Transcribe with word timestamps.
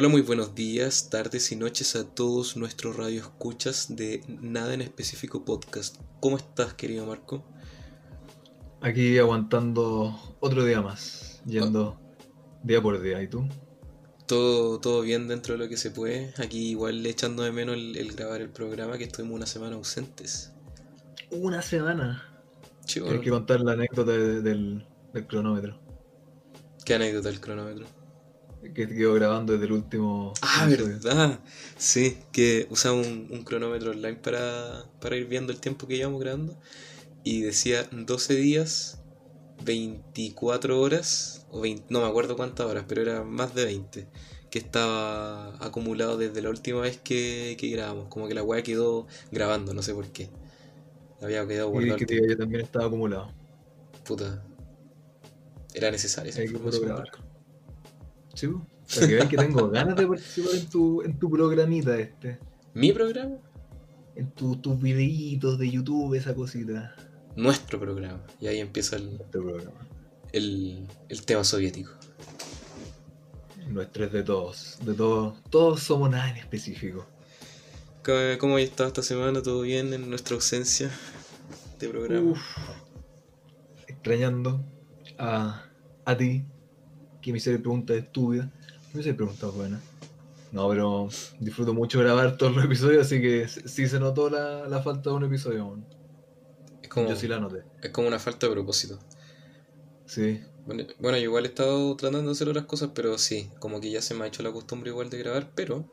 Hola, 0.00 0.08
muy 0.08 0.22
buenos 0.22 0.54
días, 0.54 1.10
tardes 1.10 1.52
y 1.52 1.56
noches 1.56 1.94
a 1.94 2.08
todos 2.08 2.56
nuestros 2.56 2.96
radioescuchas 2.96 3.94
de 3.96 4.24
Nada 4.28 4.72
en 4.72 4.80
Específico 4.80 5.44
Podcast. 5.44 5.98
¿Cómo 6.20 6.38
estás, 6.38 6.72
querido 6.72 7.04
Marco? 7.04 7.44
Aquí 8.80 9.18
aguantando 9.18 10.18
otro 10.40 10.64
día 10.64 10.80
más, 10.80 11.42
yendo 11.44 12.00
día 12.62 12.80
por 12.80 12.98
día. 13.02 13.22
¿Y 13.22 13.28
tú? 13.28 13.46
Todo, 14.26 14.80
todo 14.80 15.02
bien 15.02 15.28
dentro 15.28 15.52
de 15.52 15.58
lo 15.58 15.68
que 15.68 15.76
se 15.76 15.90
puede. 15.90 16.32
Aquí 16.38 16.70
igual 16.70 17.04
echando 17.04 17.42
de 17.42 17.52
menos 17.52 17.76
el, 17.76 18.12
grabar 18.14 18.40
el 18.40 18.48
programa, 18.48 18.96
que 18.96 19.04
estuvimos 19.04 19.36
una 19.36 19.46
semana 19.46 19.76
ausentes. 19.76 20.54
Una 21.30 21.60
semana. 21.60 22.24
Tienes 22.86 23.20
que 23.20 23.28
contar 23.28 23.60
la 23.60 23.72
anécdota 23.72 24.12
del, 24.12 24.86
del 25.12 25.26
cronómetro. 25.26 25.78
¿Qué 26.86 26.94
anécdota 26.94 27.28
del 27.28 27.42
cronómetro? 27.42 27.99
Que 28.62 28.88
quedó 28.88 29.14
grabando 29.14 29.52
desde 29.54 29.66
el 29.66 29.72
último. 29.72 30.34
Ah, 30.42 30.66
verdad. 30.68 31.40
Sí, 31.76 32.18
que 32.32 32.66
usamos 32.70 33.06
un, 33.06 33.42
cronómetro 33.44 33.92
online 33.92 34.16
para, 34.16 34.84
para, 35.00 35.16
ir 35.16 35.26
viendo 35.26 35.52
el 35.52 35.60
tiempo 35.60 35.86
que 35.86 35.96
llevamos 35.96 36.20
grabando. 36.20 36.58
Y 37.24 37.42
decía 37.42 37.88
12 37.90 38.34
días, 38.34 38.98
24 39.64 40.80
horas, 40.80 41.46
o 41.50 41.60
20, 41.60 41.86
no 41.90 42.00
me 42.00 42.06
acuerdo 42.06 42.36
cuántas 42.36 42.66
horas, 42.66 42.84
pero 42.86 43.02
era 43.02 43.22
más 43.22 43.54
de 43.54 43.64
20, 43.64 44.06
que 44.50 44.58
estaba 44.58 45.54
acumulado 45.64 46.16
desde 46.16 46.40
la 46.42 46.50
última 46.50 46.80
vez 46.80 46.98
que, 46.98 47.56
que 47.58 47.68
grabamos. 47.68 48.08
Como 48.08 48.28
que 48.28 48.34
la 48.34 48.42
weá 48.42 48.62
quedó 48.62 49.06
grabando, 49.30 49.74
no 49.74 49.82
sé 49.82 49.94
por 49.94 50.08
qué. 50.08 50.30
Había 51.20 51.46
quedado 51.46 51.70
guardado. 51.70 51.98
Y 52.00 52.06
que 52.06 52.36
también 52.36 52.62
estaba 52.64 52.86
acumulado. 52.86 53.32
Puta. 54.04 54.42
Era 55.74 55.90
necesario. 55.90 56.32
Hay 56.36 56.48
que 56.48 56.58
Sí, 58.40 58.48
para 58.94 59.06
que 59.06 59.14
veas 59.14 59.28
que 59.28 59.36
tengo 59.36 59.68
ganas 59.70 59.96
de 59.96 60.06
participar 60.06 60.54
en 60.54 60.66
tu, 60.68 61.02
en 61.02 61.18
tu 61.18 61.30
programita 61.30 61.98
este. 61.98 62.38
¿Mi 62.74 62.92
programa? 62.92 63.36
En 64.14 64.30
tus 64.30 64.62
tu 64.62 64.76
videitos 64.76 65.58
de 65.58 65.70
YouTube, 65.70 66.14
esa 66.14 66.34
cosita. 66.34 66.94
Nuestro 67.36 67.78
programa. 67.78 68.22
Y 68.40 68.46
ahí 68.46 68.58
empieza 68.58 68.96
el, 68.96 69.20
programa. 69.30 69.86
El, 70.32 70.86
el 71.08 71.22
tema 71.24 71.44
soviético. 71.44 71.92
Nuestro 73.68 74.04
es 74.06 74.12
de 74.12 74.22
todos. 74.22 74.78
De 74.84 74.94
todos. 74.94 75.42
Todos 75.50 75.82
somos 75.82 76.10
nada 76.10 76.30
en 76.30 76.38
específico. 76.38 77.06
¿Cómo 78.38 78.56
ha 78.56 78.60
estado 78.60 78.88
esta 78.88 79.02
semana? 79.02 79.42
¿Todo 79.42 79.62
bien 79.62 79.92
en 79.92 80.08
nuestra 80.08 80.34
ausencia 80.34 80.90
de 81.78 81.88
programa? 81.88 82.30
Uf, 82.30 82.40
extrañando 83.86 84.64
a, 85.18 85.66
a 86.04 86.16
ti, 86.16 86.44
que 87.20 87.32
me 87.32 87.38
hice 87.38 87.58
preguntas 87.58 87.96
estúpidas. 87.96 88.48
Me 88.92 89.00
hice 89.00 89.14
preguntas 89.14 89.54
buenas. 89.54 89.80
No, 90.52 90.68
pero 90.68 91.08
disfruto 91.38 91.74
mucho 91.74 92.00
grabar 92.00 92.36
todos 92.36 92.56
los 92.56 92.64
episodios, 92.64 93.06
así 93.06 93.20
que 93.20 93.46
sí 93.48 93.86
se 93.86 94.00
notó 94.00 94.28
la, 94.30 94.66
la 94.68 94.82
falta 94.82 95.10
de 95.10 95.16
un 95.16 95.24
episodio. 95.24 95.78
Es 96.82 96.88
como, 96.88 97.08
yo 97.08 97.16
sí 97.16 97.28
la 97.28 97.38
noté. 97.38 97.62
Es 97.82 97.90
como 97.90 98.08
una 98.08 98.18
falta 98.18 98.46
de 98.46 98.52
propósito. 98.52 98.98
Sí. 100.06 100.42
Bueno, 100.66 100.84
bueno, 100.98 101.18
yo 101.18 101.24
igual 101.24 101.44
he 101.44 101.48
estado 101.48 101.96
tratando 101.96 102.30
de 102.30 102.32
hacer 102.32 102.48
otras 102.48 102.64
cosas, 102.64 102.90
pero 102.94 103.16
sí, 103.16 103.50
como 103.60 103.80
que 103.80 103.90
ya 103.90 104.02
se 104.02 104.14
me 104.14 104.24
ha 104.24 104.26
hecho 104.26 104.42
la 104.42 104.52
costumbre 104.52 104.90
igual 104.90 105.08
de 105.08 105.18
grabar, 105.18 105.50
pero 105.54 105.84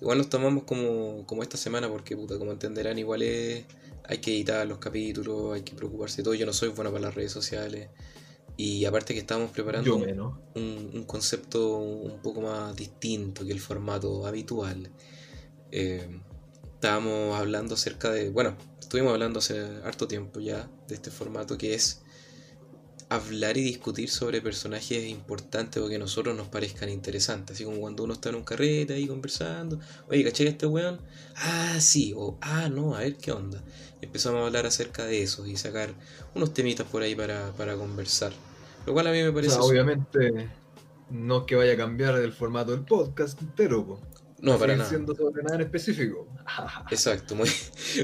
igual 0.00 0.18
nos 0.18 0.28
tomamos 0.28 0.64
como, 0.64 1.26
como 1.26 1.42
esta 1.42 1.56
semana, 1.56 1.88
porque 1.88 2.16
puta, 2.16 2.38
como 2.38 2.52
entenderán, 2.52 2.98
igual 2.98 3.22
es, 3.22 3.64
hay 4.04 4.18
que 4.18 4.32
editar 4.32 4.66
los 4.66 4.78
capítulos, 4.78 5.54
hay 5.54 5.62
que 5.62 5.74
preocuparse 5.74 6.18
de 6.18 6.24
todo. 6.24 6.34
Yo 6.34 6.44
no 6.44 6.52
soy 6.52 6.68
bueno 6.68 6.90
para 6.92 7.04
las 7.04 7.14
redes 7.14 7.32
sociales. 7.32 7.88
Y 8.62 8.84
aparte 8.84 9.14
que 9.14 9.20
estábamos 9.20 9.52
preparando 9.52 9.96
un, 10.54 11.04
concepto 11.06 11.78
un 11.78 12.20
poco 12.20 12.42
más 12.42 12.76
distinto 12.76 13.42
que 13.46 13.52
el 13.52 13.58
formato 13.58 14.26
habitual. 14.26 14.90
Eh, 15.72 16.20
estábamos 16.74 17.40
hablando 17.40 17.72
acerca 17.72 18.10
de, 18.10 18.28
bueno, 18.28 18.58
estuvimos 18.78 19.14
hablando 19.14 19.38
hace 19.38 19.58
harto 19.82 20.06
tiempo 20.06 20.40
ya 20.40 20.68
de 20.88 20.94
este 20.94 21.10
formato 21.10 21.56
que 21.56 21.72
es 21.72 22.02
hablar 23.08 23.56
y 23.56 23.62
discutir 23.62 24.10
sobre 24.10 24.42
personajes 24.42 25.08
importantes 25.08 25.82
o 25.82 25.88
que 25.88 25.96
a 25.96 25.98
nosotros 25.98 26.36
nos 26.36 26.48
parezcan 26.48 26.90
interesantes. 26.90 27.56
Así 27.56 27.64
como 27.64 27.78
cuando 27.78 28.04
uno 28.04 28.12
está 28.12 28.28
en 28.28 28.34
un 28.34 28.44
carrete 28.44 28.92
ahí 28.92 29.06
conversando, 29.06 29.80
oye, 30.10 30.22
¿caché 30.22 30.46
este 30.46 30.66
weón? 30.66 31.00
Ah, 31.34 31.78
sí, 31.80 32.12
o 32.14 32.36
ah, 32.42 32.68
no, 32.68 32.94
a 32.94 32.98
ver 32.98 33.16
qué 33.16 33.32
onda. 33.32 33.64
empezamos 34.02 34.42
a 34.42 34.46
hablar 34.48 34.66
acerca 34.66 35.06
de 35.06 35.22
eso 35.22 35.46
y 35.46 35.56
sacar 35.56 35.94
unos 36.34 36.52
temitas 36.52 36.86
por 36.86 37.00
ahí 37.02 37.14
para, 37.14 37.52
para 37.52 37.74
conversar. 37.74 38.34
Lo 38.90 38.94
cual 38.94 39.06
a 39.06 39.12
mí 39.12 39.22
me 39.22 39.30
parece. 39.30 39.56
obviamente, 39.60 40.48
no 41.10 41.38
es 41.38 41.44
que 41.44 41.54
vaya 41.54 41.74
a 41.74 41.76
cambiar 41.76 42.16
el 42.16 42.32
formato 42.32 42.72
del 42.72 42.80
podcast 42.80 43.40
entero, 43.40 44.00
No, 44.40 44.58
para 44.58 44.74
nada. 44.74 44.88
siendo 44.90 45.14
sobre 45.14 45.44
nada 45.44 45.54
en 45.54 45.60
específico. 45.60 46.26
Exacto, 46.90 47.36
muy, 47.36 47.48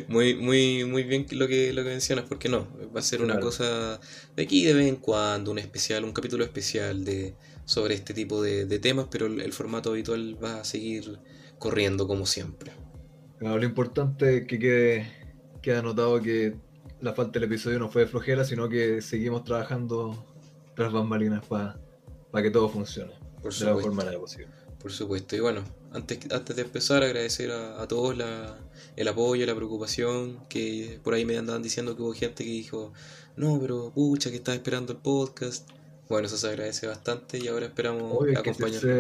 muy, 0.07 0.37
muy, 0.37 0.85
muy 0.85 1.03
bien 1.03 1.27
lo 1.33 1.49
que, 1.49 1.73
lo 1.73 1.83
que 1.83 1.89
mencionas, 1.89 2.27
porque 2.29 2.49
no, 2.49 2.69
va 2.95 3.01
a 3.01 3.03
ser 3.03 3.21
una 3.21 3.41
cosa 3.41 3.99
de 4.37 4.45
aquí 4.45 4.65
de 4.65 4.75
vez 4.75 4.87
en 4.87 4.95
cuando, 4.95 5.51
un 5.51 5.59
especial, 5.59 6.05
un 6.05 6.13
capítulo 6.13 6.45
especial 6.45 7.05
de 7.05 7.35
sobre 7.65 7.95
este 7.95 8.15
tipo 8.15 8.41
de, 8.41 8.79
temas, 8.79 9.09
pero 9.11 9.27
el, 9.27 9.53
formato 9.53 9.91
habitual 9.91 10.39
va 10.41 10.61
a 10.61 10.65
seguir 10.65 11.19
corriendo 11.59 12.07
como 12.07 12.27
siempre. 12.27 12.71
lo 13.41 13.65
importante 13.65 14.37
es 14.37 14.47
que 14.47 14.61
quede, 14.61 15.13
quede 15.63 15.79
anotado 15.79 16.23
que 16.23 16.55
la 17.01 17.13
falta 17.13 17.41
del 17.41 17.51
episodio 17.51 17.81
no 17.81 17.89
fue 17.89 18.03
de 18.03 18.07
flojera, 18.07 18.45
sino 18.45 18.69
que 18.69 19.03
seguimos 19.03 19.43
trabajando 19.43 20.36
tras 20.77 20.93
bambalinas 20.93 21.45
para 21.47 21.75
que 22.43 22.51
todo 22.51 22.69
funcione 22.69 23.13
Por 23.43 23.53
de 23.53 23.65
la 23.65 23.75
mejor 23.75 23.93
manera 23.93 24.19
posible. 24.19 24.49
Por 24.81 24.93
supuesto. 24.93 25.35
Y 25.35 25.41
bueno, 25.41 25.65
antes, 25.93 26.31
antes 26.31 26.55
de 26.55 26.63
empezar, 26.63 27.03
agradecer 27.03 27.51
a, 27.51 27.89
todos 27.89 28.17
la, 28.17 28.57
el 28.95 29.09
apoyo, 29.09 29.45
la 29.47 29.57
preocupación, 29.57 30.47
que 30.49 31.01
por 31.03 31.15
ahí 31.15 31.25
me 31.25 31.37
andaban 31.37 31.63
diciendo 31.63 31.97
que 31.97 32.03
hubo 32.03 32.13
gente 32.13 32.45
que 32.45 32.51
dijo, 32.51 32.93
no, 33.37 33.59
pero 33.61 33.91
pucha, 33.93 34.31
que 34.31 34.37
estás 34.37 34.55
esperando 34.55 34.93
el 34.93 34.99
podcast. 34.99 35.69
Bueno, 36.09 36.27
eso 36.27 36.37
se 36.37 36.47
agradece 36.47 36.87
bastante 36.87 37.39
y 37.39 37.49
ahora 37.49 37.67
esperamos 37.67 38.25
acompañarlo. 38.37 38.91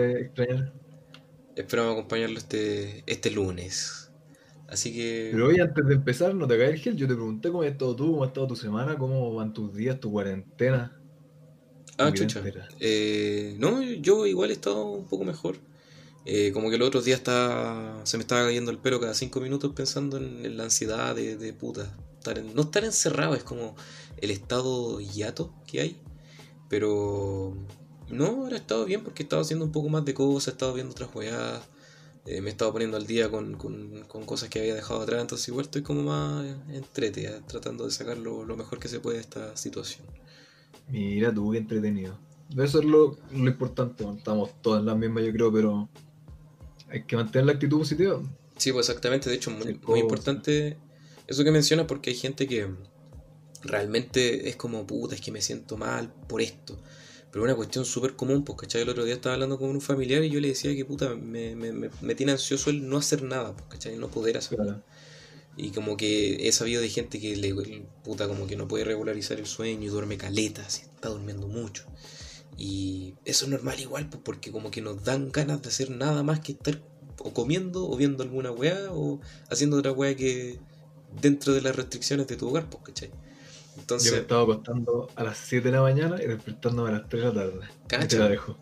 Esperamos 1.54 1.92
acompañarlo 1.92 2.38
este, 2.38 3.04
este 3.06 3.30
lunes. 3.30 4.10
Así 4.68 4.92
que. 4.92 5.28
Pero 5.32 5.48
hoy, 5.48 5.60
antes 5.60 5.86
de 5.86 5.94
empezar, 5.94 6.34
no 6.34 6.46
te 6.46 6.58
caes 6.58 6.72
el 6.72 6.80
gel. 6.80 6.96
Yo 6.96 7.06
te 7.06 7.14
pregunté 7.14 7.50
cómo 7.50 7.62
ha 7.62 7.68
estado 7.68 7.94
tú, 7.94 8.10
cómo 8.10 8.24
ha 8.24 8.26
estado 8.26 8.48
tu 8.48 8.56
semana, 8.56 8.98
cómo 8.98 9.34
van 9.34 9.52
tus 9.52 9.72
días, 9.74 10.00
tu 10.00 10.10
cuarentena. 10.10 10.95
Ah, 11.98 12.12
chucha. 12.12 12.42
Eh, 12.80 13.56
no, 13.58 13.82
yo 13.82 14.26
igual 14.26 14.50
he 14.50 14.54
estado 14.54 14.84
un 14.84 15.06
poco 15.06 15.24
mejor. 15.24 15.56
Eh, 16.24 16.50
como 16.52 16.70
que 16.70 16.76
el 16.76 16.82
otro 16.82 17.00
día 17.02 17.14
está, 17.14 18.00
se 18.04 18.16
me 18.16 18.22
estaba 18.22 18.46
cayendo 18.46 18.70
el 18.70 18.78
pelo 18.78 19.00
cada 19.00 19.14
cinco 19.14 19.40
minutos 19.40 19.72
pensando 19.74 20.16
en, 20.16 20.56
la 20.56 20.64
ansiedad 20.64 21.14
de, 21.14 21.36
de 21.36 21.52
puta. 21.52 21.94
Estar 22.18 22.42
no 22.42 22.62
estar 22.62 22.84
encerrado, 22.84 23.34
es 23.34 23.44
como 23.44 23.76
el 24.18 24.30
estado 24.30 25.00
hiato 25.00 25.54
que 25.66 25.80
hay. 25.80 25.96
Pero 26.68 27.56
no, 28.08 28.26
ahora 28.26 28.56
he 28.56 28.58
estado 28.58 28.84
bien 28.84 29.02
porque 29.04 29.22
he 29.22 29.24
estado 29.24 29.42
haciendo 29.42 29.64
un 29.64 29.72
poco 29.72 29.88
más 29.88 30.04
de 30.04 30.14
cosas, 30.14 30.48
he 30.48 30.50
estado 30.52 30.74
viendo 30.74 30.92
otras 30.92 31.10
jugadas. 31.10 31.62
Eh, 32.26 32.40
me 32.40 32.48
he 32.48 32.50
estado 32.50 32.72
poniendo 32.72 32.96
al 32.96 33.06
día 33.06 33.30
con, 33.30 33.54
con, 33.56 34.02
con, 34.08 34.26
cosas 34.26 34.48
que 34.48 34.58
había 34.58 34.74
dejado 34.74 35.00
atrás, 35.00 35.20
entonces 35.20 35.46
igual 35.46 35.66
estoy 35.66 35.82
como 35.82 36.02
más 36.02 36.44
entrete, 36.72 37.40
tratando 37.46 37.84
de 37.84 37.92
sacar 37.92 38.18
lo, 38.18 38.44
lo 38.44 38.56
mejor 38.56 38.80
que 38.80 38.88
se 38.88 38.98
puede 38.98 39.18
de 39.18 39.22
esta 39.22 39.56
situación. 39.56 40.04
Mira 40.88 41.32
tú, 41.32 41.50
qué 41.50 41.58
entretenido. 41.58 42.18
Eso 42.56 42.78
es 42.78 42.84
lo, 42.84 43.16
lo 43.32 43.50
importante, 43.50 44.04
estamos 44.16 44.50
todas 44.62 44.80
en 44.80 44.86
la 44.86 44.94
misma 44.94 45.20
yo 45.20 45.32
creo, 45.32 45.52
pero 45.52 45.88
hay 46.88 47.02
que 47.02 47.16
mantener 47.16 47.46
la 47.46 47.52
actitud 47.52 47.78
positiva. 47.78 48.20
Sí, 48.56 48.72
pues 48.72 48.88
exactamente, 48.88 49.28
de 49.28 49.36
hecho, 49.36 49.50
muy, 49.50 49.78
muy 49.86 50.00
importante 50.00 50.76
eso 51.26 51.42
que 51.42 51.50
mencionas 51.50 51.86
porque 51.86 52.10
hay 52.10 52.16
gente 52.16 52.46
que 52.46 52.68
realmente 53.62 54.48
es 54.48 54.56
como, 54.56 54.86
puta, 54.86 55.14
es 55.14 55.20
que 55.20 55.32
me 55.32 55.42
siento 55.42 55.76
mal 55.76 56.12
por 56.28 56.40
esto. 56.40 56.78
Pero 57.32 57.44
una 57.44 57.54
cuestión 57.54 57.84
súper 57.84 58.14
común, 58.14 58.44
pues, 58.44 58.58
¿cachai? 58.58 58.82
El 58.82 58.88
otro 58.88 59.04
día 59.04 59.14
estaba 59.14 59.34
hablando 59.34 59.58
con 59.58 59.68
un 59.68 59.80
familiar 59.80 60.22
y 60.22 60.30
yo 60.30 60.40
le 60.40 60.48
decía 60.48 60.74
que, 60.74 60.84
puta, 60.84 61.14
me, 61.14 61.56
me, 61.56 61.72
me, 61.72 62.14
tiene 62.14 62.32
ansioso 62.32 62.70
el 62.70 62.88
no 62.88 62.96
hacer 62.96 63.22
nada, 63.22 63.52
pues, 63.54 63.66
¿cachai? 63.68 63.96
No 63.96 64.08
poder 64.08 64.38
hacer 64.38 64.58
nada. 64.58 64.82
Y 65.56 65.70
como 65.70 65.96
que 65.96 66.48
he 66.48 66.52
sabido 66.52 66.82
de 66.82 66.88
gente 66.88 67.18
que 67.18 67.34
le 67.36 67.54
puta 68.04 68.28
como 68.28 68.46
que 68.46 68.56
no 68.56 68.68
puede 68.68 68.84
regularizar 68.84 69.38
el 69.38 69.46
sueño 69.46 69.84
y 69.84 69.88
duerme 69.88 70.18
caletas, 70.18 70.82
está 70.82 71.08
durmiendo 71.08 71.48
mucho. 71.48 71.84
Y 72.58 73.14
eso 73.24 73.46
es 73.46 73.50
normal 73.50 73.80
igual, 73.80 74.08
pues 74.08 74.22
porque 74.22 74.52
como 74.52 74.70
que 74.70 74.82
nos 74.82 75.04
dan 75.04 75.30
ganas 75.30 75.62
de 75.62 75.68
hacer 75.68 75.90
nada 75.90 76.22
más 76.22 76.40
que 76.40 76.52
estar 76.52 76.80
o 77.18 77.32
comiendo 77.32 77.88
o 77.88 77.96
viendo 77.96 78.22
alguna 78.22 78.50
weá 78.50 78.88
o 78.90 79.20
haciendo 79.50 79.78
otra 79.78 79.92
weá 79.92 80.14
que 80.14 80.58
dentro 81.20 81.54
de 81.54 81.62
las 81.62 81.74
restricciones 81.74 82.26
de 82.26 82.36
tu 82.36 82.48
hogar, 82.48 82.68
pues, 82.68 82.84
¿cachai? 82.84 83.10
Entonces, 83.78 84.10
Yo 84.10 84.16
me 84.16 84.22
estaba 84.22 84.42
acostando 84.42 85.08
a 85.14 85.24
las 85.24 85.38
7 85.38 85.68
de 85.68 85.76
la 85.76 85.82
mañana 85.82 86.22
y 86.22 86.26
despertándome 86.26 86.90
a 86.90 86.92
las 86.92 87.08
3 87.08 87.22
de 87.22 87.28
la 87.28 87.34
tarde. 87.34 87.60
Cacha. 87.86 88.08
te 88.08 88.18
la 88.18 88.28
dejo. 88.28 88.56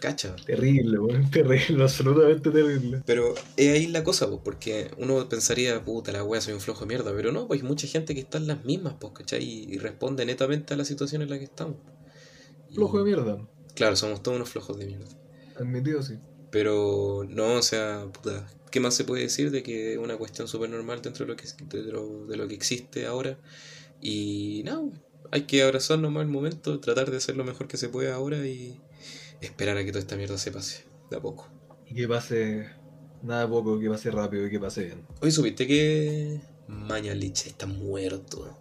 Cacha. 0.00 0.34
Terrible, 0.46 0.98
terrible, 1.30 1.82
absolutamente 1.82 2.50
terrible. 2.50 3.02
Pero 3.04 3.34
es 3.56 3.68
ahí 3.72 3.86
la 3.86 4.02
cosa, 4.02 4.28
pues, 4.28 4.40
porque 4.42 4.90
uno 4.96 5.28
pensaría, 5.28 5.84
puta, 5.84 6.10
la 6.10 6.24
wea 6.24 6.40
soy 6.40 6.54
un 6.54 6.60
flojo 6.60 6.80
de 6.80 6.86
mierda, 6.86 7.12
pero 7.14 7.32
no, 7.32 7.46
pues 7.46 7.60
hay 7.60 7.68
mucha 7.68 7.86
gente 7.86 8.14
que 8.14 8.20
está 8.20 8.38
en 8.38 8.46
las 8.46 8.64
mismas, 8.64 8.94
pues, 8.98 9.12
¿cachai? 9.12 9.44
Y, 9.44 9.78
responde 9.78 10.24
netamente 10.24 10.74
a 10.74 10.76
la 10.76 10.84
situación 10.84 11.22
en 11.22 11.30
la 11.30 11.38
que 11.38 11.44
estamos. 11.44 11.76
Flojo 12.74 12.98
de 12.98 13.04
mierda. 13.04 13.46
Claro, 13.74 13.94
somos 13.94 14.22
todos 14.22 14.36
unos 14.36 14.48
flojos 14.48 14.78
de 14.78 14.86
mierda. 14.86 15.06
Admitido, 15.56 16.02
sí. 16.02 16.18
Pero 16.50 17.26
no, 17.28 17.54
o 17.54 17.62
sea, 17.62 18.06
puta, 18.12 18.48
¿qué 18.70 18.80
más 18.80 18.94
se 18.94 19.04
puede 19.04 19.22
decir 19.22 19.50
de 19.50 19.62
que 19.62 19.92
es 19.92 19.98
una 19.98 20.16
cuestión 20.16 20.48
súper 20.48 20.70
normal 20.70 21.02
dentro 21.02 21.26
de 21.26 21.32
lo, 21.32 21.36
que, 21.36 21.46
de, 21.68 21.82
lo, 21.84 22.26
de 22.26 22.36
lo 22.36 22.48
que 22.48 22.54
existe 22.54 23.06
ahora? 23.06 23.38
Y 24.00 24.62
no, 24.64 24.90
hay 25.30 25.42
que 25.42 25.62
abrazar 25.62 25.98
nomás 25.98 26.22
el 26.22 26.30
momento, 26.30 26.80
tratar 26.80 27.10
de 27.10 27.18
hacer 27.18 27.36
lo 27.36 27.44
mejor 27.44 27.68
que 27.68 27.76
se 27.76 27.88
pueda 27.88 28.14
ahora 28.14 28.46
y 28.46 28.80
esperar 29.40 29.76
a 29.76 29.84
que 29.84 29.90
toda 29.92 30.00
esta 30.00 30.16
mierda 30.16 30.38
se 30.38 30.50
pase, 30.52 30.84
de 31.10 31.16
a 31.16 31.20
poco. 31.20 31.48
Y 31.86 31.94
que 31.94 32.06
pase 32.08 32.70
nada 33.22 33.48
poco, 33.48 33.78
que 33.78 33.88
pase 33.88 34.10
rápido 34.10 34.46
y 34.46 34.50
que 34.50 34.60
pase 34.60 34.84
bien. 34.84 35.06
Hoy 35.20 35.30
supiste 35.30 35.66
que 35.66 36.40
Mañalich 36.68 37.46
está 37.46 37.66
muerto. 37.66 38.56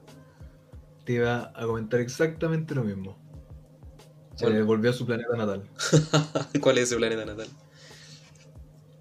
Te 1.06 1.14
iba 1.14 1.52
a 1.56 1.66
comentar 1.66 2.00
exactamente 2.00 2.74
lo 2.76 2.84
mismo. 2.84 3.18
Se 4.36 4.46
Bueno. 4.46 4.66
volvió 4.66 4.90
a 4.90 4.94
su 4.94 5.06
planeta 5.06 5.36
natal, 5.36 5.70
¿Cuál 6.62 6.78
es 6.78 6.86
ese 6.86 6.96
planeta 6.96 7.26
natal? 7.26 7.48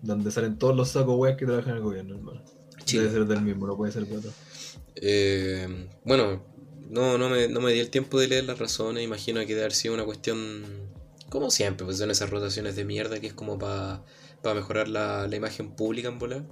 donde 0.00 0.31
salen 0.31 0.58
todos 0.58 0.76
los 0.76 0.90
sacos 0.90 1.16
weas 1.19 1.36
que 1.36 1.44
trabajan 1.44 1.70
en 1.70 1.76
el 1.78 1.82
gobierno, 1.82 2.14
hermano. 2.16 2.42
Chile. 2.84 3.02
Debe 3.04 3.14
ser 3.14 3.26
del 3.26 3.42
mismo, 3.42 3.66
no 3.66 3.76
puede 3.76 3.90
ser 3.92 4.06
de 4.06 4.16
otro. 4.16 4.31
Eh, 4.94 5.88
bueno, 6.04 6.42
no, 6.88 7.19
no, 7.19 7.28
me, 7.28 7.48
no 7.48 7.60
me 7.60 7.72
di 7.72 7.81
el 7.81 7.90
tiempo 7.90 8.19
de 8.20 8.28
leer 8.28 8.44
las 8.44 8.58
razones. 8.60 9.02
Imagino 9.02 9.40
que 9.40 9.48
debe 9.48 9.62
haber 9.62 9.72
sido 9.72 9.94
una 9.94 10.04
cuestión, 10.04 10.64
como 11.28 11.50
siempre, 11.50 11.84
pues 11.84 11.98
son 11.98 12.10
esas 12.10 12.30
rotaciones 12.30 12.76
de 12.76 12.84
mierda 12.84 13.20
que 13.20 13.28
es 13.28 13.34
como 13.34 13.58
para 13.58 14.02
mejorar 14.54 14.88
la, 14.88 15.26
la 15.26 15.36
imagen 15.36 15.70
pública 15.70 16.08
en 16.08 16.19
volar. 16.19 16.44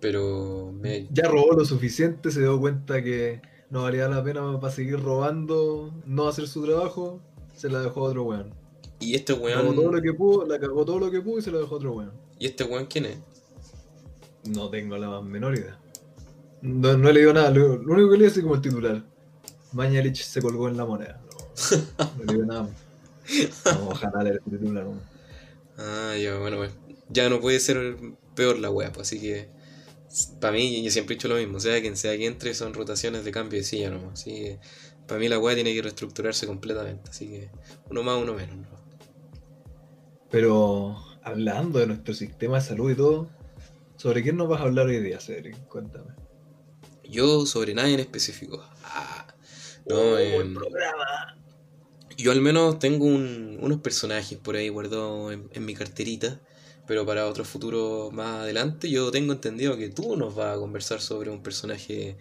Pero 0.00 0.72
me, 0.72 1.06
Ya 1.12 1.28
robó 1.28 1.52
lo 1.52 1.64
suficiente, 1.64 2.30
se 2.30 2.40
dio 2.40 2.58
cuenta 2.58 3.02
que 3.02 3.42
no 3.68 3.82
valía 3.82 4.08
la 4.08 4.24
pena 4.24 4.58
para 4.60 4.72
seguir 4.72 5.00
robando, 5.00 5.92
no 6.06 6.28
hacer 6.28 6.48
su 6.48 6.64
trabajo, 6.64 7.20
se 7.54 7.68
la 7.68 7.80
dejó 7.80 8.00
a 8.00 8.08
otro 8.08 8.24
weón. 8.24 8.54
y 8.98 9.14
este 9.14 9.34
Robó 9.34 9.74
todo 9.74 9.84
lo 9.84 9.90
weón, 9.90 10.02
que 10.02 10.14
pudo, 10.14 10.46
la 10.46 10.58
cagó 10.58 10.84
todo 10.84 10.98
lo 10.98 11.10
que 11.10 11.20
pudo 11.20 11.38
y 11.38 11.42
se 11.42 11.50
la 11.50 11.58
dejó 11.58 11.74
a 11.74 11.78
otro 11.78 11.92
weón. 11.92 12.12
¿y 12.38 12.46
este 12.46 12.64
weón 12.64 12.86
quién 12.86 13.06
es? 13.06 13.18
No 14.44 14.70
tengo 14.70 14.96
la 14.96 15.10
más 15.10 15.22
menor 15.22 15.56
idea. 15.56 15.78
No, 16.62 16.96
no 16.96 17.08
he 17.08 17.12
leído 17.12 17.34
nada, 17.34 17.50
lo, 17.50 17.74
único 17.74 18.10
que 18.10 18.16
leí 18.16 18.26
es 18.26 18.38
como 18.40 18.54
el 18.54 18.62
titular. 18.62 19.04
Mañalich 19.72 20.22
se 20.22 20.40
colgó 20.40 20.68
en 20.68 20.76
la 20.76 20.86
moneda. 20.86 21.20
No, 21.98 22.24
no 22.24 22.32
leí 22.32 22.46
nada. 22.46 22.68
No, 23.64 23.88
ojalá 23.90 24.38
titular. 24.38 24.84
¿no? 24.84 25.00
Ah, 25.78 26.16
ya, 26.16 26.38
bueno, 26.38 26.58
pues, 26.58 26.72
ya 27.08 27.28
no 27.28 27.40
puede 27.40 27.60
ser 27.60 27.96
peor 28.34 28.58
la 28.58 28.70
wea, 28.70 28.92
pues 28.92 29.08
así 29.08 29.20
que 29.20 29.48
para 30.40 30.52
mí 30.52 30.82
yo 30.82 30.90
siempre 30.90 31.14
he 31.14 31.16
dicho 31.16 31.28
lo 31.28 31.36
mismo, 31.36 31.60
sea 31.60 31.80
quien 31.80 31.96
sea 31.96 32.16
que 32.16 32.26
entre 32.26 32.54
son 32.54 32.74
rotaciones 32.74 33.24
de 33.24 33.30
cambio 33.30 33.58
de 33.58 33.64
silla 33.64 33.90
nomás, 33.90 34.20
así 34.20 34.30
que 34.32 34.58
para 35.06 35.20
mí 35.20 35.28
la 35.28 35.38
wea 35.38 35.54
tiene 35.54 35.74
que 35.74 35.82
reestructurarse 35.82 36.46
completamente, 36.46 37.10
así 37.10 37.28
que 37.28 37.50
uno 37.88 38.02
más, 38.02 38.20
uno 38.20 38.34
menos. 38.34 38.56
¿no? 38.56 38.80
Pero 40.30 40.96
hablando 41.22 41.78
de 41.78 41.86
nuestro 41.86 42.14
sistema 42.14 42.56
de 42.56 42.62
salud 42.62 42.90
y 42.90 42.94
todo, 42.94 43.28
¿sobre 43.96 44.22
quién 44.22 44.36
nos 44.36 44.48
vas 44.48 44.60
a 44.60 44.64
hablar 44.64 44.86
hoy 44.86 45.00
día, 45.00 45.20
Cedric? 45.20 45.56
Cuéntame. 45.66 46.14
Yo 47.04 47.44
sobre 47.46 47.74
nada 47.74 47.88
en 47.88 48.00
específico. 48.00 48.64
Ah, 48.84 49.26
no, 49.86 49.96
Oh, 49.96 50.18
el 50.18 50.54
programa. 50.54 51.39
Yo 52.22 52.32
al 52.32 52.40
menos 52.40 52.78
tengo 52.78 53.04
un- 53.06 53.58
unos 53.60 53.80
personajes 53.80 54.38
por 54.38 54.56
ahí 54.56 54.68
guardados 54.68 55.32
en, 55.32 55.48
en 55.52 55.64
mi 55.64 55.74
carterita, 55.74 56.40
pero 56.86 57.06
para 57.06 57.26
otro 57.26 57.44
futuro 57.44 58.10
más 58.12 58.40
adelante 58.42 58.90
yo 58.90 59.10
tengo 59.10 59.32
entendido 59.32 59.76
que 59.76 59.88
tú 59.90 60.16
nos 60.16 60.34
vas 60.34 60.56
a 60.56 60.60
conversar 60.60 61.00
sobre 61.00 61.30
un 61.30 61.42
personaje 61.42 62.16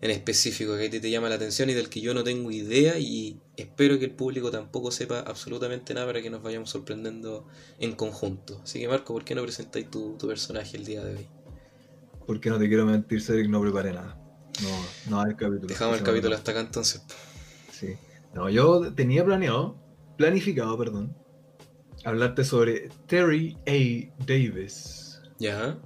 en 0.00 0.10
específico 0.10 0.76
que 0.76 0.86
a 0.86 0.90
ti 0.90 1.00
te 1.00 1.10
llama 1.10 1.28
la 1.28 1.36
atención 1.36 1.70
y 1.70 1.74
del 1.74 1.88
que 1.88 2.00
yo 2.00 2.12
no 2.14 2.24
tengo 2.24 2.50
idea 2.50 2.98
y 2.98 3.40
espero 3.56 3.98
que 3.98 4.06
el 4.06 4.10
público 4.12 4.50
tampoco 4.50 4.90
sepa 4.90 5.20
absolutamente 5.20 5.94
nada 5.94 6.06
para 6.06 6.20
que 6.22 6.30
nos 6.30 6.42
vayamos 6.42 6.70
sorprendiendo 6.70 7.46
en 7.78 7.92
conjunto. 7.92 8.60
Así 8.64 8.80
que 8.80 8.88
Marco, 8.88 9.12
¿por 9.14 9.24
qué 9.24 9.34
no 9.34 9.42
presentáis 9.42 9.90
tu, 9.90 10.16
tu 10.18 10.26
personaje 10.26 10.76
el 10.76 10.84
día 10.84 11.04
de 11.04 11.16
hoy? 11.16 11.26
Porque 12.26 12.50
no 12.50 12.58
te 12.58 12.68
quiero 12.68 12.86
mentir, 12.86 13.20
Cedric, 13.22 13.48
no 13.48 13.60
preparé 13.60 13.92
nada. 13.92 14.16
No, 14.62 14.70
no 15.10 15.20
hay 15.20 15.30
el 15.30 15.36
capítulo. 15.36 15.68
Dejamos 15.68 15.98
el 15.98 16.04
capítulo 16.04 16.34
hasta 16.34 16.50
acá 16.52 16.60
entonces. 16.60 17.02
Sí. 17.72 17.96
No, 18.34 18.48
yo 18.48 18.92
tenía 18.94 19.24
planeado, 19.24 19.76
planificado, 20.16 20.76
perdón, 20.78 21.14
hablarte 22.04 22.44
sobre 22.44 22.88
Terry 23.06 23.56
A. 23.66 24.24
Davis. 24.24 25.20
¿Ya? 25.38 25.78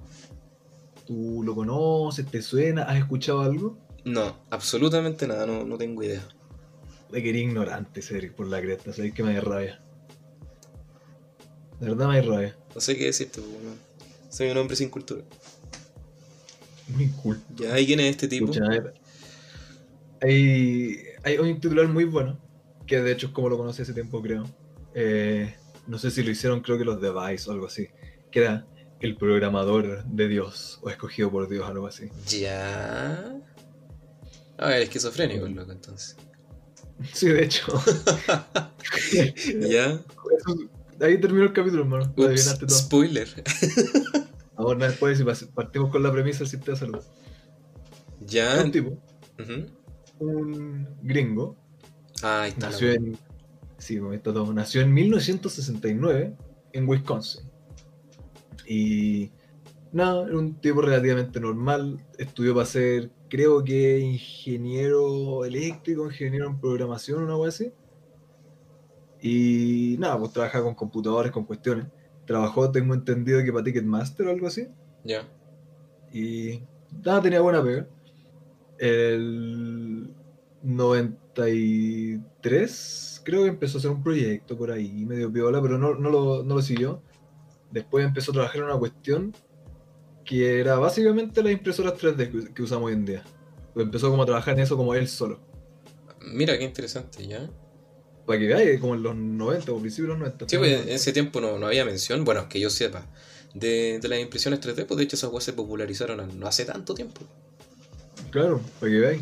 ¿Tú 1.05 1.41
lo 1.43 1.55
conoces? 1.55 2.25
¿Te 2.25 2.41
suena? 2.41 2.83
¿Has 2.83 2.97
escuchado 2.97 3.41
algo? 3.41 3.77
No, 4.05 4.37
absolutamente 4.49 5.27
nada, 5.27 5.45
no, 5.45 5.63
no 5.63 5.77
tengo 5.77 6.03
idea. 6.03 6.25
Me 7.11 7.23
quería 7.23 7.43
ignorante, 7.43 8.01
Cedric, 8.01 8.33
por 8.33 8.47
la 8.47 8.61
cresta. 8.61 8.93
Sabéis 8.93 9.13
que 9.13 9.23
me 9.23 9.33
da 9.33 9.41
rabia. 9.41 9.81
De 11.79 11.89
verdad 11.89 12.07
me 12.07 12.21
da 12.21 12.21
rabia. 12.21 12.57
No 12.73 12.81
sé 12.81 12.97
qué 12.97 13.05
decirte. 13.05 13.41
Soy 14.29 14.49
un 14.49 14.57
hombre 14.57 14.75
sin 14.75 14.89
cultura. 14.89 15.23
Muy 16.89 17.09
cool. 17.21 17.41
¿Ya? 17.55 17.79
¿Y 17.79 17.85
quién 17.85 17.99
es 17.99 18.11
este 18.11 18.27
tipo? 18.27 18.51
Escucha, 18.51 18.65
a 18.65 18.69
ver. 18.69 18.93
Hay, 20.21 20.97
hay 21.23 21.37
un 21.37 21.59
titular 21.59 21.87
muy 21.87 22.05
bueno, 22.05 22.39
que 22.85 23.01
de 23.01 23.11
hecho 23.11 23.27
es 23.27 23.33
como 23.33 23.49
lo 23.49 23.57
conocí 23.57 23.81
hace 23.81 23.93
tiempo, 23.93 24.21
creo. 24.21 24.45
Eh, 24.93 25.55
no 25.87 25.97
sé 25.97 26.11
si 26.11 26.23
lo 26.23 26.31
hicieron, 26.31 26.61
creo 26.61 26.77
que 26.77 26.85
los 26.85 27.01
de 27.01 27.11
Vice 27.11 27.49
o 27.49 27.53
algo 27.53 27.67
así. 27.67 27.87
Que 28.31 28.39
era 28.39 28.65
el 28.99 29.15
programador 29.15 30.03
de 30.05 30.27
Dios, 30.27 30.79
o 30.81 30.89
escogido 30.89 31.31
por 31.31 31.47
Dios, 31.47 31.67
algo 31.67 31.87
así. 31.87 32.09
Ya. 32.27 33.39
A 34.57 34.67
ver, 34.69 34.81
esquizofrénico 34.83 35.45
el 35.45 35.53
loco 35.53 35.71
entonces. 35.71 36.17
Sí, 37.13 37.29
de 37.29 37.43
hecho. 37.43 37.67
¿Ya? 39.59 40.01
Ahí 40.99 41.19
terminó 41.19 41.43
el 41.43 41.53
capítulo, 41.53 41.83
hermano. 41.83 42.11
Ups, 42.17 42.57
todo. 42.57 42.69
spoiler. 42.69 43.27
Ahora 44.55 44.87
después 44.87 45.19
si 45.19 45.45
partimos 45.45 45.91
con 45.91 46.01
la 46.01 46.11
premisa 46.11 46.43
sistema 46.45 46.73
de 46.73 46.79
salud. 46.79 47.03
Ya. 48.21 48.63
Un 48.63 48.71
tipo, 48.71 48.89
Ujú. 49.39 49.76
Un 50.19 50.87
gringo, 51.01 51.55
Ah, 52.23 52.47
está. 52.47 52.67
nació 52.67 52.91
en. 52.91 53.17
Sí, 53.77 53.99
todo. 54.23 54.51
Nació 54.53 54.81
en 54.81 54.93
1969 54.93 56.35
en 56.73 56.87
Wisconsin. 56.89 57.43
Y. 58.67 59.31
Nada, 59.91 60.27
era 60.27 60.37
un 60.37 60.55
tipo 60.55 60.81
relativamente 60.81 61.39
normal. 61.39 62.05
Estudió 62.17 62.53
para 62.53 62.65
ser, 62.65 63.09
creo 63.29 63.63
que 63.63 63.99
ingeniero 63.99 65.45
eléctrico, 65.45 66.05
ingeniero 66.05 66.47
en 66.47 66.59
programación, 66.59 67.23
una 67.23 67.33
cosa 67.33 67.49
así. 67.49 67.71
Y 69.21 69.95
nada, 69.99 70.19
pues 70.19 70.33
trabaja 70.33 70.61
con 70.61 70.75
computadores, 70.75 71.31
con 71.31 71.45
cuestiones. 71.45 71.87
Trabajó, 72.25 72.69
tengo 72.71 72.93
entendido 72.93 73.43
que 73.43 73.51
para 73.51 73.63
Ticketmaster 73.63 74.27
o 74.27 74.31
algo 74.31 74.47
así. 74.47 74.67
Ya. 75.03 75.23
Y 76.11 76.61
nada, 77.03 77.21
tenía 77.21 77.39
buena 77.41 77.63
pega. 77.63 77.87
El 78.77 79.86
93 80.63 83.07
creo 83.27 83.43
que 83.43 83.49
empezó 83.49 83.77
a 83.77 83.79
hacer 83.79 83.91
un 83.91 84.01
proyecto 84.01 84.57
por 84.57 84.71
ahí, 84.71 85.05
medio 85.05 85.29
piola, 85.29 85.61
pero 85.61 85.77
no, 85.77 85.95
no, 85.95 86.09
lo, 86.09 86.43
no 86.43 86.55
lo 86.55 86.61
siguió. 86.61 87.01
Después 87.71 88.05
empezó 88.05 88.31
a 88.31 88.35
trabajar 88.35 88.59
en 88.59 88.63
una 88.63 88.77
cuestión 88.77 89.35
que 90.23 90.61
era 90.61 90.77
básicamente 90.77 91.43
las 91.43 91.51
impresoras 91.51 91.95
3D 91.95 92.53
que, 92.53 92.61
usamos 92.61 92.87
hoy 92.87 92.93
en 92.93 93.05
día. 93.05 93.23
Pues 93.73 93.85
empezó 93.85 94.09
como 94.09 94.23
a 94.23 94.25
trabajar 94.25 94.53
en 94.53 94.61
eso 94.61 94.77
como 94.77 94.95
él 94.95 95.09
solo. 95.09 95.41
Mira, 96.21 96.57
qué 96.57 96.63
interesante, 96.63 97.27
¿ya? 97.27 97.49
Para 98.25 98.39
que 98.39 98.47
veáis, 98.47 98.79
como 98.79 98.95
en 98.95 99.03
los 99.03 99.13
90 99.13 99.73
o 99.73 99.77
principios 99.77 100.07
de 100.07 100.13
los 100.13 100.19
90. 100.19 100.45
Sí, 100.47 100.57
pues 100.57 100.87
en 100.87 100.89
ese 100.89 101.11
tiempo 101.11 101.41
no, 101.41 101.59
no 101.59 101.67
había 101.67 101.83
mención, 101.83 102.23
bueno, 102.23 102.47
que 102.47 102.61
yo 102.61 102.69
sepa, 102.69 103.07
de, 103.53 103.99
de 104.01 104.07
las 104.07 104.19
impresiones 104.19 104.61
3D, 104.61 104.85
pues 104.85 104.97
de 104.97 105.03
hecho 105.03 105.17
esas 105.17 105.33
weas 105.33 105.43
se 105.43 105.51
popularizaron 105.51 106.39
no 106.39 106.47
hace 106.47 106.63
tanto 106.63 106.93
tiempo. 106.93 107.19
Claro, 108.31 108.61
para 108.79 108.89
que 108.89 108.99
veáis. 108.99 109.21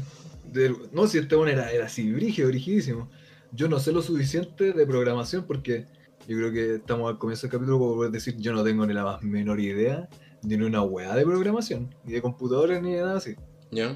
Del- 0.55 0.89
no, 0.91 1.07
si 1.07 1.17
este 1.17 1.35
bueno 1.35 1.51
era, 1.51 1.71
era 1.71 1.85
así, 1.85 2.12
brígido, 2.12 2.50
rigidísimo. 2.50 3.09
Yo 3.51 3.67
no 3.67 3.79
sé 3.79 3.91
lo 3.91 4.01
suficiente 4.01 4.74
de 4.74 4.88
programación 4.88 5.45
porque 5.45 5.85
yo 6.27 6.38
creo 6.38 6.51
que 6.51 6.75
estamos 6.75 7.09
al 7.12 7.19
comienzo 7.19 7.43
del 7.47 7.51
capítulo 7.51 7.79
como 7.79 7.95
poder 7.95 8.12
decir 8.12 8.35
yo 8.38 8.53
no 8.53 8.63
tengo 8.63 8.85
ni 8.85 8.93
la 8.93 9.03
más 9.03 9.21
menor 9.21 9.59
idea 9.59 10.09
ni 10.41 10.55
una 10.55 10.81
weá 10.83 11.15
de 11.15 11.24
programación, 11.25 11.93
ni 12.03 12.13
de 12.13 12.21
computadores, 12.21 12.81
ni 12.81 12.93
de 12.93 13.01
nada 13.01 13.17
así. 13.17 13.35
¿Ya? 13.71 13.95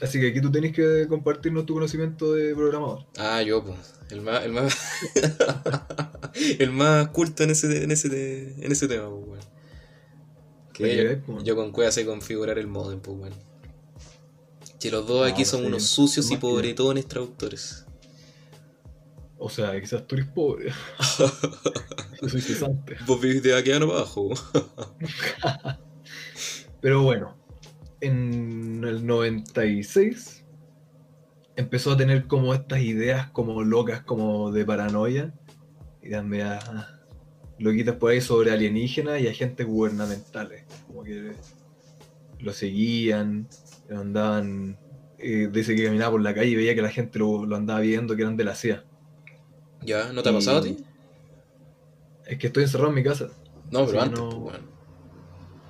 Así 0.00 0.20
que 0.20 0.28
aquí 0.28 0.40
tú 0.40 0.50
tenés 0.50 0.72
que 0.72 1.06
compartirnos 1.08 1.66
tu 1.66 1.74
conocimiento 1.74 2.32
de 2.32 2.54
programador. 2.54 3.06
Ah, 3.18 3.42
yo, 3.42 3.64
pues, 3.64 3.94
el 4.10 4.20
más, 4.20 4.44
el 4.44 4.52
más, 4.52 4.76
el 6.58 6.72
más 6.72 7.08
culto 7.08 7.42
en 7.42 7.50
ese, 7.50 7.82
en 7.82 7.90
ese, 7.90 8.54
en 8.64 8.72
ese 8.72 8.86
tema, 8.86 9.08
pues, 9.10 9.26
weón. 9.26 9.44
Que 10.72 10.96
yo, 10.96 11.22
pues. 11.24 11.44
yo 11.44 11.56
con 11.56 11.72
cueva 11.72 11.90
sé 11.90 12.06
configurar 12.06 12.58
el 12.58 12.68
modem, 12.68 13.00
pues, 13.00 13.16
weón. 13.18 13.47
Que 14.80 14.90
los 14.90 15.06
dos 15.06 15.30
aquí 15.30 15.42
no 15.42 15.48
son 15.48 15.66
unos 15.66 15.84
sucios 15.84 16.30
y 16.30 16.36
pobretones 16.36 17.06
traductores. 17.06 17.84
O 19.38 19.48
sea, 19.48 19.80
quizás 19.80 20.06
tú 20.06 20.16
eres 20.16 20.28
pobre. 20.28 20.72
yo 22.22 22.28
soy 22.28 22.40
cesante. 22.40 22.96
Vos 23.06 23.20
vivís 23.20 23.42
de 23.42 23.56
aquí 23.56 23.70
a 23.72 23.76
abajo. 23.76 24.30
Pero 26.80 27.02
bueno, 27.02 27.36
en 28.00 28.84
el 28.84 29.06
96 29.06 30.44
empezó 31.56 31.92
a 31.92 31.96
tener 31.96 32.26
como 32.26 32.54
estas 32.54 32.80
ideas 32.80 33.30
como 33.30 33.62
locas, 33.64 34.02
como 34.02 34.52
de 34.52 34.64
paranoia, 34.64 35.34
ideas 36.02 36.24
media 36.24 36.60
loquitas 37.58 37.96
por 37.96 38.12
ahí 38.12 38.20
sobre 38.20 38.52
alienígenas 38.52 39.20
y 39.20 39.28
agentes 39.28 39.66
gubernamentales. 39.66 40.64
Como 40.86 41.02
que 41.02 41.32
lo 42.38 42.52
seguían, 42.52 43.48
andaban. 43.90 44.78
eh, 45.18 45.48
dice 45.52 45.74
que 45.76 45.84
caminaba 45.84 46.12
por 46.12 46.22
la 46.22 46.34
calle 46.34 46.50
y 46.50 46.56
veía 46.56 46.74
que 46.74 46.82
la 46.82 46.90
gente 46.90 47.18
lo, 47.18 47.44
lo 47.46 47.56
andaba 47.56 47.80
viendo, 47.80 48.16
que 48.16 48.22
eran 48.22 48.36
de 48.36 48.44
la 48.44 48.54
CIA. 48.54 48.84
¿Ya? 49.80 50.12
¿No 50.12 50.22
te 50.22 50.28
ha 50.30 50.32
pasado 50.32 50.58
a 50.58 50.62
ti? 50.62 50.76
Es 52.24 52.38
que 52.38 52.46
estoy 52.48 52.64
encerrado 52.64 52.90
en 52.90 52.94
mi 52.94 53.02
casa. 53.02 53.30
No, 53.70 53.86
pero 53.86 54.00
antes, 54.02 54.20
no. 54.20 54.40
pues. 54.44 54.56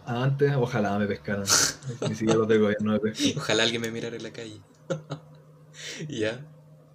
Antes, 0.04 0.52
ojalá 0.56 0.98
me 0.98 1.06
pescaran. 1.06 1.44
Ni 2.08 2.14
siquiera 2.14 2.38
lo 2.38 2.46
tengo, 2.46 2.68
no 2.80 2.92
me 2.92 3.00
pesco. 3.00 3.30
Ojalá 3.36 3.62
alguien 3.64 3.82
me 3.82 3.90
mirara 3.90 4.16
en 4.16 4.22
la 4.22 4.32
calle. 4.32 4.62
¿Ya? 6.08 6.46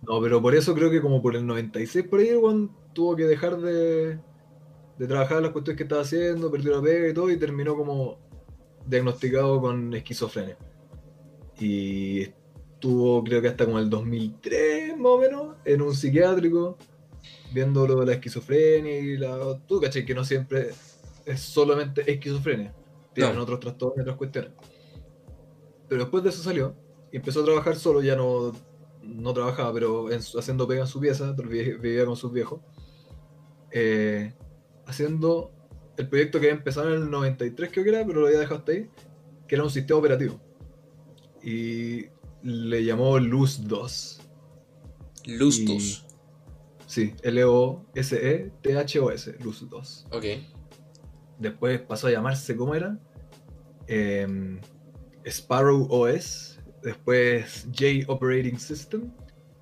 No, 0.01 0.21
pero 0.21 0.41
por 0.41 0.55
eso 0.55 0.73
creo 0.75 0.91
que 0.91 1.01
como 1.01 1.21
por 1.21 1.35
el 1.35 1.45
96 1.47 2.05
por 2.07 2.19
ahí 2.19 2.35
weón 2.35 2.75
tuvo 2.93 3.15
que 3.15 3.23
dejar 3.25 3.57
de, 3.61 4.19
de 4.97 5.07
trabajar 5.07 5.41
las 5.41 5.51
cuestiones 5.51 5.77
que 5.77 5.83
estaba 5.83 6.01
haciendo, 6.01 6.51
perdió 6.51 6.75
la 6.75 6.81
pega 6.81 7.09
y 7.09 7.13
todo, 7.13 7.29
y 7.31 7.37
terminó 7.39 7.75
como 7.75 8.19
diagnosticado 8.85 9.61
con 9.61 9.93
esquizofrenia. 9.93 10.57
Y 11.59 12.21
estuvo 12.21 13.23
creo 13.23 13.41
que 13.41 13.47
hasta 13.49 13.65
como 13.65 13.79
el 13.79 13.89
2003 13.89 14.97
más 14.97 15.11
o 15.11 15.17
menos 15.17 15.55
en 15.65 15.81
un 15.81 15.93
psiquiátrico 15.95 16.77
viendo 17.53 17.87
lo 17.87 17.99
de 17.99 18.05
la 18.07 18.13
esquizofrenia 18.13 18.99
y 18.99 19.17
la... 19.17 19.59
Tú 19.67 19.79
caché 19.79 20.03
que 20.05 20.15
no 20.15 20.25
siempre 20.25 20.71
es 21.25 21.39
solamente 21.39 22.11
esquizofrenia, 22.11 22.73
tienen 23.13 23.35
No. 23.35 23.43
otros 23.43 23.59
trastornos 23.59 23.97
y 23.97 24.01
otras 24.01 24.17
cuestiones. 24.17 24.51
Pero 25.87 26.01
después 26.01 26.23
de 26.23 26.31
eso 26.31 26.41
salió 26.41 26.75
y 27.11 27.17
empezó 27.17 27.41
a 27.41 27.45
trabajar 27.45 27.75
solo, 27.75 28.01
ya 28.01 28.15
no, 28.15 28.51
no 29.03 29.33
trabajaba, 29.33 29.71
pero 29.73 30.11
en 30.11 30.19
haciendo 30.19 30.67
pega 30.67 30.81
en 30.81 30.87
su 30.87 30.99
pieza, 30.99 31.33
vivía 31.33 32.05
con 32.05 32.15
sus 32.15 32.33
viejos, 32.33 32.59
eh, 33.71 34.33
haciendo 34.85 35.51
el 35.97 36.09
proyecto 36.09 36.39
que 36.39 36.47
había 36.47 36.57
empezado 36.57 36.93
en 36.93 37.03
el 37.03 37.11
93 37.11 37.69
creo 37.71 37.83
que 37.83 37.89
era, 37.91 38.05
pero 38.05 38.21
lo 38.21 38.27
había 38.27 38.39
dejado 38.39 38.59
hasta 38.59 38.71
ahí, 38.71 38.89
que 39.47 39.55
era 39.55 39.63
un 39.63 39.69
sistema 39.69 39.99
operativo. 39.99 40.41
Y 41.43 42.05
le 42.41 42.83
llamó 42.85 43.19
Luz 43.19 43.67
2. 43.67 44.21
Luz 45.25 45.59
Y- 45.59 45.65
2. 45.65 46.05
Sí, 46.87 47.13
E 47.23 47.29
L-O-S-E-T-H-O-S, 47.29 49.35
Luz 49.43 49.67
2. 49.69 50.07
Ok. 50.11 50.25
Después 51.39 51.81
pasó 51.81 52.07
a 52.07 52.11
llamarse, 52.11 52.55
¿cómo 52.55 52.75
era? 52.75 52.99
Em, 53.87 54.59
Sparrow 55.25 55.87
OS, 55.89 56.59
después 56.83 57.67
J 57.73 58.05
Operating 58.11 58.59
System, 58.59 59.11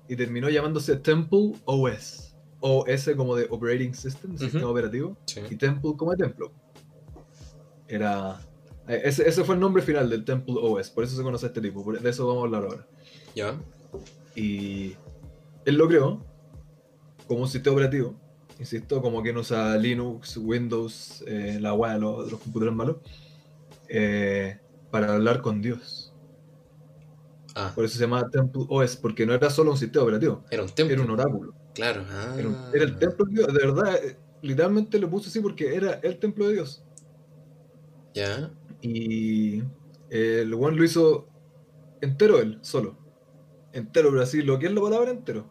y 0.08 0.16
terminó 0.16 0.50
llamándose 0.50 0.96
Temple 0.96 1.52
OS. 1.64 2.36
OS 2.60 3.14
como 3.16 3.34
de 3.34 3.46
Operating 3.50 3.94
System, 3.94 4.36
sistema 4.36 4.68
operativo, 4.68 5.16
Sí. 5.26 5.40
y 5.50 5.56
Temple 5.56 5.92
como 5.96 6.10
de 6.12 6.18
templo. 6.24 6.52
Era. 7.88 8.40
Eh, 8.88 9.02
Ese, 9.04 9.28
ese 9.28 9.44
fue 9.44 9.54
el 9.54 9.60
nombre 9.60 9.82
final 9.82 10.08
del 10.10 10.24
Temple 10.24 10.54
OS, 10.60 10.90
por 10.90 11.04
eso 11.04 11.16
se 11.16 11.22
conoce 11.22 11.46
a 11.46 11.48
este 11.48 11.60
tipo, 11.60 11.90
de 11.92 12.10
eso 12.10 12.26
vamos 12.26 12.42
a 12.42 12.46
hablar 12.46 12.64
ahora. 12.64 12.86
¿Ya? 13.34 13.54
Y 14.34 14.96
él 15.64 15.76
lo 15.76 15.88
creó 15.88 16.24
como 17.26 17.42
un 17.42 17.48
sistema 17.48 17.74
operativo, 17.74 18.14
insisto, 18.58 19.00
como 19.02 19.22
que 19.22 19.32
no 19.32 19.40
usa 19.40 19.76
Linux, 19.76 20.36
Windows, 20.36 21.22
eh, 21.26 21.58
la 21.60 21.70
de 21.76 21.98
los, 22.00 22.30
los 22.30 22.40
computadores 22.40 22.74
malos, 22.74 22.96
eh, 23.88 24.58
para 24.90 25.14
hablar 25.14 25.40
con 25.42 25.60
Dios. 25.62 26.12
Ah, 27.54 27.70
Por 27.74 27.84
eso 27.84 27.94
se 27.96 28.00
llama 28.00 28.30
Temple 28.30 28.64
OS, 28.68 28.96
porque 28.96 29.26
no 29.26 29.34
era 29.34 29.50
solo 29.50 29.70
un 29.72 29.76
sistema 29.76 30.04
operativo, 30.04 30.42
era 30.50 30.62
un 30.62 30.70
templo. 30.70 30.94
era 30.94 31.02
un 31.02 31.10
oráculo. 31.10 31.54
Claro. 31.74 32.04
Ah. 32.08 32.34
Era, 32.38 32.48
un- 32.48 32.56
era 32.74 32.84
el 32.84 32.98
templo 32.98 33.26
de 33.26 33.32
Dios, 33.32 33.46
de 33.52 33.66
verdad, 33.66 33.94
eh, 34.04 34.16
literalmente 34.40 34.98
lo 34.98 35.08
puse 35.10 35.28
así 35.28 35.40
porque 35.40 35.74
era 35.74 35.94
el 36.02 36.18
templo 36.18 36.46
de 36.48 36.54
Dios. 36.54 36.82
¿Ya? 38.14 38.50
Y 38.82 39.62
el 40.10 40.52
one 40.52 40.76
lo 40.76 40.84
hizo 40.84 41.26
entero 42.02 42.38
él, 42.40 42.58
solo. 42.60 42.98
Entero, 43.72 44.10
pero 44.10 44.22
así, 44.22 44.42
lo 44.42 44.58
que 44.58 44.66
es 44.66 44.72
la 44.72 44.80
palabra 44.82 45.10
entero. 45.10 45.46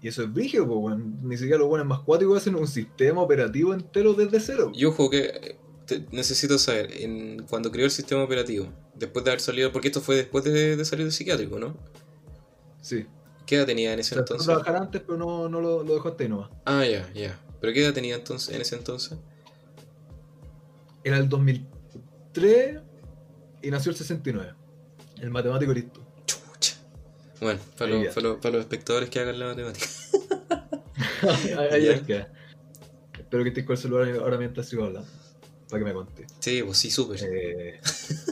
Y 0.00 0.08
eso 0.08 0.22
es 0.22 0.32
brígido, 0.32 0.64
weón. 0.64 1.18
Ni 1.22 1.36
siquiera 1.36 1.58
los 1.58 1.68
buenos 1.68 1.86
más 1.86 2.00
cuáticos 2.00 2.38
hacen 2.38 2.54
un 2.54 2.66
sistema 2.66 3.20
operativo 3.20 3.74
entero 3.74 4.14
desde 4.14 4.40
cero. 4.40 4.72
Y 4.74 4.84
ojo 4.84 5.10
que 5.10 5.18
eh, 5.26 5.58
te- 5.86 6.06
necesito 6.10 6.58
saber, 6.58 6.90
en, 7.02 7.44
cuando 7.48 7.70
creó 7.70 7.84
el 7.84 7.90
sistema 7.90 8.22
operativo, 8.24 8.66
después 8.94 9.24
de 9.24 9.30
haber 9.32 9.40
salido, 9.40 9.70
porque 9.72 9.88
esto 9.88 10.00
fue 10.00 10.16
después 10.16 10.44
de, 10.44 10.76
de 10.76 10.84
salir 10.84 11.04
del 11.04 11.12
psiquiátrico, 11.12 11.58
¿no? 11.58 11.76
Sí. 12.80 13.06
¿Qué 13.46 13.56
edad 13.56 13.66
tenía 13.66 13.92
en 13.92 13.98
ese 14.00 14.14
Trató 14.14 14.34
de 14.34 14.38
entonces? 14.40 14.64
trabajar 14.64 14.86
antes, 14.86 15.02
pero 15.06 15.18
no, 15.18 15.48
no 15.48 15.60
lo, 15.60 15.82
lo 15.84 15.94
dejó 15.94 16.08
hasta 16.08 16.22
ahí 16.22 16.28
nomás. 16.28 16.50
Ah, 16.64 16.84
ya, 16.86 17.12
ya. 17.12 17.38
¿Pero 17.60 17.72
qué 17.72 17.84
edad 17.84 17.92
tenía 17.92 18.14
entonces, 18.16 18.54
en 18.54 18.60
ese 18.60 18.76
entonces? 18.76 19.18
Era 21.04 21.18
el 21.18 21.28
2003 22.34 22.80
y 23.62 23.70
nació 23.70 23.90
el 23.90 23.96
69. 23.96 24.54
El 25.20 25.30
matemático 25.30 25.72
listo. 25.72 26.00
Chucha. 26.26 26.76
Bueno, 27.40 27.60
para, 27.78 28.02
ya. 28.02 28.10
para, 28.10 28.28
los, 28.28 28.36
para 28.38 28.52
los 28.54 28.60
espectadores 28.62 29.10
que 29.10 29.20
hagan 29.20 29.38
la 29.38 29.46
matemática. 29.46 29.86
Ahí 31.70 31.88
es 31.88 32.02
que. 32.02 32.26
Espero 33.18 33.44
que 33.44 33.48
estés 33.50 33.64
con 33.64 33.76
el 33.76 33.82
celular 33.82 34.16
ahora 34.16 34.38
mientras 34.38 34.68
sigo 34.68 34.84
hablando. 34.84 35.08
Para 35.68 35.80
que 35.80 35.84
me 35.84 35.94
conté. 35.94 36.26
Sí, 36.40 36.62
pues 36.62 36.78
sí, 36.78 36.90
súper. 36.90 37.20
Eh, 37.22 37.80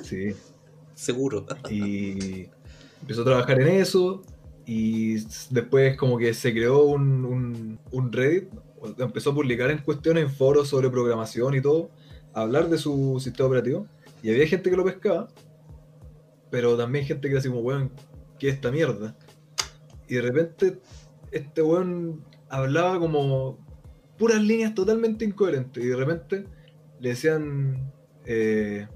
sí. 0.03 0.35
Seguro. 0.95 1.47
Y 1.71 2.49
empezó 3.01 3.23
a 3.23 3.25
trabajar 3.25 3.61
en 3.61 3.69
eso. 3.69 4.23
Y 4.67 5.25
después 5.51 5.97
como 5.97 6.19
que 6.19 6.35
se 6.35 6.53
creó 6.53 6.85
un, 6.85 7.25
un, 7.25 7.79
un 7.91 8.13
Reddit. 8.13 8.51
Empezó 8.99 9.31
a 9.31 9.35
publicar 9.35 9.71
en 9.71 9.79
cuestiones 9.79 10.25
en 10.25 10.31
foros 10.31 10.69
sobre 10.69 10.91
programación 10.91 11.55
y 11.55 11.61
todo. 11.61 11.91
A 12.35 12.43
hablar 12.43 12.69
de 12.69 12.79
su 12.79 13.19
sistema 13.21 13.49
operativo. 13.49 13.87
Y 14.23 14.31
había 14.31 14.47
gente 14.47 14.71
que 14.71 14.77
lo 14.77 14.85
pescaba. 14.85 15.29
Pero 16.51 16.77
también 16.77 17.05
gente 17.05 17.29
que 17.29 17.33
era 17.33 17.41
así 17.41 17.49
como, 17.49 17.61
weón, 17.61 17.93
¿qué 18.39 18.49
es 18.49 18.55
esta 18.55 18.71
mierda? 18.71 19.17
Y 20.09 20.15
de 20.17 20.23
repente 20.23 20.81
este 21.31 21.63
weón 21.63 22.25
hablaba 22.49 22.99
como 22.99 23.59
puras 24.19 24.43
líneas 24.43 24.75
totalmente 24.75 25.25
incoherentes. 25.25 25.85
Y 25.85 25.89
de 25.89 25.97
repente 25.97 26.45
le 26.99 27.09
decían 27.11 27.93
eh, 28.25 28.87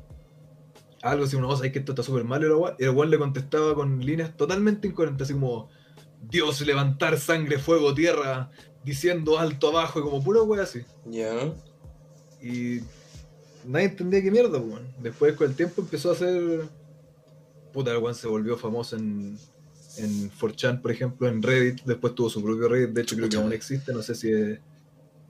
algo 1.03 1.25
así, 1.25 1.37
una 1.37 1.47
cosa, 1.47 1.67
es 1.67 1.73
que 1.73 1.81
esto 1.81 1.93
está 1.93 2.03
súper 2.03 2.25
mal. 2.25 2.43
Y 2.43 2.85
el 2.85 2.91
weón 2.91 3.11
le 3.11 3.19
contestaba 3.19 3.75
con 3.75 4.05
líneas 4.05 4.37
totalmente 4.37 4.88
incoherentes, 4.88 5.26
así 5.26 5.35
como 5.35 5.69
Dios 6.23 6.61
levantar 6.62 7.19
sangre, 7.19 7.59
fuego, 7.59 7.95
tierra, 7.95 8.50
diciendo 8.85 9.38
alto 9.38 9.69
abajo, 9.69 10.00
y 10.00 10.03
como 10.03 10.23
pura 10.23 10.43
weá 10.43 10.62
así. 10.62 10.81
Ya. 11.07 11.53
Y 12.41 12.81
nadie 13.66 13.87
entendía 13.87 14.23
qué 14.23 14.30
mierda, 14.30 14.50
pues, 14.61 14.62
weón. 14.73 14.87
Después 15.02 15.35
con 15.35 15.49
el 15.49 15.56
tiempo 15.56 15.83
empezó 15.83 16.11
a 16.11 16.12
hacer. 16.12 16.62
Puta, 17.73 17.90
el 17.92 17.99
weón 17.99 18.14
se 18.14 18.26
volvió 18.28 18.56
famoso 18.56 18.97
en, 18.97 19.37
en 19.99 20.30
4chan, 20.30 20.80
por 20.80 20.90
ejemplo, 20.92 21.28
en 21.28 21.42
Reddit. 21.42 21.83
Después 21.85 22.14
tuvo 22.14 22.30
su 22.30 22.42
propio 22.42 22.68
Reddit. 22.68 22.90
De 22.90 23.02
hecho, 23.02 23.16
creo 23.16 23.28
que 23.28 23.37
aún 23.37 23.52
existe. 23.52 23.92
No 23.92 24.02
sé 24.02 24.14
si 24.14 24.30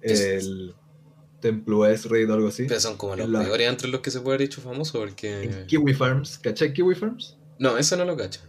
es 0.03 0.21
el 0.21 0.75
Templo 1.41 1.87
es 1.87 2.07
Reddit 2.07 2.31
o 2.31 2.35
algo 2.35 2.49
así. 2.49 2.65
Pero 2.67 2.81
son 2.81 2.97
como 2.97 3.17
los 3.17 3.29
la- 3.29 3.43
peores 3.43 3.69
entre 3.69 3.89
los 3.89 4.01
que 4.01 4.11
se 4.11 4.21
puede 4.21 4.37
haber 4.37 4.47
hecho 4.47 4.61
famoso 4.61 5.03
En 5.03 5.09
porque... 5.09 5.65
Kiwi 5.67 5.95
Farms. 5.95 6.39
¿Cachai 6.39 6.73
Kiwi 6.73 6.95
Farms? 6.95 7.37
No, 7.59 7.77
eso 7.79 7.97
no 7.97 8.05
lo 8.05 8.17
cacho. 8.17 8.41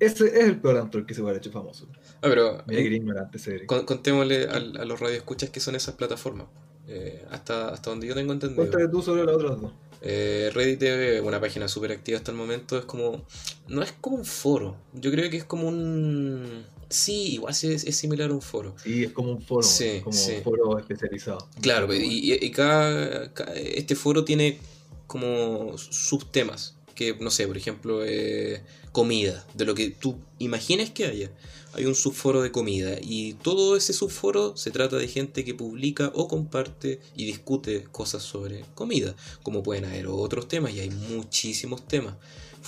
Ese 0.00 0.26
es 0.26 0.44
el 0.46 0.60
peor 0.60 0.76
antro 0.78 1.06
que 1.06 1.14
se 1.14 1.20
puede 1.20 1.32
haber 1.36 1.40
hecho 1.42 1.52
famoso. 1.52 1.86
Ah, 2.16 2.22
pero 2.22 2.64
ignorante 2.68 3.38
con- 3.66 3.86
contémosle 3.86 4.44
al- 4.48 4.76
a, 4.76 4.84
los 4.84 4.98
radioescuchas 4.98 5.50
que 5.50 5.60
son 5.60 5.76
esas 5.76 5.94
plataformas. 5.94 6.46
Eh, 6.88 7.24
hasta, 7.30 7.68
hasta 7.70 7.90
donde 7.90 8.06
yo 8.06 8.14
tengo 8.14 8.32
entendido. 8.32 8.62
Cuéntame 8.62 8.88
tú 8.88 9.00
sobre 9.02 9.24
las 9.24 9.36
otras 9.36 9.60
dos. 9.60 9.72
Eh, 10.02 10.50
Reddit 10.52 10.82
es 10.82 11.22
una 11.22 11.40
página 11.40 11.66
súper 11.66 11.92
activa 11.92 12.18
hasta 12.18 12.30
el 12.30 12.36
momento. 12.36 12.76
Es 12.78 12.84
como. 12.84 13.22
No 13.68 13.82
es 13.82 13.92
como 14.00 14.16
un 14.16 14.24
foro. 14.26 14.76
Yo 14.92 15.10
creo 15.10 15.30
que 15.30 15.38
es 15.38 15.44
como 15.44 15.66
un. 15.68 16.64
Sí, 16.90 17.32
igual 17.34 17.54
sí 17.54 17.72
es, 17.72 17.84
es 17.84 17.96
similar 17.96 18.30
a 18.30 18.34
un 18.34 18.42
foro. 18.42 18.74
Sí, 18.82 19.04
es 19.04 19.12
como 19.12 19.32
un 19.32 19.40
foro. 19.40 19.62
Sí, 19.66 20.00
como 20.04 20.14
sí. 20.16 20.34
un 20.36 20.42
foro 20.42 20.78
especializado. 20.78 21.48
Claro, 21.62 21.92
y, 21.94 21.98
y- 22.04 22.34
y 22.44 22.50
cada, 22.50 23.32
ca- 23.32 23.52
Este 23.54 23.96
foro 23.96 24.24
tiene 24.24 24.58
como 25.06 25.76
subtemas. 25.78 26.76
Que, 26.94 27.14
no 27.18 27.30
sé, 27.30 27.46
por 27.48 27.56
ejemplo, 27.56 28.04
eh, 28.04 28.62
comida. 28.94 29.44
De 29.54 29.64
lo 29.66 29.74
que 29.74 29.90
tú 29.90 30.16
imagines 30.38 30.90
que 30.90 31.04
haya. 31.06 31.30
Hay 31.74 31.84
un 31.86 31.96
subforo 31.96 32.40
de 32.40 32.52
comida. 32.52 32.96
Y 33.02 33.32
todo 33.34 33.76
ese 33.76 33.92
subforo 33.92 34.56
se 34.56 34.70
trata 34.70 34.96
de 34.96 35.08
gente 35.08 35.44
que 35.44 35.52
publica 35.54 36.12
o 36.14 36.28
comparte 36.28 37.00
y 37.16 37.24
discute 37.26 37.82
cosas 37.90 38.22
sobre 38.22 38.64
comida. 38.76 39.16
Como 39.42 39.62
pueden 39.64 39.84
haber 39.84 40.06
otros 40.06 40.46
temas, 40.46 40.72
y 40.72 40.78
hay 40.80 40.90
muchísimos 40.90 41.86
temas. 41.88 42.14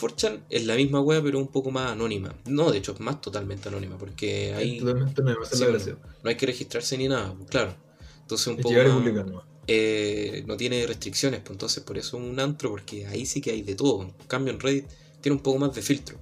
4chan 0.00 0.40
es 0.50 0.66
la 0.66 0.74
misma 0.74 1.00
wea, 1.00 1.22
pero 1.22 1.38
un 1.38 1.46
poco 1.46 1.70
más 1.70 1.92
anónima. 1.92 2.34
No, 2.46 2.70
de 2.72 2.78
hecho, 2.78 2.92
es 2.92 3.00
más 3.00 3.20
totalmente 3.20 3.68
anónima, 3.68 3.96
porque 3.96 4.52
ahí 4.54 4.80
Totalmente 4.80 5.22
no, 5.22 5.30
Sí, 5.44 5.56
bueno, 5.58 5.72
gracia. 5.74 5.96
no 6.24 6.28
hay 6.28 6.36
que 6.36 6.46
registrarse 6.46 6.98
ni 6.98 7.06
nada, 7.08 7.32
pues, 7.34 7.48
claro. 7.48 7.74
Entonces 8.22 8.46
un 8.48 8.56
Es 8.56 8.62
poco 8.62 8.74
más- 8.74 9.44
eh, 9.68 10.44
no 10.46 10.56
tiene 10.56 10.86
restricciones, 10.86 11.40
pues 11.40 11.52
entonces 11.52 11.82
por 11.82 11.96
eso 11.96 12.18
es 12.18 12.24
un 12.24 12.38
antro, 12.40 12.70
porque 12.70 13.06
ahí 13.06 13.24
sí 13.26 13.40
que 13.40 13.52
hay 13.52 13.62
de 13.62 13.74
todo. 13.76 14.02
En 14.02 14.10
cambio 14.28 14.52
en 14.52 14.60
Reddit 14.60 14.84
tiene 15.26 15.38
un 15.38 15.42
poco 15.42 15.58
más 15.58 15.74
de 15.74 15.82
filtro. 15.82 16.16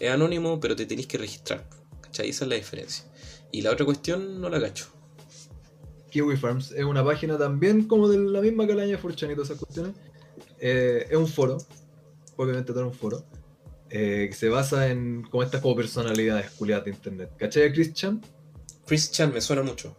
Es 0.00 0.10
anónimo, 0.10 0.58
pero 0.58 0.74
te 0.74 0.84
tenéis 0.84 1.06
que 1.06 1.16
registrar. 1.16 1.64
¿Cachai? 2.00 2.28
Esa 2.28 2.44
es 2.44 2.48
la 2.48 2.56
diferencia. 2.56 3.04
Y 3.52 3.62
la 3.62 3.70
otra 3.70 3.84
cuestión 3.84 4.40
no 4.40 4.48
la 4.48 4.60
cacho. 4.60 4.86
Kiwi 6.10 6.36
Farms. 6.36 6.72
Es 6.72 6.82
una 6.82 7.04
página 7.04 7.38
también 7.38 7.86
como 7.86 8.08
de 8.08 8.18
la 8.18 8.40
misma 8.40 8.66
calaña 8.66 8.96
de 8.96 9.08
y 9.08 9.34
todas 9.36 9.48
esas 9.48 9.58
cuestiones. 9.58 9.94
Eh, 10.58 11.06
es 11.08 11.16
un 11.16 11.28
foro, 11.28 11.56
obviamente 12.34 12.72
todo 12.72 12.84
un 12.84 12.92
foro, 12.92 13.24
eh, 13.90 14.26
que 14.28 14.34
se 14.34 14.48
basa 14.48 14.88
en 14.88 15.22
como 15.22 15.44
estas 15.44 15.60
como 15.60 15.76
personalidades 15.76 16.50
culiadas 16.50 16.86
de 16.86 16.90
internet. 16.90 17.30
¿Cachai 17.38 17.68
a 17.68 17.72
Chris 17.72 17.94
Chan? 17.94 18.20
Chris 18.86 19.12
Chan 19.12 19.32
me 19.32 19.40
suena 19.40 19.62
mucho. 19.62 19.96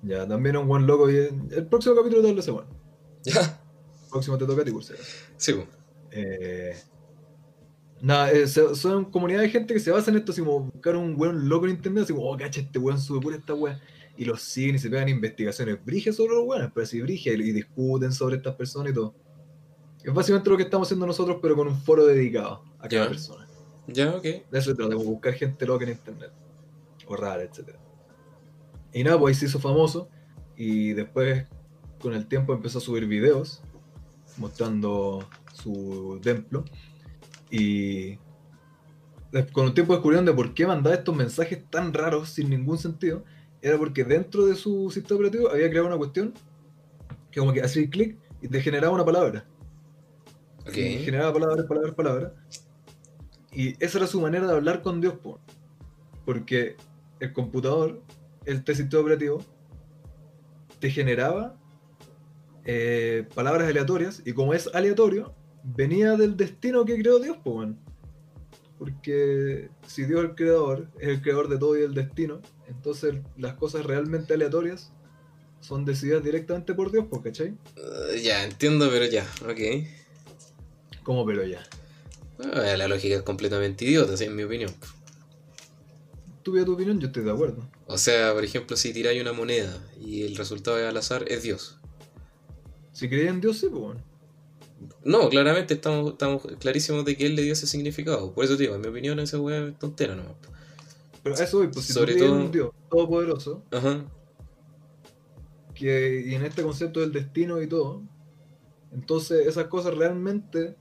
Ya, 0.00 0.26
también 0.26 0.56
es 0.56 0.62
un 0.62 0.68
buen 0.68 0.86
loco. 0.86 1.10
Y 1.10 1.16
el 1.16 1.66
próximo 1.66 1.96
capítulo 1.96 2.22
te 2.22 2.28
hablo 2.30 2.40
ese 2.40 2.50
bueno. 2.50 2.70
Ya. 3.24 3.60
El 4.04 4.08
próximo 4.10 4.38
te 4.38 4.46
toca 4.46 4.62
a 4.62 4.64
ti, 4.64 4.70
Cursera. 4.70 5.00
Sí. 5.36 5.54
Eh, 6.12 6.74
nada, 8.00 8.30
eh, 8.32 8.46
son 8.46 9.06
comunidades 9.06 9.48
de 9.48 9.58
gente 9.58 9.74
que 9.74 9.80
se 9.80 9.90
basa 9.90 10.10
en 10.10 10.18
esto, 10.18 10.32
así 10.32 10.40
como 10.40 10.60
buscar 10.60 10.96
un 10.96 11.14
weón 11.18 11.48
loco 11.48 11.66
en 11.66 11.72
internet, 11.72 12.04
así 12.04 12.12
como, 12.12 12.30
oh, 12.30 12.36
cacha, 12.36 12.60
este 12.60 12.78
weón 12.78 13.00
sube 13.00 13.20
pura 13.20 13.36
esta 13.36 13.54
weá. 13.54 13.80
Y 14.18 14.24
los 14.24 14.40
siguen 14.40 14.76
y 14.76 14.78
se 14.78 14.88
pegan 14.88 15.08
investigaciones 15.08 15.84
briges 15.84 16.16
sobre 16.16 16.34
los 16.34 16.44
weones, 16.46 16.70
pero 16.72 16.84
así 16.84 17.00
briges 17.02 17.38
y 17.38 17.52
discuten 17.52 18.12
sobre 18.12 18.36
estas 18.36 18.54
personas 18.54 18.92
y 18.92 18.94
todo. 18.94 19.14
Es 20.02 20.14
básicamente 20.14 20.48
lo 20.48 20.56
que 20.56 20.62
estamos 20.62 20.88
haciendo 20.88 21.06
nosotros, 21.06 21.38
pero 21.42 21.56
con 21.56 21.68
un 21.68 21.76
foro 21.76 22.06
dedicado 22.06 22.62
a 22.78 22.88
cada 22.88 23.08
persona. 23.08 23.46
Ya, 23.88 24.14
ok. 24.14 24.22
De 24.22 24.46
eso 24.52 24.70
se 24.70 24.74
trata, 24.74 24.94
como 24.94 25.10
buscar 25.10 25.34
gente 25.34 25.66
loca 25.66 25.84
en 25.84 25.90
internet. 25.90 26.30
O 27.06 27.16
rara, 27.16 27.42
etc. 27.42 27.70
Y 28.92 29.04
nada, 29.04 29.18
pues 29.18 29.36
ahí 29.36 29.40
se 29.40 29.46
hizo 29.46 29.58
famoso. 29.58 30.08
Y 30.56 30.92
después, 30.92 31.44
con 32.00 32.14
el 32.14 32.26
tiempo, 32.26 32.54
empezó 32.54 32.78
a 32.78 32.80
subir 32.80 33.06
videos 33.06 33.62
mostrando 34.38 35.28
su 35.52 36.20
templo. 36.22 36.64
Y 37.50 38.18
con 39.52 39.66
el 39.66 39.74
tiempo 39.74 39.92
descubrieron 39.92 40.24
de 40.24 40.32
por 40.32 40.54
qué 40.54 40.66
mandaba 40.66 40.96
estos 40.96 41.14
mensajes 41.14 41.62
tan 41.70 41.92
raros 41.92 42.30
sin 42.30 42.50
ningún 42.50 42.78
sentido. 42.78 43.24
Era 43.62 43.78
porque 43.78 44.04
dentro 44.04 44.46
de 44.46 44.54
su 44.54 44.90
sistema 44.90 45.16
operativo 45.16 45.50
había 45.50 45.68
creado 45.68 45.86
una 45.86 45.96
cuestión 45.96 46.34
que 47.30 47.40
como 47.40 47.52
que 47.52 47.62
hacía 47.62 47.88
clic 47.90 48.16
y 48.40 48.48
te 48.48 48.60
generaba 48.60 48.94
una 48.94 49.04
palabra. 49.04 49.46
Ok. 50.60 50.76
Y 50.76 50.98
generaba 50.98 51.32
palabras, 51.32 51.66
palabras, 51.66 51.94
palabras. 51.94 52.32
Y 53.52 53.82
esa 53.82 53.98
era 53.98 54.06
su 54.06 54.20
manera 54.20 54.46
de 54.46 54.52
hablar 54.52 54.82
con 54.82 55.00
Dios, 55.00 55.14
po. 55.14 55.40
porque 56.24 56.76
el 57.20 57.32
computador, 57.32 58.02
este 58.44 58.74
sistema 58.74 59.00
operativo, 59.00 59.42
te 60.78 60.90
generaba 60.90 61.56
eh, 62.64 63.26
palabras 63.34 63.68
aleatorias, 63.68 64.22
y 64.26 64.32
como 64.32 64.52
es 64.52 64.68
aleatorio, 64.74 65.34
venía 65.74 66.16
del 66.16 66.36
destino 66.36 66.84
que 66.84 66.98
creó 67.00 67.18
Dios, 67.18 67.36
po, 67.38 67.50
weón. 67.52 67.78
Porque 68.78 69.70
si 69.86 70.04
Dios 70.04 70.22
es 70.22 70.30
el 70.30 70.36
creador, 70.36 70.88
es 71.00 71.08
el 71.08 71.22
creador 71.22 71.48
de 71.48 71.58
todo 71.58 71.78
y 71.78 71.82
el 71.82 71.94
destino, 71.94 72.42
entonces 72.68 73.14
las 73.36 73.54
cosas 73.54 73.86
realmente 73.86 74.34
aleatorias 74.34 74.92
son 75.60 75.84
decididas 75.84 76.22
directamente 76.22 76.74
por 76.74 76.92
Dios, 76.92 77.06
po, 77.06 77.22
¿cachai? 77.22 77.50
Uh, 77.76 78.16
ya, 78.22 78.44
entiendo, 78.44 78.88
pero 78.90 79.06
ya, 79.06 79.26
ok. 79.42 79.86
Como 81.02 81.24
pero 81.24 81.44
ya. 81.44 81.62
Ah, 82.38 82.76
la 82.76 82.86
lógica 82.86 83.16
es 83.16 83.22
completamente 83.22 83.84
idiota, 83.84 84.16
sí, 84.16 84.24
en 84.24 84.36
mi 84.36 84.42
opinión. 84.42 84.72
Pides 86.44 86.64
tu 86.64 86.74
opinión, 86.74 87.00
yo 87.00 87.08
estoy 87.08 87.24
de 87.24 87.32
acuerdo. 87.32 87.68
O 87.86 87.98
sea, 87.98 88.32
por 88.32 88.44
ejemplo, 88.44 88.76
si 88.76 88.92
tiráis 88.92 89.20
una 89.20 89.32
moneda 89.32 89.82
y 90.00 90.22
el 90.22 90.36
resultado 90.36 90.78
es 90.78 90.86
al 90.86 90.96
azar, 90.96 91.24
es 91.28 91.42
Dios. 91.42 91.80
Si 92.92 93.08
creía 93.08 93.30
en 93.30 93.40
Dios, 93.40 93.58
sí, 93.58 93.68
pues 93.68 93.82
bueno. 93.82 94.15
No, 95.04 95.28
claramente 95.30 95.74
estamos, 95.74 96.12
estamos 96.12 96.42
clarísimos 96.58 97.04
de 97.04 97.16
que 97.16 97.26
él 97.26 97.34
le 97.36 97.42
dio 97.42 97.52
ese 97.54 97.66
significado. 97.66 98.32
Por 98.32 98.44
eso 98.44 98.56
digo, 98.56 98.74
en 98.74 98.80
mi 98.82 98.88
opinión, 98.88 99.18
esa 99.20 99.40
weá 99.40 99.68
es 99.68 99.78
tontera 99.78 100.14
nomás. 100.14 100.34
Pero 101.22 101.34
eso 101.34 101.58
voy, 101.58 101.68
pues 101.68 101.86
si 101.86 101.92
Sobre 101.92 102.14
tú 102.14 102.26
todo- 102.26 102.34
un 102.34 102.52
Dios 102.52 102.70
todopoderoso, 102.90 103.62
Ajá. 103.72 104.04
que, 105.74 106.24
y 106.26 106.34
en 106.34 106.44
este 106.44 106.62
concepto 106.62 107.00
del 107.00 107.12
destino 107.12 107.60
y 107.62 107.66
todo, 107.66 108.02
entonces 108.92 109.46
esas 109.46 109.66
cosas 109.66 109.94
realmente 109.94 110.76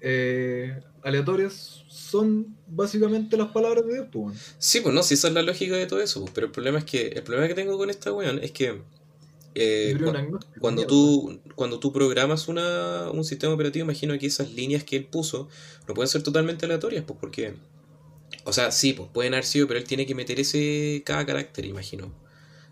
eh, 0.00 0.80
aleatorias 1.02 1.84
son 1.88 2.56
básicamente 2.68 3.36
las 3.36 3.48
palabras 3.48 3.84
de 3.86 3.94
Dios, 3.94 4.06
pues. 4.12 4.54
Sí, 4.58 4.80
pues 4.80 4.94
no, 4.94 5.02
si 5.02 5.14
esa 5.14 5.28
es 5.28 5.34
la 5.34 5.42
lógica 5.42 5.74
de 5.76 5.86
todo 5.86 6.00
eso. 6.00 6.20
pues, 6.20 6.32
Pero 6.34 6.46
el 6.46 6.52
problema 6.52 6.78
es 6.78 6.84
que, 6.84 7.08
el 7.08 7.22
problema 7.22 7.48
que 7.48 7.54
tengo 7.54 7.76
con 7.76 7.90
esta 7.90 8.12
weón 8.12 8.38
es 8.42 8.52
que 8.52 8.80
eh, 9.58 9.98
cu- 10.02 10.20
cuando 10.60 10.86
tú, 10.86 11.40
cuando 11.54 11.78
tú 11.80 11.92
programas 11.92 12.48
una, 12.48 13.10
un 13.12 13.24
sistema 13.24 13.54
operativo, 13.54 13.84
imagino 13.84 14.18
que 14.18 14.26
esas 14.26 14.52
líneas 14.52 14.84
que 14.84 14.96
él 14.96 15.06
puso 15.06 15.48
no 15.86 15.94
pueden 15.94 16.08
ser 16.08 16.22
totalmente 16.22 16.66
aleatorias, 16.66 17.04
pues 17.06 17.18
porque, 17.20 17.54
o 18.44 18.52
sea, 18.52 18.70
sí, 18.72 18.92
pues 18.94 19.08
pueden 19.12 19.34
haber 19.34 19.44
sido, 19.44 19.66
pero 19.68 19.78
él 19.80 19.86
tiene 19.86 20.06
que 20.06 20.14
meter 20.14 20.40
ese 20.40 21.02
cada 21.04 21.26
carácter, 21.26 21.64
imagino. 21.66 22.12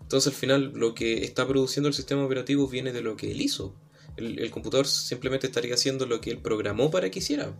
Entonces 0.01 0.33
al 0.33 0.39
final 0.39 0.71
lo 0.75 0.95
que 0.95 1.23
está 1.25 1.47
produciendo 1.47 1.87
el 1.89 1.95
sistema 1.95 2.25
operativo 2.25 2.67
viene 2.67 2.93
de 2.93 3.01
lo 3.01 3.17
que 3.17 3.31
él 3.31 3.41
hizo. 3.41 3.75
El, 4.17 4.39
el 4.39 4.51
computador 4.51 4.87
simplemente 4.87 5.47
estaría 5.47 5.75
haciendo 5.75 6.05
lo 6.07 6.21
que 6.21 6.31
él 6.31 6.39
programó 6.39 6.91
para 6.91 7.11
que 7.11 7.19
hiciera, 7.19 7.53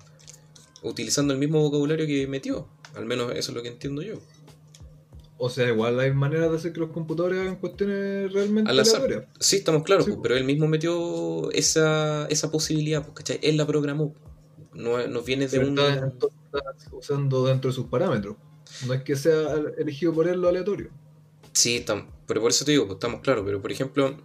utilizando 0.84 1.34
el 1.34 1.40
mismo 1.40 1.62
vocabulario 1.62 2.08
que 2.08 2.28
metió. 2.28 2.68
Al 2.96 3.06
menos 3.06 3.32
eso 3.32 3.52
es 3.52 3.56
lo 3.56 3.62
que 3.64 3.70
entiendo 3.70 4.02
yo. 4.02 4.22
O 5.40 5.50
sea, 5.50 5.68
igual 5.68 6.00
hay 6.00 6.12
maneras 6.14 6.50
de 6.50 6.58
hacer 6.58 6.74
que 6.74 6.80
los 6.80 6.90
computadores 6.92 7.40
hagan 7.42 7.58
cuestiones 7.58 8.32
realmente 8.34 8.72
Al 8.72 8.80
azar. 8.80 9.04
aleatorias. 9.04 9.30
Sí, 9.40 9.58
estamos 9.58 9.84
claros, 9.84 10.06
Sí, 10.06 10.12
pues, 10.12 10.18
pues. 10.18 10.24
pero 10.24 10.36
él 10.38 10.44
mismo 10.46 10.68
metió 10.68 11.52
esa, 11.52 12.26
esa 12.28 12.50
posibilidad, 12.50 13.04
pues, 13.04 13.14
¿cachai? 13.16 13.40
Él 13.44 13.56
la 13.58 13.68
programó. 13.68 14.14
No, 14.74 15.06
no 15.08 15.22
viene 15.22 15.48
de 15.48 15.60
un... 15.60 15.78
está, 15.78 15.94
entonces 16.06 16.38
está 16.52 16.96
usando 16.96 17.46
dentro 17.46 17.70
de 17.70 17.76
sus 17.76 17.86
parámetros. 17.88 18.36
No 18.88 18.94
es 18.94 19.04
que 19.04 19.16
sea 19.16 19.56
elegido 19.78 20.14
por 20.14 20.28
él 20.28 20.42
lo 20.42 20.50
aleatorio. 20.50 20.90
Sí, 21.54 21.84
tam- 21.86 22.08
pero 22.28 22.42
por 22.42 22.52
eso 22.52 22.66
te 22.66 22.72
digo, 22.72 22.86
pues 22.86 22.96
estamos 22.98 23.22
claros, 23.22 23.44
pero 23.46 23.62
por 23.62 23.72
ejemplo, 23.72 24.18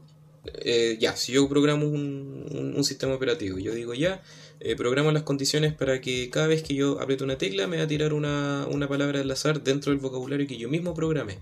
eh, 0.44 0.96
ya, 1.00 1.14
si 1.16 1.32
yo 1.32 1.48
programo 1.48 1.86
un, 1.86 2.46
un- 2.50 2.74
un 2.76 2.84
sistema 2.84 3.14
operativo, 3.14 3.58
yo 3.58 3.72
digo 3.74 3.94
ya, 3.94 4.22
eh, 4.64 4.76
programo 4.76 5.10
las 5.12 5.22
condiciones 5.24 5.74
para 5.74 6.00
que 6.00 6.30
cada 6.30 6.46
vez 6.46 6.62
que 6.62 6.74
yo 6.74 7.00
aprieto 7.00 7.24
una 7.24 7.36
tecla 7.38 7.66
me 7.66 7.78
va 7.78 7.84
a 7.84 7.88
tirar 7.88 8.12
una, 8.12 8.66
una 8.70 8.88
palabra 8.88 9.20
al 9.20 9.30
azar 9.30 9.62
dentro 9.62 9.90
del 9.92 10.00
vocabulario 10.00 10.46
que 10.46 10.56
yo 10.56 10.68
mismo 10.68 10.94
programé. 10.94 11.38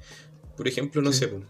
Por 0.57 0.67
ejemplo, 0.69 1.03
no 1.03 1.13
Sí. 1.13 1.21
sé, 1.21 1.29
pues, 1.29 1.43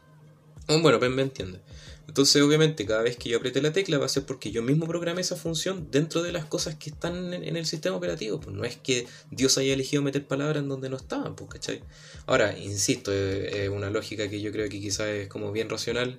oh, 0.68 0.80
bueno, 0.80 0.98
pues 0.98 1.10
me 1.10 1.22
entiende. 1.22 1.60
Entonces, 2.08 2.42
obviamente, 2.42 2.84
cada 2.86 3.02
vez 3.02 3.16
que 3.16 3.28
yo 3.28 3.36
apriete 3.36 3.62
la 3.62 3.72
tecla 3.72 3.96
va 3.98 4.06
a 4.06 4.08
ser 4.08 4.24
porque 4.24 4.50
yo 4.50 4.62
mismo 4.62 4.86
programé 4.88 5.20
esa 5.20 5.36
función 5.36 5.86
dentro 5.92 6.22
de 6.24 6.32
las 6.32 6.44
cosas 6.44 6.74
que 6.74 6.90
están 6.90 7.32
en, 7.34 7.44
en 7.44 7.56
el 7.56 7.66
sistema 7.66 7.96
operativo. 7.96 8.40
Pues 8.40 8.56
no 8.56 8.64
es 8.64 8.76
que 8.76 9.06
Dios 9.30 9.56
haya 9.58 9.72
elegido 9.72 10.02
meter 10.02 10.26
palabras 10.26 10.62
en 10.62 10.68
donde 10.68 10.88
no 10.90 10.96
estaban, 10.96 11.36
pues, 11.36 11.50
¿cachai? 11.50 11.82
Ahora, 12.26 12.58
insisto, 12.58 13.12
es 13.12 13.54
es 13.54 13.68
una 13.68 13.90
lógica 13.90 14.28
que 14.28 14.40
yo 14.40 14.50
creo 14.50 14.68
que 14.68 14.80
quizás 14.80 15.06
es 15.08 15.28
como 15.28 15.52
bien 15.52 15.68
racional 15.68 16.18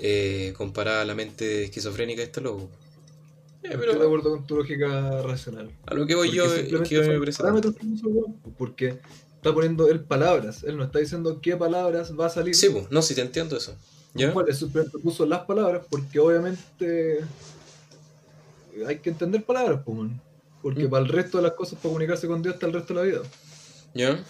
eh, 0.00 0.54
comparada 0.56 1.02
a 1.02 1.04
la 1.04 1.14
mente 1.14 1.64
esquizofrénica 1.64 2.20
de 2.22 2.26
este 2.26 2.40
loco. 3.62 3.74
Eh, 3.74 3.74
Estoy 3.74 3.86
de 3.86 3.92
pero 3.92 4.04
acuerdo 4.04 4.30
con 4.30 4.46
tu 4.46 4.56
lógica 4.56 5.22
racional. 5.22 5.70
a 5.86 5.94
lo 5.94 6.06
que 6.06 6.14
voy 6.14 6.30
yo 6.30 6.44
es 6.44 6.88
que 6.88 7.00
me 7.18 7.32
parámetros 7.32 7.74
weón, 8.02 8.36
Porque 8.56 8.98
está 9.36 9.52
poniendo 9.52 9.88
él 9.88 10.00
palabras. 10.00 10.62
Él 10.64 10.76
no 10.76 10.84
está 10.84 10.98
diciendo 10.98 11.40
qué 11.40 11.56
palabras 11.56 12.12
va 12.18 12.26
a 12.26 12.30
salir. 12.30 12.54
Sí, 12.54 12.68
pues, 12.70 12.90
no, 12.90 13.02
si 13.02 13.14
te 13.14 13.20
entiendo 13.22 13.56
eso. 13.56 13.76
¿Ya? 14.14 14.34
Simplemente 14.52 14.98
puso 14.98 15.24
las 15.24 15.40
palabras 15.44 15.82
porque 15.88 16.18
obviamente 16.18 17.20
hay 18.86 18.98
que 18.98 19.10
entender 19.10 19.44
palabras, 19.44 19.80
pues, 19.84 19.96
man. 19.98 20.20
Porque 20.62 20.86
Mm. 20.86 20.90
para 20.90 21.04
el 21.04 21.08
resto 21.10 21.38
de 21.38 21.44
las 21.44 21.52
cosas, 21.52 21.74
para 21.78 21.90
comunicarse 21.90 22.26
con 22.26 22.42
Dios, 22.42 22.54
está 22.54 22.66
el 22.66 22.72
resto 22.72 22.92
de 22.94 23.00
la 23.00 23.06
vida. 23.06 23.20
¿Ya? 23.94 24.22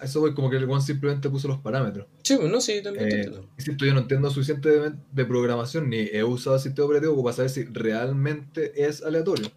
A 0.00 0.04
eso 0.04 0.20
voy, 0.20 0.32
como 0.34 0.48
que 0.48 0.56
el 0.56 0.66
Juan 0.66 0.80
simplemente 0.80 1.28
puso 1.28 1.48
los 1.48 1.58
parámetros. 1.58 2.06
Sí, 2.22 2.36
pues, 2.36 2.50
no, 2.50 2.60
sí, 2.60 2.80
también 2.82 3.08
Eh. 3.08 3.30
Insisto, 3.58 3.84
yo 3.84 3.94
no 3.94 4.00
entiendo 4.00 4.30
suficiente 4.30 4.68
de, 4.68 4.92
de 5.12 5.24
programación 5.24 5.88
ni 5.90 5.98
he 6.12 6.22
usado 6.22 6.56
el 6.56 6.62
sistema 6.62 6.86
operativo 6.86 7.12
como 7.14 7.24
para 7.24 7.36
saber 7.36 7.50
si 7.50 7.64
realmente 7.64 8.84
es 8.86 9.02
aleatorio. 9.02 9.48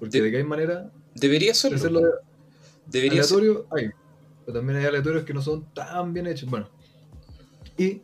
Porque 0.00 0.18
De- 0.18 0.24
de 0.24 0.30
qué 0.32 0.36
hay 0.38 0.44
manera 0.44 0.90
Debería 1.14 1.50
de 1.50 1.54
serlo. 1.54 1.76
hacerlo 1.76 2.00
Debería 2.86 3.22
ser. 3.22 3.38
aleatorio, 3.38 3.66
hay. 3.70 3.90
Pero 4.44 4.58
también 4.58 4.78
hay 4.80 4.84
aleatorios 4.86 5.24
que 5.24 5.32
no 5.32 5.40
son 5.42 5.72
tan 5.72 6.12
bien 6.12 6.26
hechos. 6.26 6.50
Bueno. 6.50 6.68
Y 7.78 8.02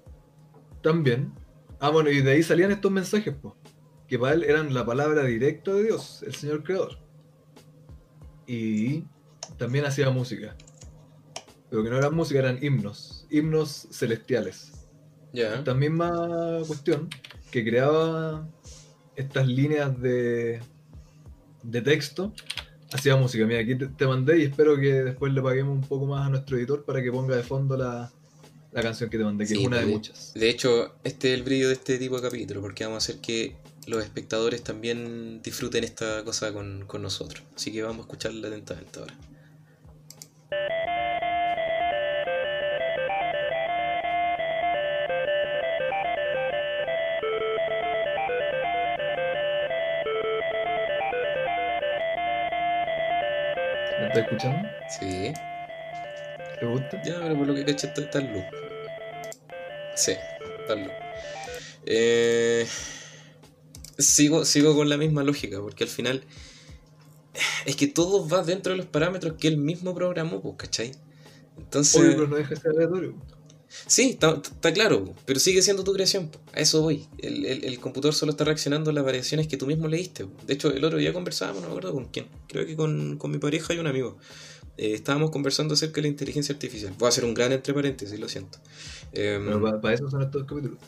también. 0.83 1.33
Ah, 1.81 1.91
bueno, 1.91 2.09
y 2.11 2.21
de 2.23 2.31
ahí 2.31 2.43
salían 2.43 2.71
estos 2.71 2.91
mensajes, 2.93 3.35
pues. 3.43 3.55
Que 4.07 4.19
para 4.19 4.35
él 4.35 4.45
eran 4.45 4.73
la 4.75 4.87
palabra 4.87 5.25
directa 5.25 5.73
de 5.75 5.83
Dios, 5.85 6.23
el 6.27 6.35
Señor 6.35 6.63
Creador. 6.63 6.99
Y 8.47 9.05
también 9.59 9.85
hacía 9.85 10.11
música. 10.11 10.57
Pero 11.71 11.85
que 11.85 11.91
no 11.91 11.99
eran 11.99 12.15
música, 12.15 12.41
eran 12.41 12.63
himnos. 12.63 13.27
Himnos 13.31 13.89
celestiales. 13.93 14.73
Ya. 15.33 15.55
Esta 15.55 15.75
misma 15.75 16.59
cuestión 16.67 17.09
que 17.51 17.65
creaba 17.65 18.49
estas 19.17 19.47
líneas 19.47 20.01
de, 20.01 20.61
de 21.63 21.83
texto 21.83 22.33
hacía 22.93 23.17
música. 23.17 23.47
Mira, 23.47 23.61
aquí 23.61 23.77
te, 23.77 23.87
te 23.87 24.07
mandé 24.07 24.39
y 24.39 24.43
espero 24.45 24.77
que 24.77 25.05
después 25.05 25.33
le 25.33 25.43
paguemos 25.43 25.75
un 25.75 25.83
poco 25.83 26.07
más 26.07 26.27
a 26.27 26.31
nuestro 26.31 26.57
editor 26.57 26.85
para 26.85 27.03
que 27.03 27.13
ponga 27.13 27.37
de 27.37 27.43
fondo 27.43 27.77
la, 27.77 28.11
la 28.73 28.83
canción 28.83 29.11
que 29.11 29.19
te 29.19 29.25
mandé, 29.25 29.45
que 29.45 29.55
Sí, 29.55 29.61
es 29.61 29.67
una 29.67 29.79
de 29.79 29.85
pues, 29.85 29.95
muchas. 29.95 30.35
De 30.35 30.49
hecho, 30.49 30.95
este 31.05 31.33
es 31.33 31.39
el 31.39 31.45
brillo 31.45 31.69
de 31.69 31.75
este 31.75 31.99
tipo 31.99 32.17
de 32.17 32.23
capítulo, 32.23 32.61
porque 32.61 32.85
vamos 32.85 33.03
a 33.03 33.05
hacer 33.05 33.21
que 33.21 33.57
los 33.87 34.03
espectadores 34.03 34.63
también 34.63 35.41
disfruten 35.43 35.85
esta 35.85 36.25
cosa 36.25 36.53
con, 36.53 36.85
con 36.87 37.03
nosotros. 37.03 37.43
Así 37.55 37.73
que 37.73 37.83
vamos 37.83 37.99
a 37.99 38.01
escucharla 38.03 38.49
atentamente 38.49 39.01
ahora. 39.01 39.15
Estás 54.11 54.25
escuchando? 54.25 54.69
Sí. 54.89 55.33
¿Te 56.59 56.67
gusta? 56.67 57.03
Ya, 57.03 57.19
pero 57.21 57.39
por 57.39 57.47
lo 57.47 57.55
que 57.55 57.65
caché 57.65 57.87
está 57.87 58.03
está 58.03 58.19
en 58.19 58.33
luz. 58.33 58.45
Sí, 59.97 60.13
está 60.61 60.73
en 60.75 60.85
luz. 60.85 60.93
Eh, 61.87 62.67
sigo, 63.99 64.45
sigo 64.45 64.75
con 64.75 64.89
la 64.89 64.97
misma 64.97 65.23
lógica, 65.23 65.61
porque 65.61 65.85
al 65.85 65.91
final 65.91 66.23
es 67.65 67.77
que 67.77 67.87
todo 67.87 68.29
va 68.29 68.43
dentro 68.43 68.73
de 68.73 68.79
los 68.79 68.87
parámetros 68.87 69.35
que 69.39 69.49
él 69.49 69.57
mismo 69.57 69.95
programó, 69.95 70.43
pues, 70.43 70.57
¿cachai? 70.57 70.93
Entonces, 71.57 72.01
Obvio, 72.01 72.13
pero 72.13 72.27
no 72.29 72.37
deja 72.37 72.51
de 72.51 72.57
ser 72.57 72.71
aleatorio. 72.73 73.15
Sí, 73.87 74.11
está, 74.21 74.41
claro, 74.73 75.15
pero 75.27 75.39
sigue 75.41 75.63
siendo 75.63 75.85
tu 75.85 75.93
creación, 75.93 76.31
a 76.53 76.61
eso 76.61 76.83
voy. 76.83 77.07
El, 77.19 77.45
el- 77.47 77.65
el 77.65 77.79
computador 77.81 78.15
solo 78.15 78.33
está 78.33 78.45
reaccionando 78.45 78.91
a 78.91 78.93
las 78.93 79.05
variaciones 79.05 79.47
que 79.49 79.57
tú 79.57 79.67
mismo 79.67 79.89
leíste. 79.89 80.27
De 80.47 80.55
hecho, 80.55 80.73
el 80.73 80.85
otro 80.85 80.99
día 80.99 81.13
conversábamos, 81.13 81.63
no 81.63 81.69
me 81.69 81.73
acuerdo 81.75 81.93
con 81.93 82.07
quién, 82.07 82.27
creo 82.49 82.67
que 82.67 82.77
con, 82.77 83.17
con 83.19 83.31
mi 83.31 83.39
pareja 83.39 83.75
y 83.75 83.79
un 83.79 83.87
amigo. 83.87 84.19
Eh, 84.77 84.95
estábamos 84.95 85.31
conversando 85.31 85.75
acerca 85.75 85.97
de 85.97 86.03
la 86.03 86.09
inteligencia 86.09 86.53
artificial. 86.55 86.95
Voy 86.99 87.07
a 87.07 87.09
hacer 87.11 87.25
un 87.25 87.35
gran 87.35 87.53
entre 87.53 87.75
paréntesis, 87.75 88.19
lo 88.19 88.29
siento. 88.29 88.59
Em, 89.13 89.45
Pero 89.47 89.81
para, 89.81 89.95
eso 89.95 90.09
son 90.11 90.23
estos 90.23 90.45
capítulos. 90.47 90.79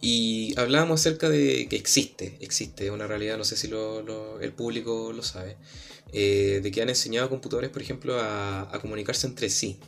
Y 0.00 0.54
hablábamos 0.58 1.00
acerca 1.00 1.28
de 1.28 1.66
que 1.68 1.76
existe, 1.76 2.36
existe 2.40 2.90
una 2.90 3.06
realidad, 3.06 3.38
no 3.38 3.44
sé 3.44 3.56
si 3.56 3.68
lo- 3.68 4.02
lo- 4.02 4.40
el 4.40 4.52
público 4.52 5.12
lo 5.14 5.22
sabe, 5.22 5.56
eh, 6.12 6.60
de 6.62 6.70
que 6.70 6.82
han 6.82 6.88
enseñado 6.90 7.26
a 7.26 7.30
computadores, 7.30 7.70
por 7.70 7.82
ejemplo, 7.82 8.18
a, 8.20 8.74
a 8.74 8.78
comunicarse 8.80 9.26
entre 9.26 9.48
sí, 9.50 9.78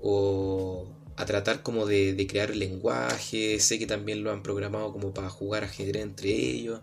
o 0.00 0.88
a 1.16 1.26
tratar 1.26 1.62
como 1.62 1.86
de, 1.86 2.14
de 2.14 2.26
crear 2.26 2.54
lenguaje, 2.56 3.60
sé 3.60 3.78
que 3.78 3.86
también 3.86 4.24
lo 4.24 4.32
han 4.32 4.42
programado 4.42 4.92
como 4.92 5.12
para 5.12 5.28
jugar 5.28 5.64
ajedrez 5.64 6.02
entre 6.02 6.30
ellos. 6.30 6.80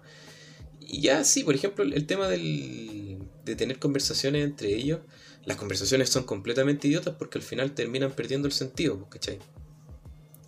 Y 0.79 1.01
ya 1.01 1.23
sí, 1.23 1.43
por 1.43 1.55
ejemplo, 1.55 1.83
el, 1.83 2.05
tema 2.07 2.27
del, 2.27 3.19
de 3.45 3.55
tener 3.55 3.79
conversaciones 3.79 4.43
entre 4.43 4.73
ellos, 4.75 4.99
las 5.45 5.57
conversaciones 5.57 6.09
son 6.09 6.23
completamente 6.23 6.87
idiotas 6.87 7.15
porque 7.17 7.37
al 7.37 7.43
final 7.43 7.73
terminan 7.73 8.11
perdiendo 8.11 8.47
el 8.47 8.53
sentido, 8.53 9.07
¿cachai? 9.09 9.39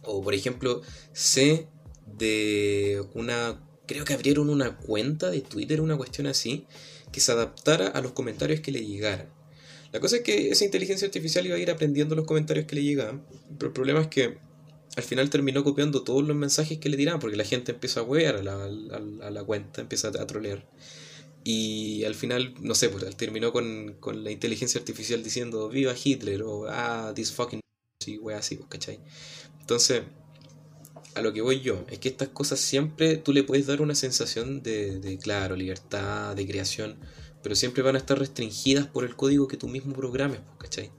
O 0.03 0.21
por 0.21 0.33
ejemplo, 0.33 0.81
sé 1.13 1.67
de 2.05 3.03
una. 3.13 3.61
Creo 3.85 4.05
que 4.05 4.13
abrieron 4.13 4.49
una 4.49 4.77
cuenta 4.77 5.29
de 5.29 5.41
Twitter, 5.41 5.81
una 5.81 5.97
cuestión 5.97 6.27
así, 6.27 6.65
que 7.11 7.19
se 7.19 7.31
adaptara 7.31 7.87
a 7.87 8.01
los 8.01 8.13
comentarios 8.13 8.61
que 8.61 8.71
le 8.71 8.85
llegaran. 8.85 9.27
La 9.91 9.99
cosa 9.99 10.17
es 10.17 10.21
que 10.23 10.49
esa 10.49 10.65
inteligencia 10.65 11.05
artificial 11.05 11.45
iba 11.45 11.55
a 11.55 11.59
ir 11.59 11.69
aprendiendo 11.69 12.15
los 12.15 12.25
comentarios 12.25 12.65
que 12.65 12.75
le 12.75 12.83
llegaban, 12.83 13.23
pero 13.57 13.67
el 13.67 13.73
problema 13.73 14.01
es 14.01 14.07
que 14.07 14.37
al 14.95 15.03
final 15.03 15.29
terminó 15.29 15.63
copiando 15.63 16.03
todos 16.03 16.25
los 16.27 16.35
mensajes 16.35 16.77
que 16.79 16.89
le 16.89 16.97
tiraban, 16.97 17.19
porque 17.19 17.37
la 17.37 17.43
gente 17.45 17.71
empieza 17.73 18.01
a 18.01 18.03
wear 18.03 18.37
a 18.37 18.43
la, 18.43 18.53
a- 18.65 19.31
la 19.31 19.43
cuenta, 19.43 19.81
empieza 19.81 20.09
a 20.09 20.27
trolear. 20.27 20.65
Y 21.43 22.03
al 22.05 22.15
final, 22.15 22.53
no 22.61 22.75
sé, 22.75 22.89
pues 22.89 23.15
terminó 23.17 23.51
con, 23.51 23.95
con 23.99 24.23
la 24.23 24.31
inteligencia 24.31 24.79
artificial 24.79 25.23
diciendo 25.23 25.69
viva 25.69 25.93
Hitler 26.01 26.43
o 26.43 26.67
ah, 26.69 27.13
this 27.15 27.31
fucking 27.33 27.61
sí, 28.03 28.17
wea 28.19 28.37
así, 28.39 28.57
pues, 28.57 28.69
¿cachai? 28.69 28.99
Entonces, 29.61 30.03
a 31.15 31.21
lo 31.21 31.33
que 31.33 31.41
voy 31.41 31.61
yo, 31.61 31.83
es 31.89 31.99
que 31.99 32.09
estas 32.09 32.29
cosas 32.29 32.59
siempre 32.59 33.17
tú 33.17 33.33
le 33.33 33.43
puedes 33.43 33.67
dar 33.67 33.81
una 33.81 33.95
sensación 33.95 34.63
de, 34.63 34.99
de, 34.99 35.17
claro, 35.17 35.55
libertad, 35.55 36.35
de 36.35 36.47
creación, 36.47 36.97
pero 37.43 37.55
siempre 37.55 37.81
van 37.83 37.95
a 37.95 37.99
estar 37.99 38.17
restringidas 38.19 38.87
por 38.87 39.03
el 39.03 39.15
código 39.15 39.47
que 39.47 39.57
tú 39.57 39.67
mismo 39.67 39.93
programes, 39.93 40.39
pues, 40.45 40.57
¿cachai? 40.59 40.91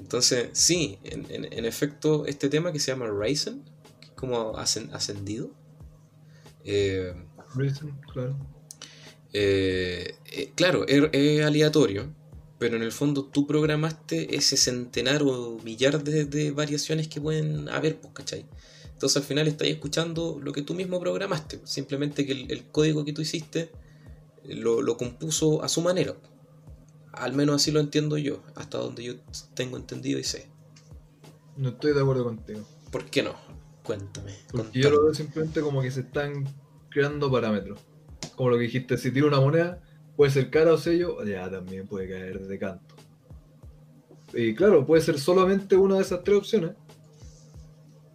Entonces, 0.00 0.50
sí, 0.52 0.98
en, 1.04 1.26
en- 1.30 1.52
en 1.52 1.64
efecto, 1.64 2.26
este 2.26 2.48
tema 2.48 2.72
que 2.72 2.78
se 2.80 2.90
llama 2.92 3.06
Ryzen, 3.08 3.62
que 4.00 4.06
es 4.08 4.12
como 4.12 4.54
ascen- 4.56 4.92
ascendido, 4.92 5.50
eh, 6.64 7.14
Reason, 7.54 7.90
claro. 8.12 8.36
eh, 9.32 10.14
eh, 10.26 10.52
claro, 10.54 10.86
es, 10.86 11.02
es 11.12 11.44
aleatorio, 11.44 12.12
pero 12.58 12.76
en 12.76 12.82
el 12.82 12.92
fondo 12.92 13.24
tú 13.26 13.46
programaste 13.46 14.34
ese 14.36 14.56
centenar 14.56 15.22
o 15.22 15.58
millar 15.62 16.02
de, 16.02 16.24
de 16.24 16.50
variaciones 16.50 17.08
que 17.08 17.20
pueden 17.20 17.68
haber, 17.68 18.00
pues, 18.00 18.12
¿cachai? 18.14 18.46
Entonces 18.92 19.16
al 19.18 19.24
final 19.24 19.46
estás 19.46 19.68
escuchando 19.68 20.40
lo 20.42 20.52
que 20.52 20.62
tú 20.62 20.74
mismo 20.74 20.98
programaste, 21.00 21.60
simplemente 21.64 22.24
que 22.26 22.32
el, 22.32 22.50
el 22.50 22.64
código 22.64 23.04
que 23.04 23.12
tú 23.12 23.20
hiciste 23.22 23.70
lo, 24.48 24.82
lo 24.82 24.96
compuso 24.96 25.62
a 25.62 25.68
su 25.68 25.80
manera. 25.80 26.14
Al 27.12 27.32
menos 27.32 27.56
así 27.56 27.70
lo 27.70 27.80
entiendo 27.80 28.18
yo, 28.18 28.42
hasta 28.54 28.78
donde 28.78 29.04
yo 29.04 29.14
tengo 29.54 29.76
entendido 29.76 30.18
y 30.18 30.24
sé. 30.24 30.48
No 31.56 31.70
estoy 31.70 31.94
de 31.94 32.00
acuerdo 32.00 32.24
contigo. 32.24 32.60
¿Por 32.90 33.04
qué 33.06 33.22
no? 33.22 33.34
Cuéntame. 33.82 34.34
Porque 34.52 34.80
yo 34.80 34.90
lo 34.90 35.04
veo 35.04 35.14
simplemente 35.14 35.60
como 35.60 35.80
que 35.80 35.90
se 35.90 36.00
están 36.00 36.44
creando 36.90 37.30
parámetros. 37.30 37.80
Como 38.34 38.50
lo 38.50 38.56
que 38.56 38.64
dijiste, 38.64 38.98
si 38.98 39.10
tiro 39.10 39.28
una 39.28 39.40
moneda, 39.40 39.80
puede 40.16 40.30
ser 40.30 40.50
cara 40.50 40.72
o 40.72 40.78
sello, 40.78 41.24
ya 41.24 41.50
también 41.50 41.86
puede 41.86 42.08
caer 42.08 42.46
de 42.46 42.58
canto. 42.58 42.94
Y 44.34 44.54
claro, 44.54 44.84
puede 44.84 45.02
ser 45.02 45.18
solamente 45.18 45.76
una 45.76 45.96
de 45.96 46.02
esas 46.02 46.22
tres 46.24 46.36
opciones. 46.36 46.72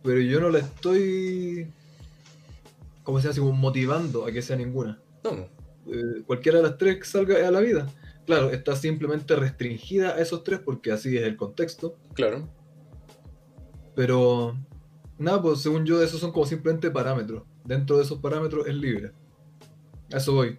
Pero 0.04 0.20
yo 0.20 0.40
no 0.40 0.50
la 0.50 0.60
estoy, 0.60 1.72
como 3.04 3.20
se 3.22 3.40
como 3.40 3.54
motivando 3.54 4.26
a 4.26 4.32
que 4.32 4.42
sea 4.42 4.56
ninguna. 4.56 5.00
No, 5.24 5.48
Eh, 5.88 6.24
cualquiera 6.26 6.60
de 6.60 6.64
las 6.64 6.78
tres 6.78 6.98
que 6.98 7.06
salga 7.06 7.48
a 7.48 7.52
la 7.52 7.60
vida. 7.60 7.88
Claro, 8.26 8.52
está 8.52 8.76
simplemente 8.76 9.36
restringida 9.36 10.16
a 10.16 10.20
esos 10.20 10.44
tres 10.44 10.60
porque 10.60 10.92
así 10.92 11.18
es 11.18 11.24
el 11.24 11.36
contexto. 11.36 11.98
claro. 12.14 12.50
Pero 13.94 14.58
nada, 15.18 15.42
pues 15.42 15.60
según 15.60 15.86
yo, 15.86 16.02
esos 16.02 16.20
son 16.20 16.32
como 16.32 16.46
simplemente 16.46 16.90
parámetros. 16.90 17.44
Dentro 17.66 17.98
de 17.98 18.04
esos 18.04 18.20
parámetros 18.20 18.66
es 18.68 18.74
libre. 18.74 19.12
A 20.14 20.18
eso 20.18 20.34
voy. 20.34 20.58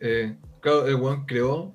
Eh, 0.00 0.36
claro, 0.60 0.86
el 0.86 0.94
one 0.94 1.24
creó 1.26 1.74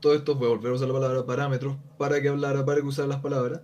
todo 0.00 0.14
esto, 0.14 0.34
voy 0.34 0.46
a 0.46 0.50
volver 0.50 0.72
a 0.72 0.74
usar 0.74 0.88
la 0.88 0.94
palabra 0.94 1.26
parámetros 1.26 1.76
para 1.98 2.20
que 2.20 2.28
hablara, 2.28 2.64
para 2.64 2.80
que 2.80 2.86
usara 2.86 3.08
las 3.08 3.20
palabras. 3.20 3.60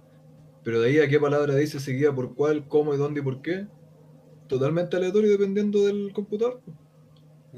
Pero 0.63 0.81
de 0.81 0.89
ahí 0.89 0.99
a 0.99 1.09
qué 1.09 1.19
palabra 1.19 1.55
dice 1.55 1.81
seguida 1.81 2.15
por 2.15 2.35
cuál, 2.35 2.69
cómo 2.69 2.95
y 2.95 2.97
dónde 2.97 3.21
y 3.21 3.23
por 3.23 3.43
qué. 3.43 3.67
Totalmente 4.47 4.97
aleatorio 4.97 5.31
dependiendo 5.31 5.85
del 5.87 6.13
computador. 6.13 6.61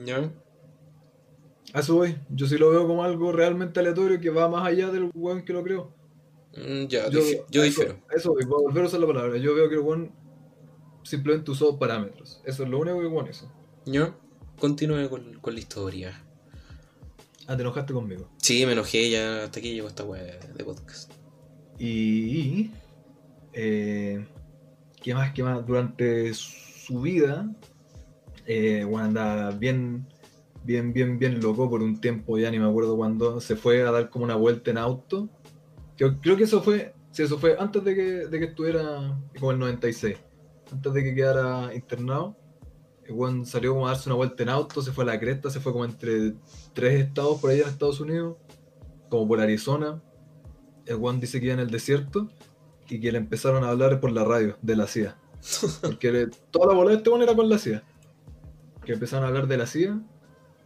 ¿Ya? 0.04 0.32
A 1.72 1.80
eso 1.80 1.94
voy. 1.96 2.16
Yo 2.30 2.46
sí 2.46 2.56
lo 2.58 2.70
veo 2.70 2.86
como 2.86 3.02
algo 3.04 3.32
realmente 3.32 3.80
aleatorio 3.80 4.20
que 4.20 4.30
va 4.30 4.48
más 4.48 4.66
allá 4.66 4.88
del 4.90 5.10
one 5.20 5.44
que 5.44 5.52
lo 5.52 5.62
creó. 5.62 5.92
Mm, 6.56 6.86
ya, 6.86 7.10
Yo, 7.10 7.20
dif- 7.20 7.44
yo 7.50 7.62
difiero. 7.62 7.92
Eso, 8.10 8.16
eso 8.16 8.32
voy, 8.32 8.44
voy 8.46 8.60
a 8.60 8.62
volver 8.68 8.84
a 8.84 8.86
usar 8.86 9.00
la 9.00 9.06
palabra. 9.06 9.36
Yo 9.38 9.54
veo 9.54 9.68
que 9.68 9.74
el 9.74 9.80
one 9.82 10.10
simplemente 11.02 11.50
usó 11.50 11.78
parámetros. 11.78 12.40
Eso 12.44 12.62
es 12.62 12.68
lo 12.68 12.78
único 12.78 13.00
que 13.00 13.06
one 13.06 13.30
hizo. 13.30 13.50
¿Ya? 13.84 14.14
Continúe 14.58 15.08
con, 15.10 15.34
con 15.40 15.52
la 15.54 15.60
historia. 15.60 16.22
Ah, 17.46 17.56
te 17.56 17.62
enojaste 17.62 17.92
conmigo. 17.92 18.28
Sí, 18.38 18.64
me 18.66 18.72
enojé 18.72 19.10
ya 19.10 19.44
hasta 19.44 19.60
aquí 19.60 19.72
llegó 19.74 19.88
esta 19.88 20.02
weá 20.04 20.22
de 20.38 20.64
podcast. 20.64 21.12
Y. 21.78 22.70
eh, 23.52 24.26
¿Qué 25.02 25.14
más? 25.14 25.32
¿Qué 25.32 25.42
más? 25.44 25.64
Durante 25.64 26.32
su 26.34 27.02
vida, 27.02 27.48
eh, 28.46 28.82
bueno, 28.84 29.06
andaba 29.06 29.50
bien, 29.52 30.08
bien, 30.66 30.92
bien, 30.92 31.18
bien 31.18 31.40
loco 31.40 31.70
por 31.70 31.82
un 31.82 32.00
tiempo, 32.00 32.36
ya 32.38 32.50
ni 32.50 32.58
me 32.58 32.68
acuerdo 32.68 32.96
cuándo, 32.96 33.40
se 33.40 33.56
fue 33.56 33.82
a 33.82 33.92
dar 33.92 34.10
como 34.10 34.24
una 34.24 34.34
vuelta 34.34 34.70
en 34.72 34.78
auto. 34.78 35.28
Yo 35.96 36.20
creo 36.20 36.36
que 36.36 36.44
eso 36.44 36.60
fue, 36.60 36.92
sí, 37.12 37.22
eso 37.22 37.38
fue 37.38 37.56
antes 37.58 37.84
de 37.84 37.94
que, 37.94 38.02
de 38.26 38.38
que 38.38 38.44
estuviera 38.46 39.16
como 39.38 39.52
el 39.52 39.58
96, 39.58 40.16
antes 40.72 40.92
de 40.92 41.04
que 41.04 41.14
quedara 41.14 41.72
internado. 41.74 42.36
El 43.04 43.12
weón 43.12 43.46
salió 43.46 43.72
como 43.72 43.86
a 43.86 43.92
darse 43.92 44.08
una 44.08 44.16
vuelta 44.16 44.42
en 44.42 44.48
auto, 44.48 44.82
se 44.82 44.90
fue 44.90 45.04
a 45.04 45.06
la 45.06 45.20
cresta, 45.20 45.48
se 45.48 45.60
fue 45.60 45.72
como 45.72 45.84
entre 45.84 46.34
tres 46.74 47.00
estados 47.00 47.40
por 47.40 47.50
allá 47.50 47.62
en 47.62 47.68
Estados 47.68 48.00
Unidos, 48.00 48.36
como 49.08 49.28
por 49.28 49.40
Arizona. 49.40 50.02
El 50.86 50.96
Juan 50.96 51.20
dice 51.20 51.38
que 51.38 51.46
iba 51.46 51.54
en 51.54 51.60
el 51.60 51.70
desierto 51.70 52.28
y 52.88 53.00
que 53.00 53.12
le 53.12 53.18
empezaron 53.18 53.62
a 53.62 53.68
hablar 53.68 54.00
por 54.00 54.10
la 54.10 54.24
radio 54.24 54.56
de 54.60 54.74
la 54.74 54.88
CIA. 54.88 55.16
Porque 55.82 56.28
toda 56.50 56.66
la 56.66 56.74
bola 56.74 56.90
de 56.90 56.96
este 56.96 57.10
Juan 57.10 57.22
era 57.22 57.36
con 57.36 57.48
la 57.48 57.58
CIA. 57.58 57.84
Que 58.84 58.94
empezaron 58.94 59.24
a 59.24 59.28
hablar 59.28 59.46
de 59.46 59.56
la 59.56 59.66
CIA 59.66 60.02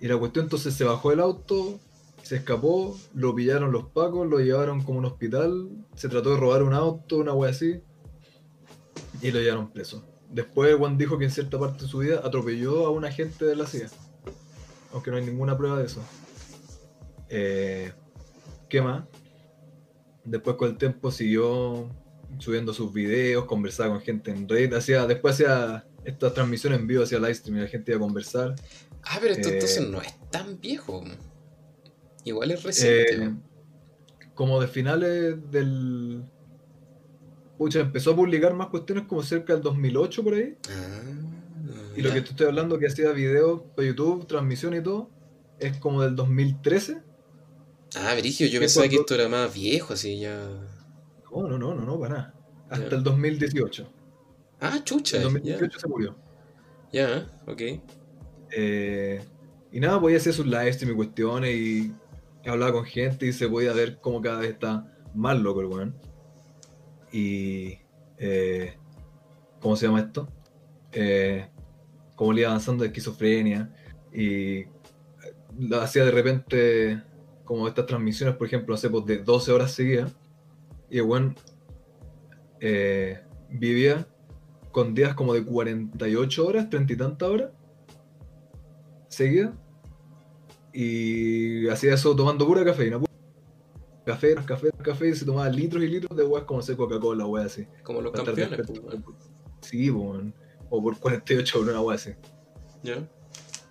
y 0.01 0.09
la 0.09 0.17
cuestión 0.17 0.47
entonces 0.47 0.75
se 0.75 0.85
bajó 0.85 1.11
del 1.11 1.21
auto, 1.21 1.79
se 2.23 2.37
escapó, 2.37 2.99
lo 3.15 3.35
pillaron 3.35 3.73
los 3.73 3.87
pacos, 3.87 4.29
lo 4.29 4.39
llevaron 4.39 4.83
como 4.83 4.99
un 4.99 5.05
hospital, 5.05 5.69
se 5.95 6.09
trató 6.09 6.31
de 6.31 6.37
robar 6.37 6.63
un 6.63 6.73
auto, 6.73 7.19
una 7.19 7.35
wea 7.35 7.51
así, 7.51 7.83
y 9.21 9.31
lo 9.31 9.41
llevaron 9.41 9.71
preso. 9.71 10.05
Después 10.31 10.75
Juan 10.77 10.97
dijo 10.97 11.19
que 11.19 11.25
en 11.25 11.31
cierta 11.31 11.59
parte 11.59 11.85
de 11.85 11.91
su 11.91 11.99
vida 11.99 12.21
atropelló 12.25 12.87
a 12.87 12.91
un 12.91 13.05
agente 13.05 13.45
de 13.45 13.57
la 13.57 13.67
CIA. 13.67 13.89
Aunque 14.93 15.11
no 15.11 15.17
hay 15.17 15.25
ninguna 15.25 15.57
prueba 15.57 15.79
de 15.79 15.87
eso. 15.87 16.03
Eh, 17.29 17.93
¿Qué 18.69 18.81
más? 18.81 19.05
Después 20.25 20.57
con 20.57 20.71
el 20.71 20.77
tiempo 20.77 21.11
siguió 21.11 21.89
subiendo 22.39 22.73
sus 22.73 22.93
videos, 22.93 23.45
conversaba 23.45 23.91
con 23.91 24.01
gente 24.01 24.31
en 24.31 24.49
Reddit, 24.49 24.75
hacía, 24.75 25.07
después 25.07 25.35
hacía 25.35 25.85
estas 26.05 26.33
transmisiones 26.33 26.79
en 26.79 26.87
vivo, 26.87 27.03
hacía 27.03 27.19
live 27.19 27.35
stream 27.35 27.59
y 27.59 27.61
la 27.63 27.69
gente 27.69 27.93
iba 27.93 27.99
a 27.99 28.01
conversar. 28.01 28.55
Ah, 29.05 29.19
pero 29.21 29.35
esto 29.35 29.49
Eh, 29.49 29.55
entonces 29.55 29.89
no 29.89 30.01
es 30.01 30.15
tan 30.31 30.61
viejo. 30.61 31.05
Igual 32.25 32.51
es 32.51 32.63
reciente. 32.63 33.25
Eh, 33.25 33.35
como 34.35 34.61
de 34.61 34.69
finales 34.69 35.51
del... 35.51 36.25
Pucha, 37.59 37.81
empezó 37.81 38.13
a 38.13 38.17
publicar 38.17 38.55
más 38.55 38.69
cuestiones 38.69 39.05
como 39.07 39.23
cerca 39.23 39.53
del 39.53 39.63
2008 39.63 40.25
por 40.25 40.35
ahí. 40.35 40.57
Ah, 40.71 41.03
Y 41.97 42.03
lo 42.03 42.13
que 42.13 42.23
te 42.23 42.31
estoy 42.31 42.47
hablando 42.47 42.79
que 42.79 42.87
hacía 42.87 43.13
videos 43.13 43.63
para 43.77 43.87
YouTube, 43.87 44.27
transmisión 44.27 44.75
y 44.75 44.83
todo, 44.83 45.11
es 45.59 45.77
como 45.77 46.03
del 46.03 46.17
2013. 46.17 47.03
Ah, 47.97 48.15
Brigio, 48.19 48.47
yo 48.47 48.53
¿Qué 48.53 48.61
pensaba 48.61 48.89
que 48.89 48.97
esto 48.97 49.15
era 49.15 49.29
más 49.29 49.53
viejo, 49.53 49.93
así 49.93 50.21
ya. 50.21 50.39
No, 51.31 51.47
no, 51.47 51.59
no, 51.59 51.75
no, 51.75 51.83
no, 51.85 52.01
para 52.01 52.15
nada. 52.15 52.35
Hasta 52.71 52.97
el 52.97 53.03
2018. 53.03 53.93
Ah, 54.61 54.81
chucha, 54.85 55.19
ya. 55.19 55.25
2018 55.25 55.81
se 55.81 55.89
murió. 55.89 56.17
Ya, 56.93 57.31
ok. 57.47 57.63
Eh, 58.51 59.21
y 59.73 59.81
nada, 59.81 60.01
podía 60.01 60.17
hacer 60.17 60.33
sus 60.33 60.47
live 60.47 60.73
stream 60.73 60.93
y 60.93 60.97
cuestiones 60.97 61.55
y 61.55 61.95
hablaba 62.45 62.73
con 62.73 62.85
gente 62.85 63.27
y 63.27 63.33
se 63.33 63.49
podía 63.49 63.73
ver 63.73 63.99
cómo 64.01 64.21
cada 64.21 64.41
vez 64.41 64.51
está 64.51 64.87
más 65.15 65.39
loco 65.39 65.61
el 65.61 65.67
weón. 65.67 65.95
Y. 67.13 67.79
eh, 68.19 68.75
¿Cómo 69.61 69.77
se 69.77 69.87
llama 69.87 70.01
esto? 70.01 70.29
Eh, 70.93 71.49
cómo 72.17 72.33
le 72.33 72.43
iba 72.43 72.51
avanzando 72.51 72.83
de 72.83 72.89
esquizofrenia. 72.89 73.73
Y. 74.13 74.65
Lo 75.59 75.81
hacía 75.81 76.05
de 76.05 76.13
repente 76.13 77.03
como 77.45 77.67
estas 77.67 77.87
transmisiones, 77.87 78.37
por 78.37 78.47
ejemplo, 78.47 78.75
hace 78.75 78.89
pues, 78.89 79.05
de 79.07 79.19
12 79.19 79.53
horas 79.53 79.73
seguidas. 79.73 80.13
Y 80.89 80.99
el 80.99 81.03
weón 81.03 81.37
eh, 82.61 83.21
vivía 83.51 84.07
con 84.73 84.95
días 84.95 85.15
como 85.15 85.35
de 85.35 85.45
48 85.45 86.47
horas, 86.47 86.71
30 86.71 86.93
y 86.93 86.97
tantas 86.97 87.29
horas 87.29 87.51
seguida 89.11 89.53
y 90.73 91.69
hacía 91.69 91.95
eso 91.95 92.15
tomando 92.17 92.47
pura 92.47 92.65
cafeína. 92.65 92.99
pu- 92.99 93.07
Café, 94.07 94.35
café, 94.47 94.71
café, 94.83 95.09
y 95.11 95.15
se 95.15 95.25
tomaba 95.25 95.49
litros 95.51 95.85
y 95.85 95.89
litros 95.89 96.17
de 96.17 96.25
weas 96.25 96.45
como 96.45 96.63
se 96.63 96.77
Coca-Cola, 96.77 97.27
wea 97.27 97.45
así. 97.45 97.67
Como 97.85 98.01
los 98.01 98.13
campeones. 98.13 98.61
Sí, 99.61 99.91
o 99.91 100.83
por 100.83 100.99
48 100.99 101.59
horas, 101.61 101.71
una 101.75 101.81
wea 101.83 101.97
así. 101.97 102.11
Ya. 102.83 103.07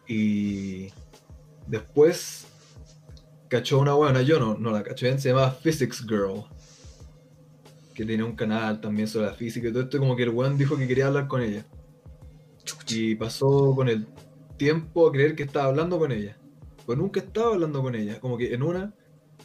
Y 0.08 0.90
después 1.68 2.46
cachó 3.50 3.80
una 3.80 3.92
no, 3.92 4.22
yo 4.22 4.40
no, 4.40 4.56
no 4.58 4.72
la 4.72 4.84
caché 4.84 5.08
bien, 5.08 5.20
se 5.20 5.30
llamaba 5.30 5.52
Physics 5.52 6.06
Girl. 6.08 6.44
Que 7.94 8.06
tenía 8.06 8.24
un 8.26 8.36
canal 8.36 8.80
también 8.80 9.08
sobre 9.08 9.26
la 9.28 9.34
física 9.34 9.68
y 9.68 9.72
todo 9.74 9.84
esto, 9.84 10.00
como 10.00 10.16
que 10.16 10.24
el 10.24 10.30
weón 10.30 10.58
dijo 10.58 10.78
que 10.78 10.88
quería 10.88 11.08
hablar 11.08 11.28
con 11.28 11.42
ella. 11.42 11.66
Y 12.88 13.16
pasó 13.16 13.74
con 13.76 13.90
el 13.90 14.08
tiempo 14.60 15.08
a 15.08 15.12
creer 15.12 15.36
que 15.36 15.42
estaba 15.42 15.66
hablando 15.66 15.98
con 15.98 16.12
ella. 16.12 16.38
Pues 16.86 17.00
nunca 17.00 17.20
estaba 17.20 17.54
hablando 17.54 17.82
con 17.82 17.96
ella. 17.96 18.20
Como 18.20 18.38
que 18.38 18.54
en 18.54 18.62
una, 18.62 18.94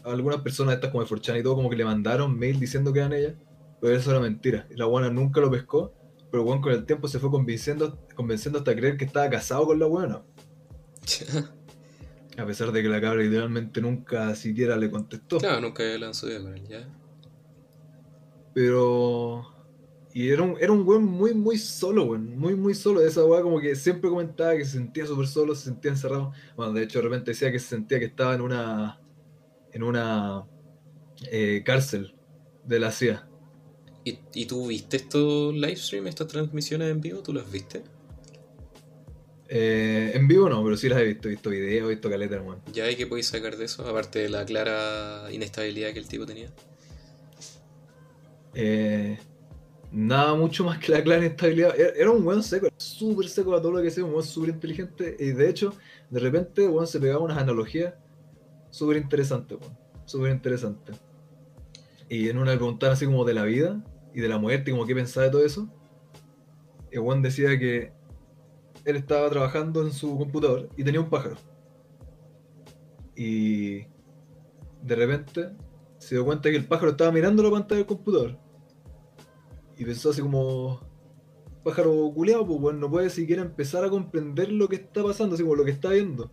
algunas 0.03 0.43
personas 0.43 0.75
estas 0.75 0.91
como 0.91 1.03
de 1.03 1.09
Forchan 1.09 1.39
y 1.39 1.43
todo, 1.43 1.55
como 1.55 1.71
que 1.71 1.77
le 1.77 1.87
mandaron 1.87 2.39
mail 2.39 2.61
diciendo 2.61 2.93
que 2.93 2.99
eran 2.99 3.15
ella. 3.15 3.35
Pero 3.81 3.97
eso 3.97 4.11
era 4.11 4.21
mentira. 4.21 4.67
Y 4.71 4.75
la 4.77 4.85
buena 4.85 5.09
nunca 5.09 5.41
lo 5.41 5.51
pescó. 5.51 5.95
Pero 6.31 6.43
weón 6.43 6.61
con 6.61 6.73
el 6.73 6.85
tiempo 6.85 7.09
se 7.09 7.19
fue 7.19 7.31
convenciendo, 7.31 7.99
convenciendo 8.15 8.59
hasta 8.59 8.75
creer 8.75 8.99
que 8.99 9.07
estaba 9.07 9.31
casado 9.31 9.65
con 9.65 9.79
la 9.79 9.87
buena. 9.87 10.23
A 12.37 12.45
pesar 12.45 12.73
de 12.73 12.83
que 12.83 12.89
la 12.89 13.01
cabra 13.01 13.23
literalmente 13.23 13.81
nunca 13.81 14.35
siquiera 14.35 14.77
le 14.77 14.91
contestó. 14.91 15.39
Claro, 15.39 15.61
nunca 15.61 15.85
lanzó 15.99 16.27
idea 16.27 16.43
con 16.43 16.57
él, 16.57 16.67
ya. 16.67 16.89
Pero. 18.53 19.54
Y 20.15 20.31
era 20.31 20.43
un, 20.45 20.57
era 20.61 20.73
un 20.73 20.87
weón 20.89 21.05
muy, 21.07 21.35
muy 21.35 21.59
solo, 21.59 22.05
weón. 22.07 22.39
Muy, 22.39 22.57
muy 22.57 22.75
solo. 22.75 23.03
Esa 23.03 23.25
weá 23.27 23.43
como 23.43 23.61
que 23.61 23.77
siempre 23.77 24.11
comentaba 24.11 24.57
que 24.57 24.65
se 24.65 24.73
sentía 24.73 25.07
súper 25.07 25.29
solo, 25.29 25.55
se 25.57 25.67
sentía 25.67 25.93
encerrado. 25.93 26.33
Bueno, 26.57 26.73
de 26.75 26.85
hecho, 26.85 27.01
de 27.01 27.05
repente 27.05 27.33
decía 27.33 27.53
que 27.53 27.61
se 27.61 27.69
sentía 27.71 28.01
que 28.01 28.07
estaba 28.07 28.35
en 28.35 28.43
una. 28.43 29.01
en 29.73 29.83
una. 29.85 30.47
eh, 31.33 31.63
cárcel 31.67 32.17
de 32.65 32.81
la 32.81 32.93
CIA. 32.93 33.29
¿Y, 34.05 34.21
¿Y 34.35 34.47
tú 34.47 34.69
viste 34.69 34.97
estos 34.99 35.55
live 35.55 35.77
stream, 35.77 36.07
estas 36.09 36.29
transmisiones 36.29 36.91
en 36.91 37.01
vivo? 37.01 37.23
¿Tú 37.23 37.33
las 37.35 37.51
viste? 37.51 37.83
Eh, 39.49 40.13
en 40.15 40.27
vivo 40.29 40.49
no, 40.49 40.63
pero 40.65 40.77
sí 40.77 40.89
las 40.89 41.01
he 41.01 41.05
visto. 41.05 41.29
He 41.29 41.33
visto 41.33 41.51
videos, 41.51 41.87
he 41.87 41.91
visto 41.95 42.11
caleta, 42.11 42.41
weón. 42.41 42.63
¿Ya 42.73 42.85
hay 42.85 42.97
que 42.97 43.07
podéis 43.07 43.29
sacar 43.29 43.57
de 43.57 43.65
eso? 43.67 43.87
Aparte 43.89 44.19
de 44.21 44.29
la 44.29 44.45
clara 44.45 45.29
inestabilidad 45.33 45.93
que 45.93 45.99
el 45.99 46.09
tipo 46.09 46.27
tenía. 46.27 46.51
Eh, 48.55 49.19
nada 49.95 50.35
mucho 50.35 50.65
más 50.65 50.79
que 50.79 50.93
la 50.93 51.03
clara 51.03 51.25
inestabilidad. 51.25 51.79
Era, 51.79 52.11
un 52.11 52.27
weón 52.27 52.43
seco, 52.43 52.69
súper 52.77 53.29
seco 53.29 53.55
a 53.55 53.63
todo 53.63 53.73
lo 53.73 53.83
que 53.83 53.91
sea, 53.91 54.05
un 54.05 54.11
weón 54.11 54.25
súper 54.25 54.51
inteligente. 54.51 55.17
Y 55.19 55.27
de 55.27 55.49
hecho, 55.49 55.73
de 56.11 56.21
repente, 56.21 56.67
weón 56.67 56.87
se 56.87 56.99
pegaba 56.99 57.23
unas 57.23 57.39
analogías 57.39 57.95
súper 58.71 58.97
interesantes, 58.97 59.59
weón. 59.61 59.79
Súper 60.05 60.33
interesantes. 60.33 61.01
Y 62.09 62.29
en 62.29 62.39
una 62.39 62.51
le 62.51 62.59
preguntaban 62.59 62.95
así 62.95 63.07
como 63.07 63.25
de 63.25 63.35
la 63.35 63.45
vida 63.45 63.83
y 64.13 64.21
de 64.21 64.29
la 64.29 64.39
muerte, 64.39 64.71
y 64.71 64.75
como 64.75 64.85
qué 64.85 64.95
pensaba 64.95 65.27
de 65.27 65.33
todo 65.33 65.45
eso. 65.45 65.69
El 66.91 67.01
weón 67.01 67.23
decía 67.23 67.59
que 67.59 67.93
él 68.85 68.97
estaba 68.97 69.31
trabajando 69.31 69.83
en 69.83 69.93
su 69.93 70.19
computador 70.19 70.69
y 70.77 70.85
tenía 70.85 71.01
un 71.01 71.09
pájaro. 71.09 71.37
Y 73.17 73.87
de 74.83 74.97
repente 74.97 75.51
se 75.99 76.17
dio 76.17 76.25
cuenta 76.25 76.51
que 76.51 76.57
el 76.57 76.67
pájaro 76.67 76.91
estaba 76.91 77.13
mirando 77.13 77.43
la 77.43 77.51
pantalla 77.51 77.79
del 77.79 77.87
computador. 77.87 78.44
Y 79.77 79.85
pensó 79.85 80.11
así 80.11 80.21
como, 80.23 80.81
pájaro 81.65 82.13
culeado, 82.15 82.47
pues 82.47 82.61
bueno, 82.61 82.79
no 82.81 82.91
puede 82.91 83.11
siquiera 83.11 83.43
empezar 83.43 83.85
a 83.85 83.91
comprender 83.91 84.53
lo 84.53 84.69
que 84.69 84.77
está 84.77 85.03
pasando, 85.03 85.35
así 85.35 85.43
como 85.43 85.57
lo 85.57 85.65
que 85.65 85.73
está 85.73 85.91
viendo. 85.91 86.31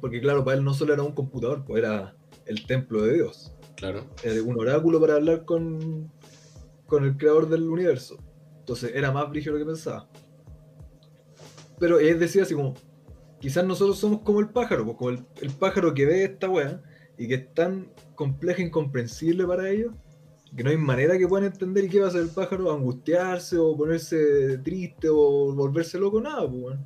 Porque 0.00 0.20
claro, 0.20 0.44
para 0.44 0.58
él 0.58 0.64
no 0.64 0.74
solo 0.74 0.92
era 0.92 1.02
un 1.02 1.12
computador, 1.12 1.64
pues 1.64 1.82
era 1.82 2.16
el 2.46 2.66
templo 2.66 3.02
de 3.02 3.14
Dios. 3.14 3.54
Claro. 3.76 4.04
Era 4.22 4.42
un 4.42 4.58
oráculo 4.60 5.00
para 5.00 5.14
hablar 5.14 5.44
con, 5.44 6.12
con 6.86 7.04
el 7.04 7.16
creador 7.16 7.48
del 7.48 7.68
universo. 7.68 8.18
Entonces 8.58 8.92
era 8.94 9.12
más 9.12 9.30
brígido 9.30 9.54
lo 9.54 9.60
que 9.60 9.66
pensaba. 9.66 10.08
Pero 11.78 11.98
él 11.98 12.18
decía 12.18 12.42
así 12.42 12.54
como, 12.54 12.74
quizás 13.40 13.64
nosotros 13.64 13.98
somos 13.98 14.20
como 14.20 14.40
el 14.40 14.50
pájaro, 14.50 14.84
pues 14.84 14.96
como 14.96 15.10
el, 15.10 15.24
el 15.40 15.50
pájaro 15.50 15.94
que 15.94 16.06
ve 16.06 16.24
esta 16.24 16.48
weá 16.48 16.82
y 17.16 17.28
que 17.28 17.34
es 17.34 17.54
tan 17.54 17.92
compleja 18.14 18.62
e 18.62 18.66
incomprensible 18.66 19.46
para 19.46 19.70
ellos, 19.70 19.94
que 20.56 20.62
no 20.62 20.70
hay 20.70 20.76
manera 20.76 21.18
que 21.18 21.26
puedan 21.26 21.46
entender 21.46 21.88
qué 21.88 22.00
va 22.00 22.06
a 22.06 22.08
hacer 22.08 22.22
el 22.22 22.28
pájaro, 22.28 22.72
angustiarse 22.72 23.58
o 23.58 23.76
ponerse 23.76 24.58
triste 24.58 25.08
o 25.10 25.54
volverse 25.54 25.98
loco, 25.98 26.20
nada, 26.20 26.48
pues. 26.48 26.78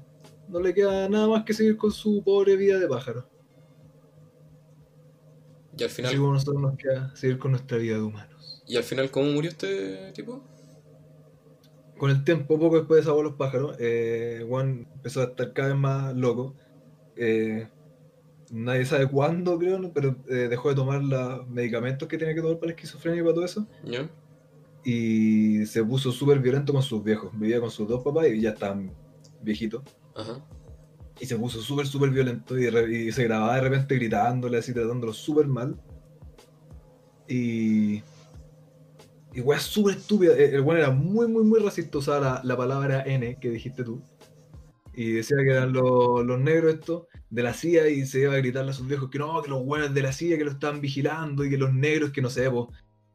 No 0.49 0.61
le 0.61 0.73
queda 0.73 1.09
nada 1.09 1.29
más 1.29 1.45
que 1.45 1.53
seguir 1.53 1.77
con 1.77 1.93
su 1.93 2.23
pobre 2.25 2.57
vida 2.57 2.79
de 2.79 2.89
pájaro. 2.89 3.29
Y 5.77 5.85
al 5.85 5.91
final, 5.91 6.11
Así 6.11 6.19
como 6.19 6.33
nosotros 6.33 6.61
nos 6.63 6.77
queda 6.77 7.15
seguir 7.15 7.39
con 7.39 7.53
nuestra 7.53 7.79
vida 7.79 7.97
de 7.97 8.03
humanos. 8.03 8.39
¿y 8.69 8.77
al 8.77 8.85
final 8.85 9.11
cómo 9.11 9.31
murió 9.31 9.51
este 9.51 10.13
tipo? 10.13 10.43
Con 11.97 12.11
el 12.11 12.23
tiempo, 12.23 12.59
poco 12.59 12.77
después 12.77 12.99
de 12.99 13.03
esa 13.03 13.13
voz 13.13 13.25
los 13.25 13.35
pájaros, 13.35 13.77
eh, 13.81 14.45
Juan 14.47 14.87
empezó 14.95 15.21
a 15.21 15.25
estar 15.25 15.53
cada 15.53 15.69
vez 15.69 15.79
más 15.79 16.15
loco. 16.15 16.55
Eh, 17.17 17.67
nadie 18.51 18.85
sabe 18.85 19.09
cuándo, 19.09 19.59
creo, 19.59 19.93
pero 19.93 20.17
eh, 20.29 20.49
dejó 20.49 20.71
de 20.71 20.75
tomar 20.75 21.03
los 21.03 21.49
medicamentos 21.49 22.09
que 22.09 22.19
tenía 22.19 22.35
que 22.35 22.41
tomar 22.41 22.59
para 22.59 22.69
la 22.69 22.75
esquizofrenia 22.75 23.21
y 23.21 23.23
para 23.23 23.35
todo 23.35 23.45
eso. 23.45 23.67
Y 24.85 25.67
se 25.67 25.85
puso 25.85 26.13
súper 26.13 26.39
violento 26.39 26.73
con 26.73 26.83
sus 26.83 27.03
viejos. 27.03 27.31
Vivía 27.39 27.61
con 27.61 27.71
sus 27.71 27.89
dos 27.89 28.03
papás 28.03 28.29
y 28.29 28.41
ya 28.41 28.51
estaban 28.51 28.93
viejitos. 29.43 29.83
Ajá. 30.15 30.45
Y 31.21 31.27
se 31.27 31.37
puso 31.37 31.61
súper, 31.61 31.87
súper 31.87 32.11
violento 32.11 32.57
y, 32.59 33.11
se 33.13 33.25
grababa 33.25 33.57
de 33.57 33.61
repente 33.63 33.97
gritándole 33.97 34.59
así, 34.59 34.73
tratándolo 34.73 35.13
súper 35.13 35.47
mal. 35.47 35.77
Y. 37.29 38.03
Y 39.35 39.41
weá, 39.43 39.59
súper 39.59 39.97
estúpida. 39.97 40.33
El 40.35 40.55
el 40.55 40.61
weón 40.63 40.79
era 40.79 40.91
muy, 40.91 41.29
muy, 41.29 41.45
muy 41.45 41.61
racista. 41.61 41.99
Usaba 41.99 42.21
la, 42.21 42.41
la 42.45 42.57
palabra 42.57 43.03
N 43.05 43.37
que 43.39 43.51
dijiste 43.51 43.85
tú. 43.85 44.01
Y 44.99 45.13
decía 45.13 45.37
que 45.45 45.53
eran 45.53 45.73
los, 45.73 46.27
los 46.27 46.41
negros 46.41 47.07
de 47.31 47.43
la 47.45 47.55
CIA 47.55 47.89
y 47.89 48.05
se 48.05 48.23
iba 48.23 48.35
a 48.35 48.39
gritarle 48.39 48.73
a 48.73 48.75
sus 48.75 48.89
viejos 48.89 49.09
que 49.11 49.21
no, 49.21 49.41
que 49.41 49.49
los 49.49 49.65
buenos 49.65 49.95
de 49.95 50.03
la 50.03 50.11
CIA 50.11 50.37
que 50.37 50.45
lo 50.45 50.51
estaban 50.51 50.81
vigilando 50.81 51.45
y 51.45 51.51
que 51.51 51.57
los 51.57 51.73
negros 51.73 52.11
que 52.11 52.21
no 52.21 52.29
sé, 52.29 52.51
po, 52.51 52.73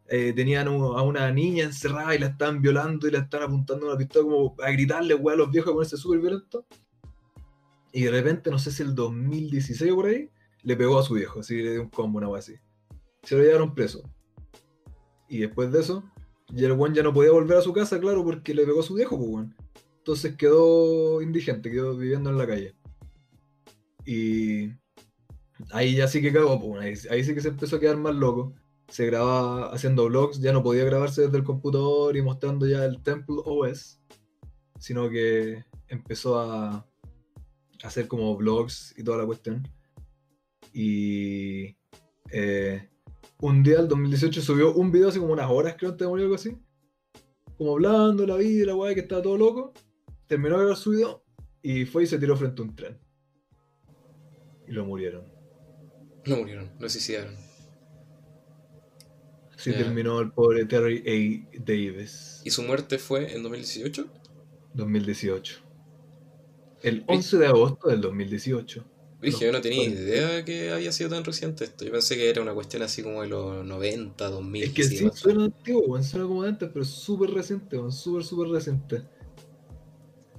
eh, 0.07 0.31
tenían 0.31 0.69
a 0.69 1.01
una 1.01 1.29
niña 1.33 1.65
encerrada 1.65 2.15
y 2.15 2.19
la 2.19 2.27
estaban 2.27 2.61
violando 2.61 3.05
y 3.05 3.11
la 3.11 3.19
estaban 3.19 3.47
apuntando 3.47 3.85
una 3.87 3.97
pistola 3.97 4.23
como 4.23 4.55
a 4.63 4.71
gritarle, 4.71 5.13
weá, 5.13 5.33
a 5.33 5.37
los 5.39 5.51
viejos 5.51 5.71
a 5.71 5.73
ponerse 5.73 5.97
súper 5.97 6.21
violentos. 6.21 6.63
Y 7.91 8.03
de 8.03 8.11
repente, 8.11 8.49
no 8.49 8.59
sé 8.59 8.71
si 8.71 8.81
el 8.81 8.95
2016 8.95 9.91
o 9.91 9.95
por 9.95 10.05
ahí, 10.05 10.29
le 10.61 10.77
pegó 10.77 10.97
a 10.97 11.03
su 11.03 11.15
viejo, 11.15 11.41
así 11.41 11.61
le 11.61 11.71
dio 11.71 11.81
un 11.81 11.89
combo, 11.89 12.17
una 12.19 12.37
así. 12.37 12.55
Se 13.23 13.35
lo 13.35 13.43
llevaron 13.43 13.75
preso. 13.75 14.09
Y 15.27 15.39
después 15.39 15.69
de 15.69 15.81
eso, 15.81 16.01
ya 16.47 16.67
el 16.67 16.71
weón 16.71 16.93
ya 16.93 17.03
no 17.03 17.13
podía 17.13 17.31
volver 17.31 17.57
a 17.57 17.61
su 17.61 17.73
casa, 17.73 17.99
claro, 17.99 18.23
porque 18.23 18.53
le 18.53 18.65
pegó 18.65 18.79
a 18.79 18.83
su 18.83 18.93
viejo, 18.93 19.17
pues 19.17 19.29
weón. 19.29 19.55
Entonces 20.03 20.35
quedó 20.35 21.21
indigente, 21.21 21.71
quedó 21.71 21.95
viviendo 21.95 22.29
en 22.29 22.37
la 22.37 22.45
calle. 22.45 22.75
Y 24.05 24.73
ahí 25.71 25.95
ya 25.95 26.09
sí 26.09 26.21
que 26.21 26.33
cagó, 26.33 26.59
pues, 26.59 27.09
ahí, 27.09 27.23
sí 27.23 27.33
que 27.33 27.39
se 27.39 27.47
empezó 27.47 27.77
a 27.77 27.79
quedar 27.79 27.95
más 27.95 28.13
loco. 28.13 28.53
Se 28.89 29.05
grababa 29.05 29.73
haciendo 29.73 30.09
vlogs, 30.09 30.41
ya 30.41 30.51
no 30.51 30.61
podía 30.61 30.83
grabarse 30.83 31.21
desde 31.21 31.37
el 31.37 31.45
computador 31.45 32.17
y 32.17 32.21
mostrando 32.21 32.67
ya 32.67 32.83
el 32.83 33.01
Temple 33.01 33.37
OS, 33.45 34.01
sino 34.77 35.09
que 35.09 35.63
empezó 35.87 36.37
a 36.37 36.85
hacer 37.81 38.09
como 38.09 38.35
vlogs 38.35 38.93
y 38.97 39.05
toda 39.05 39.19
la 39.19 39.25
cuestión. 39.25 39.65
Y 40.73 41.77
eh, 42.29 42.89
un 43.39 43.63
día, 43.63 43.79
el 43.79 43.87
2018, 43.87 44.41
subió 44.41 44.73
un 44.73 44.91
video 44.91 45.07
hace 45.07 45.19
como 45.19 45.31
unas 45.31 45.49
horas, 45.49 45.75
creo, 45.77 45.91
antes 45.91 46.05
de 46.05 46.09
morir, 46.09 46.25
algo 46.25 46.35
así. 46.35 46.57
Como 47.57 47.71
hablando 47.71 48.23
de 48.23 48.27
la 48.27 48.35
vida 48.35 48.65
la 48.65 48.75
weá, 48.75 48.93
que 48.93 48.99
estaba 48.99 49.21
todo 49.21 49.37
loco. 49.37 49.73
Terminó 50.33 50.55
de 50.57 50.61
grabar 50.63 50.77
su 50.77 50.89
video 50.89 51.23
y 51.61 51.85
fue 51.85 52.05
y 52.05 52.07
se 52.07 52.17
tiró 52.17 52.35
frente 52.35 52.59
a 52.59 52.65
un 52.65 52.75
tren. 52.75 52.97
Y 54.67 54.71
lo 54.71 54.83
murieron. 54.83 55.25
No 56.25 56.37
murieron, 56.37 56.71
lo 56.79 56.89
suicidaron. 56.89 57.35
Así 59.55 59.73
terminó 59.73 60.19
el 60.21 60.31
pobre 60.31 60.65
Terry 60.65 61.03
A. 61.53 61.59
Davis. 61.63 62.41
¿Y 62.43 62.49
su 62.49 62.63
muerte 62.63 62.97
fue 62.97 63.31
en 63.35 63.43
2018? 63.43 64.07
2018. 64.73 65.59
El 66.81 67.03
11 67.05 67.37
de 67.37 67.45
agosto 67.45 67.89
del 67.89 68.01
2018. 68.01 68.83
Dije, 69.21 69.45
yo 69.45 69.51
no 69.51 69.61
tenía 69.61 69.83
idea 69.83 70.43
que 70.43 70.71
había 70.71 70.91
sido 70.91 71.11
tan 71.11 71.23
reciente 71.23 71.65
esto. 71.65 71.85
Yo 71.85 71.91
pensé 71.91 72.15
que 72.15 72.27
era 72.27 72.41
una 72.41 72.55
cuestión 72.55 72.81
así 72.81 73.03
como 73.03 73.21
de 73.21 73.27
los 73.27 73.63
90, 73.63 74.29
2000. 74.29 74.63
Es 74.63 74.71
que 74.71 74.83
sí, 74.83 75.07
suena 75.13 75.45
antiguo, 75.45 76.01
suena 76.01 76.25
como 76.25 76.41
de 76.41 76.49
antes, 76.49 76.69
pero 76.73 76.83
súper 76.83 77.29
reciente, 77.29 77.77
súper, 77.91 78.23
súper 78.23 78.47
reciente. 78.49 79.03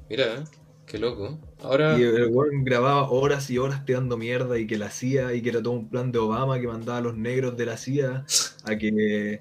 Mira, 0.09 0.45
qué 0.87 0.99
loco. 0.99 1.39
Ahora, 1.63 1.99
Y 1.99 2.03
el 2.03 2.29
weón 2.31 2.65
grababa 2.65 3.11
horas 3.11 3.51
y 3.51 3.59
horas 3.59 3.85
tirando 3.85 4.17
mierda 4.17 4.59
y 4.59 4.67
que 4.67 4.79
la 4.79 4.91
CIA 4.91 5.35
y 5.35 5.43
que 5.43 5.51
era 5.51 5.63
todo 5.63 5.75
un 5.75 5.89
plan 5.91 6.11
de 6.13 6.19
Obama 6.19 6.59
que 6.61 6.67
mandaba 6.67 6.99
a 6.99 7.01
los 7.03 7.17
negros 7.17 7.57
de 7.57 7.67
la 7.67 7.77
CIA 7.77 8.25
a 8.65 8.79
que 8.79 9.41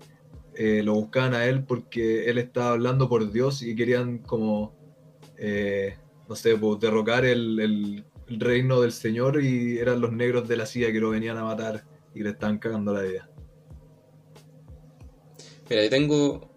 eh, 0.56 0.84
lo 0.84 0.93
buscaban 0.95 1.34
a 1.36 1.45
él 1.45 1.63
porque 1.65 2.30
él 2.30 2.38
estaba 2.38 2.71
hablando 2.71 3.08
por 3.10 3.32
Dios 3.32 3.62
y 3.62 3.76
querían 3.76 4.19
como, 4.19 4.76
eh, 5.38 5.97
no 6.28 6.36
sé, 6.36 6.58
pues, 6.58 6.80
derrocar 6.80 7.26
el, 7.26 7.60
el- 7.60 8.06
el 8.28 8.39
reino 8.39 8.82
del 8.82 8.91
Señor 8.93 9.41
y 9.43 9.78
eran 9.80 10.02
los 10.02 10.12
negros 10.13 10.47
de 10.47 10.58
la 10.58 10.65
CIA 10.65 10.91
que 10.93 10.99
lo 10.99 11.10
venían 11.12 11.38
a 11.38 11.43
matar 11.43 11.86
y 12.15 12.23
le 12.23 12.30
estaban 12.32 12.58
cagando 12.60 12.93
la 12.93 13.02
vida. 13.02 13.30
mira, 15.69 15.82
ahí 15.82 15.89
tengo 15.89 16.53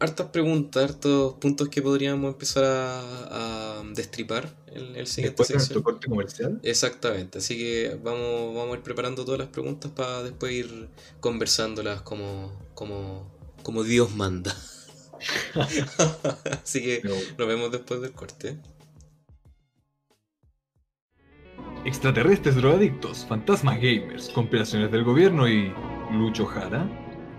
hartas 0.00 0.28
preguntas, 0.28 0.82
hartos 0.82 1.34
puntos 1.34 1.68
que 1.68 1.82
podríamos 1.82 2.32
empezar 2.32 2.64
a, 2.64 3.78
a 3.78 3.82
destripar 3.94 4.52
en 4.66 4.96
el 4.96 5.06
siguiente 5.06 5.42
Después 5.42 5.62
sección. 5.62 5.82
corte 5.82 6.08
comercial. 6.08 6.58
Exactamente, 6.62 7.38
así 7.38 7.56
que 7.56 7.98
vamos, 8.02 8.54
vamos 8.54 8.74
a 8.74 8.78
ir 8.78 8.82
preparando 8.82 9.24
todas 9.24 9.38
las 9.38 9.48
preguntas 9.48 9.90
para 9.92 10.22
después 10.22 10.52
ir 10.52 10.88
conversándolas 11.20 12.02
como, 12.02 12.52
como, 12.74 13.30
como 13.62 13.84
Dios 13.84 14.14
manda. 14.14 14.56
así 16.64 16.82
que 16.82 17.02
nos 17.38 17.46
vemos 17.46 17.70
después 17.70 18.00
del 18.00 18.12
corte. 18.12 18.58
Extraterrestres 21.84 22.56
drogadictos, 22.56 23.24
fantasmas 23.26 23.76
gamers, 23.76 24.28
compilaciones 24.30 24.90
del 24.90 25.04
gobierno 25.04 25.48
y. 25.48 25.72
Lucho 26.10 26.44
Jara. 26.44 26.88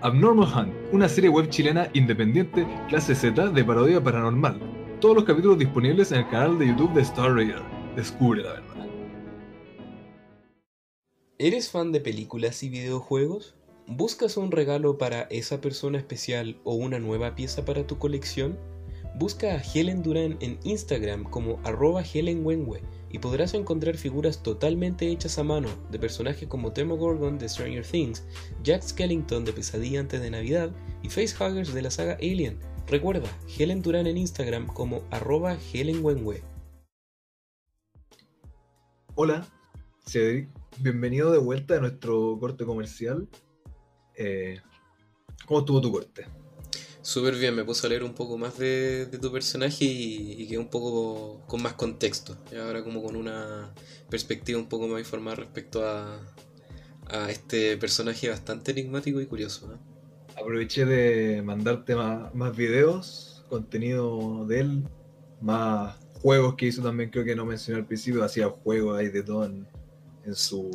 Abnormal 0.04 0.52
Hunt, 0.52 0.74
una 0.92 1.08
serie 1.08 1.30
web 1.30 1.48
chilena 1.50 1.88
independiente, 1.94 2.66
clase 2.90 3.14
Z 3.14 3.50
de 3.50 3.64
parodia 3.64 4.04
paranormal. 4.04 4.60
Todos 5.00 5.16
los 5.16 5.26
capítulos 5.26 5.60
disponibles 5.60 6.12
en 6.12 6.20
el 6.20 6.30
canal 6.30 6.58
de 6.58 6.70
YouTube 6.70 6.94
de 6.94 7.02
Star 7.02 7.32
Raider. 7.36 7.62
Descubre 7.96 8.42
la 8.42 8.54
verdad. 8.54 8.90
¿Eres 11.38 11.70
fan 11.70 11.92
de 11.92 12.00
películas 12.00 12.64
y 12.64 12.70
videojuegos? 12.70 13.54
¿Buscas 13.86 14.38
un 14.38 14.50
regalo 14.50 14.98
para 14.98 15.24
esa 15.30 15.62
persona 15.62 16.00
especial 16.00 16.58
o 16.64 16.74
una 16.74 16.98
nueva 16.98 17.36
pieza 17.36 17.64
para 17.64 17.86
tu 17.86 18.00
colección? 18.00 18.58
Busca 19.20 19.54
a 19.54 19.62
Helen 19.62 20.02
Duran 20.02 20.36
en 20.40 20.58
Instagram 20.64 21.26
como 21.26 21.60
arroba 21.64 22.02
helenwenwe 22.02 22.82
y 23.12 23.20
podrás 23.20 23.54
encontrar 23.54 23.98
figuras 23.98 24.42
totalmente 24.42 25.10
hechas 25.10 25.38
a 25.38 25.44
mano 25.44 25.70
de 25.90 26.00
personajes 26.00 26.48
como 26.48 26.70
Demogorgon 26.70 27.38
de 27.38 27.50
Stranger 27.50 27.86
Things, 27.86 28.24
Jack 28.64 28.84
Skellington 28.84 29.46
de 29.46 29.54
Pesadilla 29.54 30.00
antes 30.00 30.22
de 30.22 30.30
Navidad 30.30 30.72
y 31.04 31.10
Facehuggers 31.10 31.74
de 31.74 31.82
la 31.82 31.92
saga 31.92 32.14
Alien. 32.22 32.58
Recuerda, 32.88 33.30
Helen 33.58 33.82
Duran 33.82 34.08
en 34.08 34.18
Instagram 34.18 34.68
como 34.68 35.04
arroba 35.12 35.58
helenwenwe. 35.74 36.42
Hola, 39.16 39.48
Cedric. 40.06 40.50
Bienvenido 40.80 41.32
de 41.32 41.38
vuelta 41.38 41.76
a 41.76 41.80
nuestro 41.80 42.38
corte 42.40 42.66
comercial. 42.66 43.28
Eh, 44.16 44.60
¿Cómo 45.46 45.60
estuvo 45.60 45.82
tu 45.82 45.92
corte? 45.92 46.26
Súper 47.04 47.36
bien, 47.36 47.56
me 47.56 47.64
puse 47.64 47.88
a 47.88 47.90
leer 47.90 48.04
un 48.04 48.14
poco 48.14 48.38
más 48.38 48.60
de, 48.60 49.08
de 49.08 49.18
tu 49.18 49.32
personaje 49.32 49.86
y, 49.86 50.36
y 50.38 50.48
quedé 50.48 50.60
un 50.60 50.70
poco 50.70 51.42
con 51.48 51.62
más 51.62 51.74
contexto. 51.74 52.38
Y 52.52 52.58
ahora 52.58 52.84
como 52.84 53.02
con 53.02 53.16
una 53.16 53.74
perspectiva 54.10 54.60
un 54.60 54.70
poco 54.70 54.88
más 54.88 55.00
informada 55.00 55.38
respecto 55.38 55.84
a, 55.84 56.20
a 57.08 57.32
este 57.32 57.76
personaje 57.78 58.30
bastante 58.30 58.72
enigmático 58.72 59.20
y 59.20 59.26
curioso. 59.26 59.74
¿eh? 59.74 59.78
Aproveché 60.40 60.86
de 60.86 61.42
mandarte 61.42 61.96
más, 61.96 62.34
más 62.36 62.56
videos, 62.56 63.44
contenido 63.50 64.46
de 64.46 64.60
él, 64.60 64.84
más 65.42 65.98
juegos 66.22 66.56
que 66.56 66.68
hizo 66.68 66.84
también, 66.84 67.10
creo 67.10 67.26
que 67.26 67.36
no 67.36 67.46
mencioné 67.46 67.80
al 67.80 67.88
principio, 67.88 68.24
hacía 68.24 68.48
juegos 68.48 69.00
ahí 69.00 69.10
de 69.10 69.24
todo 69.24 69.46
en, 69.46 69.68
en 70.24 70.36
su, 70.36 70.70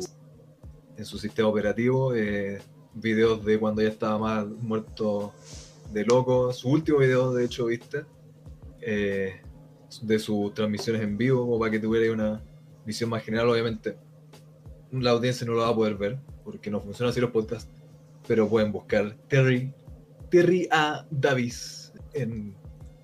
en 0.97 1.05
su 1.05 1.17
sistema 1.17 1.47
operativo, 1.47 2.13
eh, 2.13 2.59
videos 2.93 3.45
de 3.45 3.57
cuando 3.57 3.81
ya 3.81 3.89
estaba 3.89 4.19
más 4.19 4.45
muerto 4.45 5.33
de 5.91 6.05
loco, 6.05 6.51
su 6.53 6.69
último 6.69 6.99
video 6.99 7.33
de 7.33 7.45
hecho, 7.45 7.65
viste, 7.65 8.05
eh, 8.81 9.41
de 10.01 10.19
sus 10.19 10.53
transmisiones 10.53 11.01
en 11.01 11.17
vivo, 11.17 11.41
como 11.41 11.59
para 11.59 11.71
que 11.71 11.79
tuviera 11.79 12.13
una 12.13 12.41
visión 12.85 13.09
más 13.09 13.23
general, 13.23 13.49
obviamente 13.49 13.97
la 14.91 15.11
audiencia 15.11 15.45
no 15.45 15.53
lo 15.53 15.61
va 15.61 15.69
a 15.69 15.75
poder 15.75 15.95
ver, 15.95 16.17
porque 16.43 16.69
no 16.69 16.79
funcionan 16.79 17.11
así 17.11 17.19
los 17.19 17.31
podcasts, 17.31 17.69
pero 18.27 18.47
pueden 18.47 18.71
buscar 18.71 19.15
Terry, 19.27 19.73
Terry 20.29 20.67
A. 20.71 21.05
Davis 21.11 21.91
en, 22.13 22.55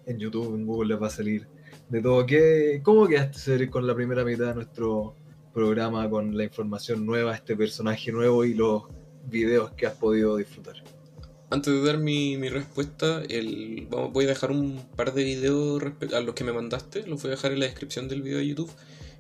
en 0.06 0.20
YouTube, 0.20 0.56
en 0.56 0.66
Google 0.66 0.94
les 0.94 1.02
va 1.02 1.08
a 1.08 1.12
salir 1.12 1.48
de 1.90 2.02
todo. 2.02 2.26
¿Qué, 2.26 2.82
¿Cómo 2.84 3.08
quedaste, 3.08 3.70
con 3.70 3.86
la 3.86 3.96
primera 3.96 4.24
mitad 4.24 4.48
de 4.48 4.56
nuestro 4.56 5.16
programa, 5.54 6.10
con 6.10 6.36
la 6.36 6.44
información 6.44 7.06
nueva, 7.06 7.36
este 7.36 7.56
personaje 7.56 8.12
nuevo 8.12 8.44
y 8.46 8.54
los 8.54 8.84
videos 9.30 9.72
que 9.72 9.88
has 9.88 9.94
podido 9.94 10.38
disfrutar? 10.38 10.76
Antes 11.54 11.72
de 11.72 11.86
dar 11.86 12.00
mi, 12.00 12.36
mi 12.38 12.50
respuesta, 12.50 13.22
el, 13.30 13.88
vamos, 13.88 14.12
voy 14.12 14.26
a 14.26 14.30
dejar 14.30 14.50
un 14.50 14.84
par 14.96 15.14
de 15.14 15.24
videos 15.24 15.84
a 16.12 16.20
los 16.20 16.34
que 16.34 16.44
me 16.44 16.52
mandaste, 16.52 17.06
los 17.06 17.22
voy 17.22 17.30
a 17.30 17.36
dejar 17.36 17.52
en 17.52 17.60
la 17.60 17.68
descripción 17.68 18.08
del 18.08 18.24
video 18.24 18.40
de 18.40 18.48
YouTube. 18.48 18.72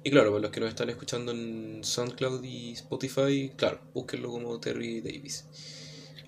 Y 0.03 0.09
claro, 0.09 0.31
para 0.31 0.41
los 0.41 0.49
que 0.49 0.59
nos 0.59 0.69
están 0.69 0.89
escuchando 0.89 1.31
en 1.31 1.83
SoundCloud 1.83 2.43
y 2.43 2.71
Spotify, 2.71 3.51
claro, 3.55 3.81
búsquenlo 3.93 4.31
como 4.31 4.59
Terry 4.59 5.01
Davis. 5.01 5.45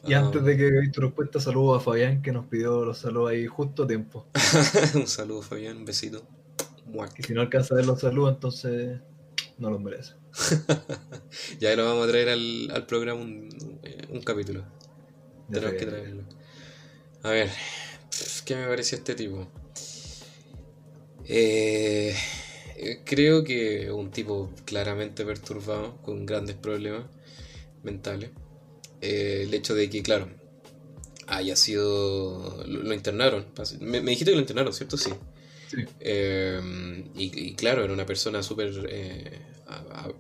Y 0.06 0.13
Ah, 0.13 0.20
antes 0.20 0.44
de 0.44 0.56
que 0.56 0.70
veáis 0.70 0.91
tu 0.91 1.02
respuesta, 1.02 1.39
saludo 1.39 1.74
a 1.74 1.80
Fabián 1.80 2.22
que 2.22 2.32
nos 2.32 2.46
pidió 2.46 2.86
los 2.86 3.00
saludos 3.00 3.32
ahí 3.32 3.48
justo 3.48 3.86
a 3.86 3.88
tiempo. 3.88 4.28
un 4.94 5.08
saludo, 5.08 5.41
Fabián, 5.41 5.78
un 5.78 5.86
besito. 5.86 6.22
Que 7.15 7.24
si 7.24 7.34
no 7.34 7.41
alcanza 7.41 7.74
a 7.74 7.78
ver 7.78 7.88
los 7.88 8.02
saludos, 8.02 8.36
entonces 8.36 9.00
no 9.58 9.72
los 9.72 9.82
merece. 9.82 10.13
ya 11.60 11.76
lo 11.76 11.84
vamos 11.84 12.08
a 12.08 12.12
traer 12.12 12.30
al, 12.30 12.70
al 12.70 12.86
programa 12.86 13.20
un, 13.20 13.50
eh, 13.82 14.06
un 14.12 14.22
capítulo. 14.22 14.74
Tenemos 15.51 15.75
que 15.75 15.86
traerlo. 15.86 16.23
A 17.23 17.29
ver, 17.29 17.49
¿qué 18.45 18.55
me 18.55 18.67
pareció 18.67 18.97
este 18.97 19.15
tipo? 19.15 19.47
Eh, 21.27 22.15
creo 23.03 23.43
que 23.43 23.91
un 23.91 24.12
tipo 24.12 24.51
claramente 24.65 25.25
perturbado, 25.25 25.97
con 26.01 26.25
grandes 26.25 26.55
problemas 26.55 27.05
mentales. 27.84 28.31
Eh, 29.01 29.43
el 29.43 29.53
hecho 29.53 29.75
de 29.75 29.89
que, 29.89 30.01
claro, 30.03 30.29
haya 31.27 31.55
sido. 31.55 32.63
Lo, 32.67 32.84
lo 32.84 32.93
internaron. 32.93 33.45
Me, 33.79 34.01
me 34.01 34.12
dijiste 34.12 34.31
que 34.31 34.36
lo 34.36 34.41
internaron, 34.41 34.73
¿cierto? 34.73 34.97
Sí. 34.97 35.12
Sí. 35.67 35.84
Eh, 35.99 36.62
y, 37.15 37.47
y 37.49 37.55
claro, 37.55 37.84
era 37.84 37.91
una 37.93 38.05
persona 38.05 38.43
súper 38.43 38.88
eh, 38.89 39.41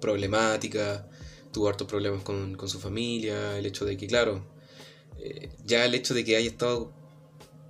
problemática, 0.01 1.07
tuvo 1.53 1.69
hartos 1.69 1.87
problemas 1.87 2.23
con, 2.23 2.55
con 2.55 2.67
su 2.67 2.79
familia, 2.79 3.57
el 3.57 3.65
hecho 3.67 3.85
de 3.85 3.95
que, 3.95 4.07
claro, 4.07 4.43
ya 5.65 5.85
el 5.85 5.95
hecho 5.95 6.13
de 6.13 6.23
que 6.23 6.35
haya 6.35 6.49
estado 6.49 6.91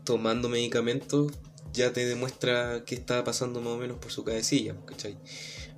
tomando 0.04 0.50
medicamentos 0.50 1.32
ya 1.74 1.92
te 1.94 2.06
demuestra 2.06 2.84
qué 2.86 2.96
estaba 2.96 3.24
pasando 3.24 3.60
más 3.62 3.74
o 3.74 3.78
menos 3.78 3.98
por 3.98 4.12
su 4.12 4.24
cabecilla, 4.24 4.76
¿cachai? 4.86 5.18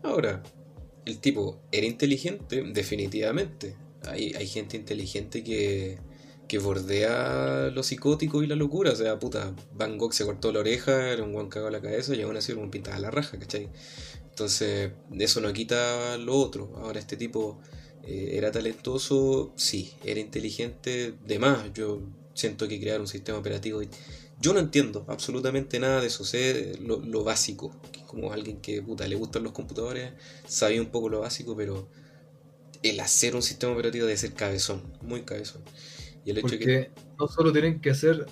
Ahora, 0.03 0.43
el 1.05 1.19
tipo 1.19 1.59
era 1.71 1.87
inteligente, 1.87 2.63
definitivamente. 2.73 3.75
Hay, 4.05 4.33
hay 4.35 4.47
gente 4.47 4.77
inteligente 4.77 5.43
que, 5.43 5.97
que 6.47 6.59
bordea 6.59 7.71
lo 7.73 7.83
psicótico 7.83 8.43
y 8.43 8.47
la 8.47 8.55
locura. 8.55 8.91
O 8.91 8.95
sea, 8.95 9.17
puta, 9.19 9.55
Van 9.73 9.97
Gogh 9.97 10.13
se 10.13 10.25
cortó 10.25 10.51
la 10.51 10.59
oreja, 10.59 11.11
era 11.11 11.23
un 11.23 11.33
guan 11.33 11.49
cagado 11.49 11.71
la 11.71 11.81
cabeza 11.81 12.15
y 12.15 12.21
aún 12.21 12.37
así 12.37 12.51
era 12.51 12.61
un 12.61 12.69
pintaba 12.69 12.99
la 12.99 13.11
raja, 13.11 13.39
¿cachai? 13.39 13.69
Entonces, 14.29 14.91
eso 15.17 15.41
no 15.41 15.51
quita 15.53 16.17
lo 16.17 16.35
otro. 16.35 16.73
Ahora, 16.77 16.99
este 16.99 17.17
tipo 17.17 17.59
eh, 18.07 18.37
era 18.37 18.51
talentoso, 18.51 19.53
sí, 19.57 19.93
era 20.03 20.19
inteligente, 20.19 21.13
de 21.25 21.39
más. 21.39 21.73
Yo 21.73 22.01
siento 22.33 22.67
que 22.67 22.79
crear 22.79 23.01
un 23.01 23.07
sistema 23.07 23.37
operativo. 23.39 23.81
Yo 24.39 24.53
no 24.53 24.59
entiendo 24.59 25.05
absolutamente 25.09 25.79
nada 25.79 26.01
de 26.01 26.07
eso, 26.07 26.23
sé 26.23 26.77
lo, 26.81 26.99
lo 26.99 27.23
básico. 27.23 27.71
Como 28.07 28.31
alguien 28.31 28.61
que 28.61 28.81
puta, 28.81 29.07
le 29.07 29.15
gustan 29.15 29.43
los 29.43 29.51
computadores, 29.51 30.13
sabía 30.47 30.81
un 30.81 30.87
poco 30.89 31.09
lo 31.09 31.19
básico, 31.21 31.55
pero 31.55 31.89
el 32.83 32.99
hacer 32.99 33.35
un 33.35 33.41
sistema 33.41 33.73
operativo 33.73 34.05
debe 34.05 34.17
ser 34.17 34.33
cabezón, 34.33 34.83
muy 35.01 35.23
cabezón. 35.23 35.63
Y 36.25 36.31
el 36.31 36.37
hecho 36.39 36.57
de 36.57 36.59
que. 36.59 36.65
Porque 36.65 36.91
no 37.19 37.27
solo 37.27 37.51
tienen 37.51 37.81
que 37.81 37.89
hacer 37.91 38.25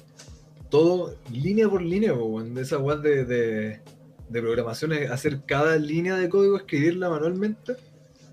todo 0.69 1.17
línea 1.32 1.69
por 1.69 1.82
línea, 1.82 2.13
de 2.13 2.61
esa 2.61 2.78
web 2.78 3.01
de, 3.01 3.26
de, 3.26 3.82
de 4.30 4.41
programación 4.41 4.93
es 4.93 5.11
hacer 5.11 5.43
cada 5.45 5.78
línea 5.78 6.17
de 6.17 6.30
código, 6.30 6.57
escribirla 6.57 7.09
manualmente. 7.09 7.76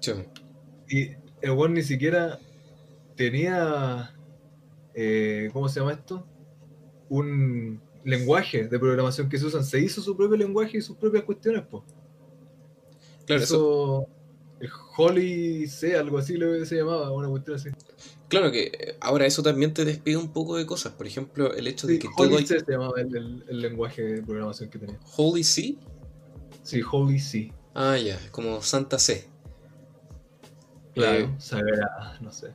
Cho, 0.00 0.14
Y 0.88 1.16
el 1.42 1.50
one 1.50 1.74
ni 1.74 1.82
siquiera 1.82 2.38
tenía, 3.16 4.14
eh, 4.94 5.50
¿cómo 5.52 5.68
se 5.68 5.80
llama 5.80 5.92
esto? 5.92 6.26
Un 7.08 7.80
lenguaje 8.04 8.68
de 8.68 8.78
programación 8.78 9.28
que 9.28 9.38
se 9.38 9.46
usan. 9.46 9.64
Se 9.64 9.80
hizo 9.80 10.00
su 10.00 10.16
propio 10.16 10.36
lenguaje 10.36 10.78
y 10.78 10.80
sus 10.80 10.96
propias 10.96 11.24
cuestiones, 11.24 11.64
pues. 11.70 11.84
Claro, 13.26 13.42
eso... 13.42 14.08
El 14.60 14.70
Holy 14.96 15.66
C, 15.66 15.96
algo 15.96 16.18
así 16.18 16.38
se 16.64 16.76
llamaba, 16.76 17.10
una 17.10 17.28
cuestión 17.28 17.56
así. 17.56 17.70
Claro 18.28 18.52
que 18.52 18.66
eh, 18.66 18.96
ahora 19.00 19.26
eso 19.26 19.42
también 19.42 19.74
te 19.74 19.84
despide 19.84 20.16
un 20.16 20.32
poco 20.32 20.56
de 20.56 20.66
cosas. 20.66 20.92
Por 20.92 21.08
ejemplo, 21.08 21.52
el 21.52 21.66
hecho 21.66 21.88
de 21.88 21.98
que 21.98 22.06
Holy 22.16 22.30
todo. 22.30 22.46
C 22.46 22.60
se 22.60 22.72
llamaba 22.72 23.00
el, 23.00 23.44
lenguaje 23.60 24.02
de 24.02 24.22
programación 24.22 24.70
que 24.70 24.78
tenía. 24.78 25.00
¿Holy 25.16 25.42
C? 25.42 25.76
Sí, 26.62 26.80
Holy 26.92 27.18
C. 27.18 27.52
Ah, 27.74 27.98
ya, 27.98 28.20
como 28.30 28.62
Santa 28.62 29.00
C. 29.00 29.31
Claro, 30.94 31.24
eh, 31.24 32.20
no 32.20 32.32
sé. 32.32 32.48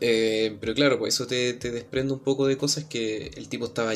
Eh, 0.00 0.56
pero 0.60 0.74
claro, 0.74 0.98
pues 0.98 1.14
eso 1.14 1.26
te, 1.26 1.54
desprende 1.54 2.12
un 2.12 2.20
poco 2.20 2.46
de 2.46 2.56
cosas 2.56 2.84
que 2.84 3.28
el 3.36 3.48
tipo 3.48 3.66
estaba 3.66 3.94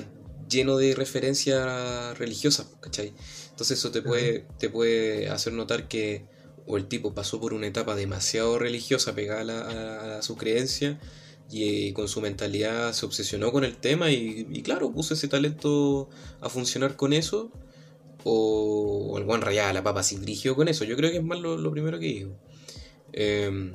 lleno 0.49 0.76
de 0.76 0.95
referencias 0.95 2.16
religiosas, 2.18 2.68
¿cachai? 2.80 3.12
Entonces 3.51 3.78
eso 3.78 3.91
te 3.91 4.03
puede, 4.03 4.47
te 4.59 4.68
puede 4.68 5.28
hacer 5.28 5.53
notar 5.53 5.88
que 5.88 6.24
o 6.66 6.76
el 6.76 6.86
tipo 6.86 7.14
pasó 7.14 7.41
por 7.41 7.53
una 7.53 7.66
etapa 7.66 7.95
demasiado 7.95 8.59
religiosa 8.59 9.14
pegada 9.14 10.18
a, 10.18 10.22
su 10.22 10.36
creencia 10.36 10.99
y 11.51 11.88
eh, 11.88 11.93
con 11.93 12.09
su 12.09 12.20
mentalidad 12.20 12.93
se 12.93 13.07
obsesionó 13.07 13.51
con 13.51 13.64
el 13.64 13.76
tema 13.76 14.11
y, 14.11 14.62
claro, 14.62 14.93
puso 14.93 15.14
ese 15.14 15.28
talento 15.28 16.09
a 16.41 16.49
funcionar 16.49 16.97
con 16.97 17.12
eso 17.12 17.51
o, 18.24 19.16
el 19.18 19.24
buen 19.24 19.41
rayaba 19.41 19.72
la 19.72 19.82
papa 19.82 20.03
sin 20.03 20.22
brigio 20.22 20.55
con 20.55 20.68
eso. 20.68 20.84
Yo 20.84 20.97
creo 20.97 21.11
que 21.11 21.18
es 21.18 21.24
más 21.24 21.41
lo, 21.41 21.70
primero 21.72 21.99
que 21.99 22.07
digo. 22.07 22.36
Em, 23.13 23.75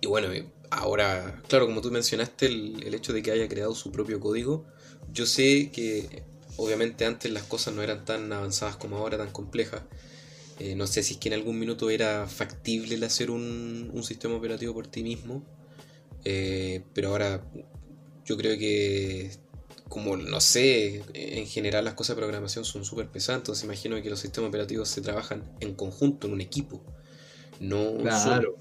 y 0.00 0.06
bueno, 0.06 0.28
ahora, 0.70 1.42
claro, 1.48 1.66
como 1.66 1.80
tú 1.80 1.90
mencionaste, 1.90 2.46
el, 2.46 2.94
hecho 2.94 3.12
de 3.12 3.22
que 3.22 3.32
haya 3.32 3.48
creado 3.48 3.74
su 3.74 3.92
propio 3.92 4.20
código, 4.20 4.66
yo 5.12 5.26
sé 5.26 5.70
que 5.70 6.24
obviamente 6.56 7.04
antes 7.04 7.30
las 7.32 7.44
cosas 7.44 7.74
no 7.74 7.82
eran 7.82 8.04
tan 8.04 8.32
avanzadas 8.32 8.76
como 8.76 8.96
ahora, 8.96 9.18
tan 9.18 9.30
complejas. 9.30 9.82
Eh, 10.58 10.74
no 10.76 10.86
sé 10.86 11.02
si 11.02 11.14
es 11.14 11.20
que 11.20 11.28
en 11.28 11.34
algún 11.34 11.58
minuto 11.58 11.90
era 11.90 12.26
factible 12.28 12.94
el 12.94 13.04
hacer 13.04 13.30
un, 13.30 13.90
un 13.92 14.04
sistema 14.04 14.34
operativo 14.34 14.74
por 14.74 14.86
ti 14.86 15.02
mismo. 15.02 15.44
Eh, 16.24 16.84
pero 16.94 17.08
ahora 17.08 17.44
yo 18.24 18.36
creo 18.36 18.56
que, 18.58 19.32
como 19.88 20.16
no 20.16 20.40
sé, 20.40 21.02
en 21.14 21.46
general 21.46 21.84
las 21.84 21.94
cosas 21.94 22.16
de 22.16 22.22
programación 22.22 22.64
son 22.64 22.84
súper 22.84 23.08
pesadas. 23.08 23.40
Entonces 23.40 23.64
imagino 23.64 24.00
que 24.02 24.10
los 24.10 24.20
sistemas 24.20 24.48
operativos 24.48 24.88
se 24.88 25.00
trabajan 25.00 25.42
en 25.60 25.74
conjunto, 25.74 26.26
en 26.26 26.34
un 26.34 26.40
equipo. 26.40 26.82
No 27.62 27.96
claro. 27.98 28.56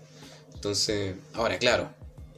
Entonces, 0.53 1.15
ahora 1.33 1.57
claro, 1.57 1.89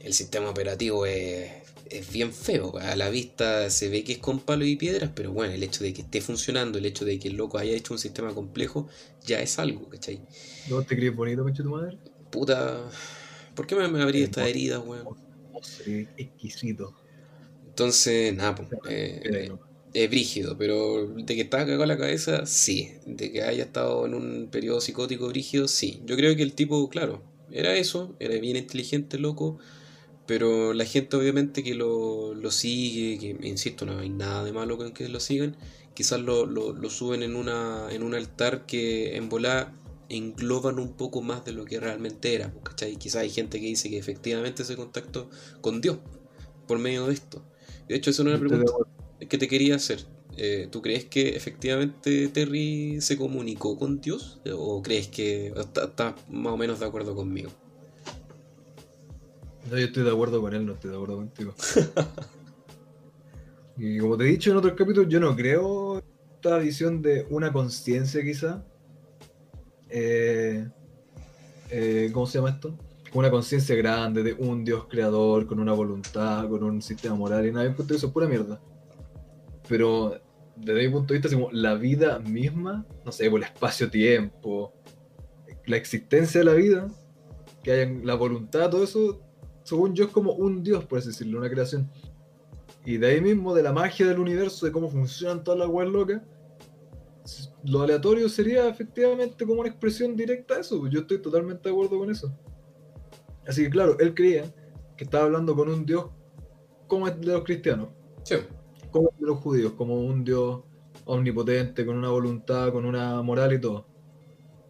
el 0.02 0.12
sistema 0.14 0.50
operativo 0.50 1.06
es 1.06 1.64
es 1.90 2.10
bien 2.12 2.32
feo. 2.32 2.76
A 2.78 2.96
la 2.96 3.08
vista 3.08 3.70
se 3.70 3.88
ve 3.88 4.04
que 4.04 4.12
es 4.12 4.18
con 4.18 4.40
palo 4.40 4.64
y 4.64 4.76
piedras, 4.76 5.10
pero 5.14 5.32
bueno, 5.32 5.52
el 5.54 5.62
hecho 5.62 5.84
de 5.84 5.92
que 5.92 6.02
esté 6.02 6.20
funcionando, 6.20 6.78
el 6.78 6.86
hecho 6.86 7.04
de 7.04 7.18
que 7.18 7.28
el 7.28 7.36
loco 7.36 7.58
haya 7.58 7.72
hecho 7.72 7.94
un 7.94 7.98
sistema 7.98 8.34
complejo, 8.34 8.88
ya 9.24 9.40
es 9.40 9.58
algo, 9.58 9.88
¿cachai? 9.88 10.20
¿No 10.68 10.82
te 10.82 10.96
crees 10.96 11.14
bonito, 11.14 11.44
pecho 11.44 11.62
tu 11.62 11.70
madre? 11.70 11.98
Puta. 12.30 12.90
¿Por 13.54 13.66
qué 13.66 13.76
me, 13.76 13.86
me 13.88 14.02
abrí 14.02 14.22
esta 14.22 14.46
herida, 14.48 14.80
weón? 14.80 15.16
exquisito. 16.16 16.92
Entonces, 17.68 18.34
nada, 18.34 18.54
pues. 18.54 18.68
Eh, 18.88 19.52
es 19.94 20.10
brígido, 20.10 20.58
pero 20.58 21.06
de 21.06 21.34
que 21.34 21.40
estaba 21.42 21.64
cagado 21.64 21.86
la 21.86 21.96
cabeza, 21.96 22.46
sí. 22.46 22.92
De 23.06 23.32
que 23.32 23.42
haya 23.42 23.64
estado 23.64 24.06
en 24.06 24.14
un 24.14 24.48
periodo 24.50 24.80
psicótico 24.80 25.28
brígido, 25.28 25.68
sí. 25.68 26.02
Yo 26.04 26.16
creo 26.16 26.36
que 26.36 26.42
el 26.42 26.52
tipo, 26.52 26.88
claro, 26.90 27.22
era 27.50 27.74
eso, 27.76 28.14
era 28.18 28.38
bien 28.38 28.56
inteligente, 28.56 29.18
loco 29.18 29.58
pero 30.26 30.72
la 30.72 30.84
gente 30.84 31.16
obviamente 31.16 31.62
que 31.62 31.74
lo, 31.74 32.34
lo 32.34 32.50
sigue, 32.50 33.18
que 33.18 33.46
insisto, 33.46 33.84
no 33.84 33.98
hay 33.98 34.08
nada 34.08 34.44
de 34.44 34.52
malo 34.52 34.76
con 34.76 34.92
que 34.92 35.08
lo 35.08 35.20
sigan, 35.20 35.56
quizás 35.94 36.20
lo, 36.20 36.46
lo, 36.46 36.90
suben 36.90 37.22
en, 37.22 37.36
una, 37.36 37.88
en 37.90 38.02
un 38.02 38.14
altar 38.14 38.64
que 38.66 39.16
en 39.16 39.28
volá 39.28 39.74
engloban 40.08 40.78
un 40.78 40.94
poco 40.94 41.22
más 41.22 41.44
de 41.44 41.52
lo 41.52 41.64
que 41.64 41.80
realmente 41.80 42.34
era, 42.34 42.54
¿cachai? 42.62 42.96
Quizás 42.96 43.22
hay 43.22 43.30
gente 43.30 43.60
que 43.60 43.66
dice 43.66 43.90
que 43.90 43.98
efectivamente 43.98 44.64
se 44.64 44.76
contactó 44.76 45.28
con 45.60 45.80
Dios 45.80 45.98
por 46.66 46.78
medio 46.78 47.06
de 47.06 47.14
esto. 47.14 47.42
De 47.88 47.96
hecho, 47.96 48.10
eso 48.10 48.22
es 48.22 48.28
una 48.28 48.38
pregunta 48.38 48.72
que 49.18 49.38
te 49.38 49.48
quería 49.48 49.76
hacer. 49.76 50.04
Eh, 50.36 50.68
¿Tú 50.70 50.82
crees 50.82 51.04
que 51.04 51.36
efectivamente 51.36 52.28
Terry 52.28 53.00
se 53.00 53.16
comunicó 53.16 53.78
con 53.78 54.00
Dios? 54.00 54.40
¿O 54.52 54.82
crees 54.82 55.08
que 55.08 55.52
estás 55.56 56.14
más 56.28 56.52
o 56.52 56.56
menos 56.56 56.80
de 56.80 56.86
acuerdo 56.86 57.14
conmigo? 57.14 57.50
No, 59.70 59.78
yo 59.78 59.86
estoy 59.86 60.02
de 60.02 60.10
acuerdo 60.10 60.40
con 60.40 60.54
él, 60.54 60.66
no 60.66 60.74
estoy 60.74 60.90
de 60.90 60.96
acuerdo 60.96 61.16
contigo. 61.16 61.54
y 63.78 63.98
como 63.98 64.16
te 64.16 64.24
he 64.24 64.28
dicho 64.28 64.50
en 64.50 64.56
otros 64.56 64.74
capítulos, 64.74 65.08
yo 65.08 65.20
no 65.20 65.34
creo 65.34 66.02
esta 66.34 66.58
visión 66.58 67.00
de 67.00 67.26
una 67.30 67.52
conciencia 67.52 68.22
quizá. 68.22 68.64
Eh, 69.88 70.68
eh, 71.70 72.10
¿Cómo 72.12 72.26
se 72.26 72.38
llama 72.38 72.50
esto? 72.50 72.76
Una 73.14 73.30
conciencia 73.30 73.76
grande 73.76 74.22
de 74.22 74.34
un 74.34 74.64
Dios 74.64 74.86
creador, 74.88 75.46
con 75.46 75.60
una 75.60 75.72
voluntad, 75.72 76.48
con 76.48 76.64
un 76.64 76.82
sistema 76.82 77.14
moral 77.14 77.46
y 77.46 77.52
nada, 77.52 77.64
yo 77.64 77.94
eso 77.94 78.08
es 78.08 78.12
pura 78.12 78.26
mierda. 78.26 78.60
Pero 79.68 80.20
desde 80.56 80.86
mi 80.86 80.92
punto 80.92 81.14
de 81.14 81.20
vista, 81.20 81.36
la 81.52 81.74
vida 81.74 82.18
misma, 82.18 82.86
no 83.04 83.12
sé, 83.12 83.30
por 83.30 83.40
el 83.40 83.46
espacio-tiempo, 83.46 84.72
la 85.66 85.76
existencia 85.76 86.40
de 86.40 86.44
la 86.44 86.54
vida, 86.54 86.88
que 87.62 87.72
haya 87.72 87.92
la 88.02 88.14
voluntad, 88.14 88.70
todo 88.70 88.84
eso, 88.84 89.20
según 89.62 89.94
yo, 89.94 90.04
es 90.04 90.10
como 90.10 90.32
un 90.32 90.62
dios, 90.62 90.84
por 90.84 90.98
así 90.98 91.08
decirlo, 91.08 91.38
una 91.38 91.50
creación. 91.50 91.90
Y 92.84 92.98
de 92.98 93.06
ahí 93.06 93.20
mismo, 93.20 93.54
de 93.54 93.62
la 93.62 93.72
magia 93.72 94.06
del 94.06 94.18
universo, 94.18 94.66
de 94.66 94.72
cómo 94.72 94.90
funcionan 94.90 95.42
todas 95.42 95.58
las 95.58 95.68
weas 95.68 95.90
locas, 95.90 96.22
lo 97.64 97.80
aleatorio 97.80 98.28
sería 98.28 98.68
efectivamente 98.68 99.46
como 99.46 99.60
una 99.60 99.70
expresión 99.70 100.14
directa 100.14 100.56
de 100.56 100.60
eso. 100.60 100.86
Yo 100.88 101.00
estoy 101.00 101.18
totalmente 101.22 101.68
de 101.68 101.74
acuerdo 101.74 101.98
con 101.98 102.10
eso. 102.10 102.36
Así 103.46 103.64
que, 103.64 103.70
claro, 103.70 103.98
él 103.98 104.14
creía 104.14 104.44
que 104.96 105.04
estaba 105.04 105.24
hablando 105.24 105.56
con 105.56 105.70
un 105.70 105.86
dios 105.86 106.06
como 106.86 107.08
es 107.08 107.18
de 107.18 107.26
los 107.26 107.44
cristianos. 107.44 107.88
Sí. 108.22 108.36
Como 108.94 109.12
de 109.18 109.26
los 109.26 109.38
judíos, 109.38 109.72
como 109.72 110.00
un 110.00 110.24
dios 110.24 110.62
omnipotente, 111.04 111.84
con 111.84 111.98
una 111.98 112.10
voluntad, 112.10 112.72
con 112.72 112.84
una 112.84 113.20
moral 113.22 113.52
y 113.52 113.60
todo. 113.60 113.86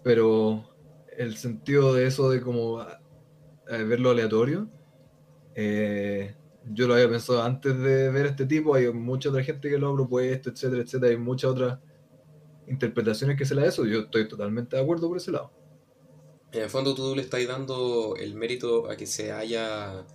Pero 0.02 0.64
el 1.16 1.36
sentido 1.36 1.92
de 1.92 2.06
eso 2.06 2.30
de 2.30 2.40
como 2.40 2.84
verlo 3.68 4.10
aleatorio 4.10 4.68
eh, 5.54 6.34
yo 6.72 6.88
lo 6.88 6.94
había 6.94 7.08
pensado 7.08 7.42
antes 7.42 7.78
de 7.78 8.10
ver 8.10 8.26
este 8.26 8.46
tipo, 8.46 8.74
hay 8.74 8.90
mucha 8.92 9.28
otra 9.28 9.44
gente 9.44 9.68
que 9.68 9.78
lo 9.78 9.90
ha 9.90 9.94
propuesto, 9.94 10.50
etcétera, 10.50 10.82
etcétera, 10.82 11.10
hay 11.10 11.18
muchas 11.18 11.50
otras 11.50 11.78
interpretaciones 12.66 13.36
que 13.36 13.44
se 13.44 13.54
le 13.54 13.62
da 13.62 13.68
eso, 13.68 13.84
yo 13.84 14.00
estoy 14.00 14.26
totalmente 14.26 14.76
de 14.76 14.82
acuerdo 14.82 15.08
por 15.08 15.18
ese 15.18 15.30
lado. 15.30 15.52
En 16.52 16.62
el 16.62 16.70
fondo 16.70 16.94
tú 16.94 17.14
le 17.14 17.22
estás 17.22 17.46
dando 17.46 18.16
el 18.16 18.34
mérito 18.34 18.88
a 18.88 18.96
que 18.96 19.06
se 19.06 19.32
haya, 19.32 20.06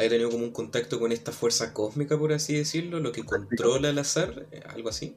haya 0.00 0.08
tenido 0.10 0.30
como 0.30 0.44
un 0.44 0.52
contacto 0.52 0.98
con 0.98 1.12
esta 1.12 1.30
fuerza 1.30 1.72
cósmica, 1.74 2.18
por 2.18 2.32
así 2.32 2.56
decirlo, 2.56 3.00
lo 3.00 3.12
que 3.12 3.24
controla 3.24 3.90
el 3.90 3.98
azar, 3.98 4.46
algo 4.68 4.88
así. 4.88 5.14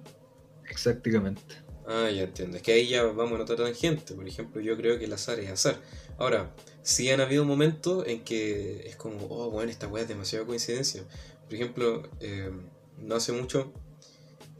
Exactamente. 0.69 1.41
Ah, 1.85 2.09
ya 2.09 2.23
entiendo. 2.23 2.57
Es 2.57 2.63
que 2.63 2.73
ahí 2.73 2.87
ya 2.87 3.03
vamos 3.03 3.39
a 3.39 3.43
otra 3.43 3.55
tangente. 3.55 4.13
Por 4.13 4.27
ejemplo, 4.27 4.61
yo 4.61 4.75
creo 4.77 4.97
que 4.97 5.05
el 5.05 5.13
azar 5.13 5.39
es 5.39 5.49
azar. 5.49 5.79
Ahora, 6.17 6.53
sí 6.81 7.09
han 7.09 7.21
habido 7.21 7.45
momentos 7.45 8.05
en 8.07 8.23
que 8.23 8.87
es 8.87 8.95
como, 8.95 9.25
oh, 9.29 9.49
bueno, 9.49 9.71
esta 9.71 9.87
weá 9.87 10.03
es 10.03 10.09
demasiada 10.09 10.45
coincidencia. 10.45 11.03
Por 11.45 11.55
ejemplo, 11.55 12.09
eh, 12.19 12.51
no 12.97 13.15
hace 13.15 13.31
mucho, 13.31 13.71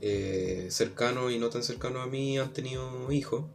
eh, 0.02 0.68
cercano 0.70 1.32
y 1.32 1.40
no 1.40 1.50
tan 1.50 1.64
cercano 1.64 2.02
a 2.02 2.08
mí 2.08 2.38
han 2.38 2.52
tenido 2.54 3.12
hijos. 3.12 3.46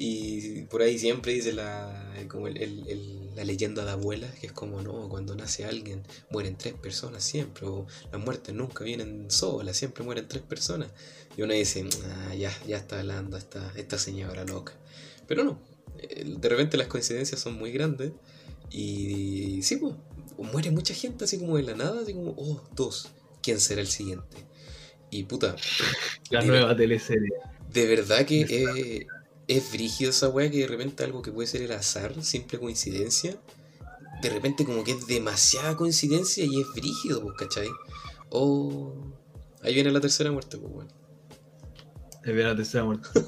Y 0.00 0.62
por 0.62 0.80
ahí 0.82 0.96
siempre 0.96 1.32
dice 1.32 1.52
la, 1.52 2.14
como 2.28 2.48
la 2.48 3.44
leyenda 3.44 3.84
de 3.84 3.90
abuela, 3.90 4.30
que 4.40 4.46
es 4.46 4.52
como, 4.52 4.80
no, 4.80 5.08
cuando 5.08 5.34
nace 5.34 5.64
alguien 5.64 6.04
mueren 6.30 6.56
tres 6.56 6.74
personas 6.74 7.24
siempre, 7.24 7.66
o 7.66 7.84
las 8.12 8.20
muertes 8.22 8.54
nunca 8.54 8.84
vienen 8.84 9.28
solas, 9.28 9.76
siempre 9.76 10.04
mueren 10.04 10.28
tres 10.28 10.44
personas. 10.44 10.90
Y 11.36 11.42
uno 11.42 11.52
dice, 11.52 11.84
ah, 12.04 12.34
ya, 12.34 12.56
ya 12.66 12.76
está 12.76 13.00
hablando 13.00 13.36
esta, 13.36 13.72
esta 13.76 13.98
señora 13.98 14.44
loca. 14.44 14.72
Pero 15.26 15.42
no, 15.42 15.60
de 15.96 16.48
repente 16.48 16.76
las 16.76 16.86
coincidencias 16.86 17.40
son 17.40 17.54
muy 17.54 17.72
grandes 17.72 18.12
y 18.70 19.60
sí, 19.62 19.76
pues, 19.76 19.94
muere 20.36 20.70
mucha 20.70 20.94
gente 20.94 21.24
así 21.24 21.38
como 21.38 21.56
de 21.56 21.64
la 21.64 21.74
nada, 21.74 22.02
así 22.02 22.14
como, 22.14 22.34
oh, 22.36 22.62
dos, 22.74 23.08
¿quién 23.42 23.58
será 23.58 23.80
el 23.80 23.88
siguiente? 23.88 24.36
Y 25.10 25.24
puta. 25.24 25.56
La 26.30 26.42
nueva 26.42 26.76
teleserie. 26.76 27.32
De 27.72 27.86
verdad 27.86 28.24
que 28.26 29.06
es 29.48 29.72
brígido 29.72 30.10
esa 30.10 30.28
weá 30.28 30.50
que 30.50 30.58
de 30.58 30.66
repente 30.66 31.02
algo 31.02 31.22
que 31.22 31.32
puede 31.32 31.48
ser 31.48 31.62
el 31.62 31.72
azar, 31.72 32.22
simple 32.22 32.58
coincidencia, 32.58 33.40
de 34.20 34.30
repente 34.30 34.64
como 34.64 34.84
que 34.84 34.92
es 34.92 35.06
demasiada 35.06 35.76
coincidencia 35.76 36.44
y 36.44 36.60
es 36.60 36.66
brígido, 36.74 37.22
pues, 37.22 37.34
¿cachai? 37.38 37.68
O 38.28 38.94
ahí 39.62 39.74
viene 39.74 39.90
la 39.90 40.00
tercera 40.00 40.30
muerte, 40.30 40.58
pues 40.58 40.72
bueno. 40.72 40.90
Ahí 42.24 42.34
viene 42.34 42.50
la 42.50 42.56
tercera 42.56 42.84
muerte. 42.84 43.08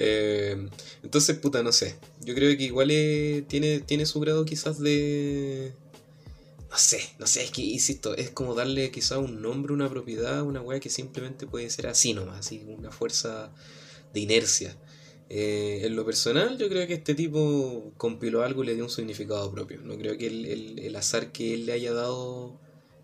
Eh, 0.00 0.68
entonces, 1.02 1.38
puta, 1.38 1.62
no 1.62 1.70
sé. 1.70 1.96
Yo 2.20 2.34
creo 2.34 2.56
que 2.56 2.64
igual 2.64 2.90
eh, 2.90 3.44
tiene, 3.48 3.80
tiene 3.80 4.06
su 4.06 4.20
grado 4.20 4.44
quizás 4.44 4.78
de... 4.80 5.72
No 6.70 6.76
sé, 6.76 7.00
no 7.18 7.26
sé, 7.26 7.44
es 7.44 7.50
que, 7.50 7.62
insisto, 7.62 8.14
es 8.16 8.30
como 8.30 8.54
darle 8.54 8.90
quizás 8.90 9.18
un 9.18 9.40
nombre, 9.40 9.72
una 9.72 9.88
propiedad, 9.88 10.42
una 10.42 10.60
weá 10.60 10.80
que 10.80 10.90
simplemente 10.90 11.46
puede 11.46 11.70
ser 11.70 11.86
así 11.86 12.12
nomás, 12.12 12.40
así, 12.40 12.64
una 12.66 12.90
fuerza 12.90 13.52
de 14.12 14.20
inercia. 14.20 14.76
Eh, 15.30 15.82
en 15.84 15.94
lo 15.96 16.04
personal, 16.06 16.56
yo 16.58 16.68
creo 16.70 16.86
que 16.86 16.94
este 16.94 17.14
tipo 17.14 17.92
compiló 17.98 18.42
algo 18.42 18.62
y 18.64 18.66
le 18.68 18.74
dio 18.74 18.84
un 18.84 18.90
significado 18.90 19.50
propio. 19.52 19.80
No 19.82 19.96
creo 19.98 20.16
que 20.16 20.26
el, 20.26 20.46
el- 20.46 20.78
el 20.78 20.96
azar 20.96 21.32
que 21.32 21.54
él 21.54 21.66
le 21.66 21.72
haya 21.72 21.92
dado, 21.92 22.58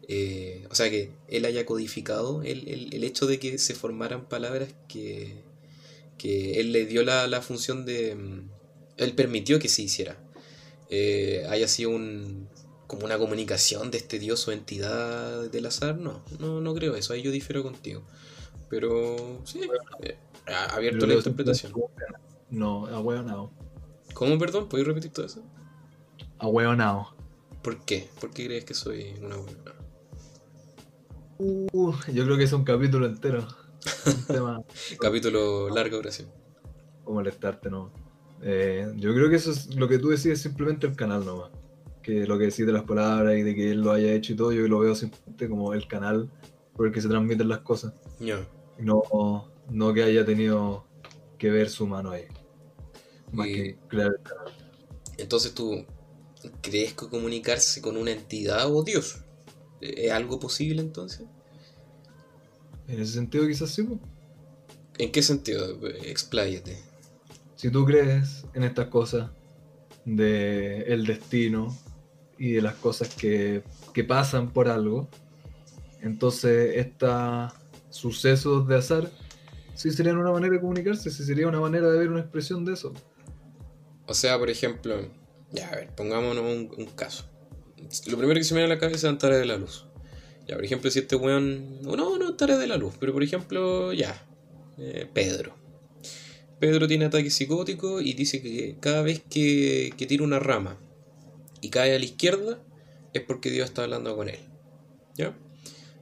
eh, 0.09 0.67
o 0.71 0.75
sea, 0.75 0.89
que 0.91 1.11
él 1.29 1.45
haya 1.45 1.67
codificado 1.67 2.43
el, 2.43 2.67
el- 2.69 2.95
el 2.95 3.05
hecho 3.05 3.27
de 3.27 3.39
que 3.39 3.59
se 3.59 3.75
formaran 3.75 4.27
palabras 4.29 4.71
que, 4.89 5.35
que 6.19 6.61
él 6.61 6.73
le 6.73 6.87
dio 6.87 7.03
la, 7.05 7.27
la 7.29 7.43
función 7.43 7.85
de... 7.87 8.15
mm, 8.17 8.51
Él 8.99 9.13
permitió 9.15 9.59
que 9.59 9.69
se 9.69 9.83
hiciera. 9.83 10.19
Eh, 10.91 11.47
haya 11.51 11.69
sido 11.69 11.91
un, 11.91 12.49
como 12.87 13.05
una 13.07 13.19
comunicación 13.19 13.91
de 13.91 13.99
este 13.99 14.19
dios 14.19 14.47
o 14.49 14.53
entidad 14.53 15.51
del 15.51 15.67
azar. 15.67 15.97
No, 15.99 16.23
no, 16.41 16.61
no 16.61 16.75
creo 16.75 16.95
eso. 16.97 17.13
Ahí 17.13 17.23
yo 17.23 17.31
difiero 17.33 17.63
contigo. 17.63 18.03
Pero 18.71 19.41
sí, 19.45 19.61
eh, 20.03 20.17
abierto 20.47 21.07
la 21.07 21.15
interpretación. 21.15 21.73
No, 22.51 22.87
ahueonado. 22.87 23.51
¿Cómo, 24.15 24.39
perdón? 24.39 24.69
¿Podéis 24.69 24.87
repetir 24.89 25.11
todo 25.13 25.27
eso? 25.27 25.43
Ahueonado. 26.39 27.15
¿Por 27.63 27.85
qué? 27.85 28.09
¿Por 28.21 28.31
qué 28.31 28.47
crees 28.47 28.65
que 28.65 28.75
soy 28.75 29.15
una 29.23 29.37
buena? 29.37 29.75
Uh, 31.39 31.93
yo 32.13 32.25
creo 32.25 32.37
que 32.37 32.45
es 32.45 32.53
un 32.53 32.65
capítulo 32.65 33.07
entero. 33.07 33.47
Un 34.07 34.25
tema 34.27 34.63
Capítulo 35.01 35.69
larga 35.71 35.99
oración. 35.99 36.29
o 37.05 37.13
molestarte, 37.13 37.71
¿no? 37.71 37.91
Eh, 38.43 38.93
yo 38.97 39.15
creo 39.15 39.31
que 39.31 39.37
eso 39.37 39.51
es 39.51 39.75
lo 39.75 39.89
que 39.89 39.99
tú 39.99 40.11
decís 40.11 40.27
es 40.27 40.43
simplemente 40.43 40.87
el 40.87 40.95
canal 40.95 41.25
nomás. 41.25 41.51
Que 42.03 42.27
lo 42.27 42.39
que 42.39 42.45
decís 42.45 42.67
de 42.67 42.73
las 42.73 42.83
palabras 42.85 43.35
y 43.37 43.43
de 43.43 43.55
que 43.55 43.71
él 43.71 43.81
lo 43.81 43.93
haya 43.93 44.13
hecho 44.13 44.35
y 44.35 44.37
todo, 44.37 44.53
yo 44.53 44.69
lo 44.69 44.79
veo 44.79 44.95
simplemente 44.95 45.49
como 45.49 45.73
el 45.73 45.89
canal 45.89 46.31
por 46.77 46.87
el 46.87 46.93
que 46.93 47.01
se 47.01 47.09
transmiten 47.09 47.49
las 47.49 47.61
cosas. 47.61 47.95
Ya. 48.21 48.47
No, 48.79 49.03
no 49.71 49.93
que 49.95 50.03
haya 50.03 50.25
tenido 50.25 50.87
que 51.39 51.51
ver 51.51 51.69
su 51.71 51.87
mano 51.87 52.11
ahí. 52.11 52.25
Más 53.33 53.47
Y- 53.49 53.53
que 53.55 53.79
crear 53.89 54.13
el 54.17 54.23
canal. 54.23 54.53
Entonces 55.19 55.55
tú 55.55 55.85
crees 56.61 56.95
que 56.95 57.09
comunicarse 57.09 57.81
con 57.81 57.97
una 57.97 58.11
entidad 58.13 58.71
o 58.73 58.83
Dios 58.83 59.25
es 59.81 60.11
algo 60.13 60.39
posible 60.41 60.81
entonces? 60.81 61.27
En 62.89 63.01
ese 63.01 63.13
sentido 63.13 63.47
quizás 63.47 63.71
sí. 63.71 63.83
pues. 63.83 64.01
¿En 64.99 65.11
qué 65.11 65.23
sentido? 65.23 65.79
Expláyate. 66.05 66.79
Si 67.57 67.71
tú 67.71 67.85
crees 67.85 68.45
en 68.55 68.63
estas 68.65 68.89
cosas 68.89 69.31
de 70.05 70.83
el 70.83 71.07
destino 71.07 71.77
y 72.39 72.53
de 72.53 72.63
las 72.63 72.75
cosas 72.77 73.09
que, 73.15 73.63
que 73.93 74.05
pasan 74.05 74.53
por 74.53 74.69
algo, 74.69 75.09
entonces 76.03 76.77
estos 76.77 77.53
sucesos 77.91 78.69
de 78.69 78.77
azar 78.77 79.11
sí 79.75 79.91
serían 79.91 80.19
una 80.19 80.31
manera 80.33 80.55
de 80.55 80.61
comunicarse, 80.61 81.11
sí 81.11 81.25
sería 81.25 81.47
una 81.49 81.61
manera 81.61 81.91
de 81.91 81.99
ver 81.99 82.09
una 82.09 82.21
expresión 82.21 82.65
de 82.65 82.75
eso. 82.75 82.93
O 84.07 84.15
sea, 84.15 84.39
por 84.39 84.51
ejemplo, 84.51 85.09
ya, 85.53 85.69
a 85.69 85.77
ver, 85.77 85.95
pongámonos 85.95 86.43
un, 86.45 86.71
un 86.77 86.87
caso. 86.87 87.25
Lo 88.07 88.17
primero 88.17 88.39
que 88.39 88.45
se 88.45 88.55
me 88.55 88.61
viene 88.61 88.73
a 88.73 88.77
la 88.77 88.81
cabeza 88.81 89.11
es 89.11 89.19
Tarea 89.19 89.39
de 89.39 89.47
la 89.47 89.57
Luz. 89.57 89.87
Ya, 90.47 90.57
por 90.57 90.65
ejemplo, 90.65 90.91
si 90.91 90.99
este 90.99 91.17
weón. 91.17 91.81
No, 91.83 92.19
no, 92.19 92.35
Tarea 92.35 92.59
de 92.59 92.67
la 92.67 92.77
Luz, 92.77 92.95
pero 92.99 93.13
por 93.13 93.23
ejemplo, 93.23 93.93
ya. 93.93 94.27
eh, 94.79 95.09
Pedro. 95.13 95.55
Pedro 96.61 96.87
tiene 96.87 97.07
ataque 97.07 97.31
psicótico 97.31 98.01
y 98.01 98.15
dice 98.15 98.41
que 98.41 98.77
cada 98.81 99.03
vez 99.03 99.23
que, 99.29 99.93
que 99.97 100.07
tira 100.07 100.25
una 100.25 100.39
rama 100.39 100.79
y 101.61 101.69
cae 101.71 101.95
a 101.95 101.99
la 101.99 102.05
izquierda 102.05 102.59
es 103.13 103.23
porque 103.23 103.51
Dios 103.51 103.69
está 103.69 103.85
hablando 103.85 104.17
con 104.17 104.29
él. 104.29 104.39
¿Ya? 105.17 105.37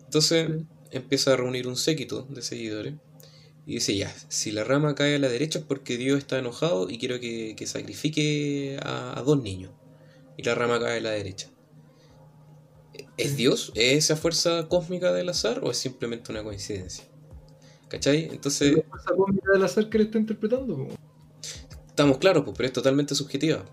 Entonces 0.05 0.49
empieza 0.91 1.33
a 1.33 1.37
reunir 1.37 1.67
un 1.67 1.77
séquito 1.77 2.23
de 2.29 2.43
seguidores 2.43 2.95
y 3.65 3.75
dice 3.75 3.97
ya, 3.97 4.13
si 4.29 4.51
la 4.51 4.65
rama 4.65 4.95
cae 4.95 5.15
a 5.15 5.19
la 5.19 5.29
derecha 5.29 5.61
es 5.61 5.65
porque 5.65 5.97
Dios 5.97 6.19
está 6.19 6.39
enojado 6.39 6.91
y 6.91 6.99
quiero 6.99 7.21
que, 7.21 7.55
que 7.57 7.67
sacrifique 7.67 8.79
a, 8.83 9.19
a 9.19 9.23
dos 9.23 9.41
niños. 9.41 9.73
Y 10.37 10.43
la 10.43 10.55
rama 10.55 10.81
cae 10.81 10.99
a 10.99 11.01
la 11.01 11.11
derecha. 11.11 11.49
¿Es 13.17 13.37
Dios? 13.37 13.73
¿Es 13.75 14.05
esa 14.05 14.17
fuerza 14.17 14.69
cósmica 14.69 15.13
del 15.13 15.29
azar 15.29 15.61
o 15.63 15.71
es 15.71 15.77
simplemente 15.77 16.33
una 16.33 16.43
coincidencia? 16.43 17.05
¿Cachai? 17.89 18.29
Entonces, 18.33 18.75
La 18.75 18.83
fuerza 18.83 19.11
cósmica 19.17 19.53
del 19.53 19.65
azar 19.65 19.89
que 19.89 19.99
le 19.99 20.05
está 20.05 20.19
interpretando. 20.19 20.89
estamos 21.87 22.19
claros, 22.19 22.45
pues, 22.45 22.57
pero 22.57 22.67
es 22.67 22.73
totalmente 22.73 23.15
subjetiva. 23.15 23.65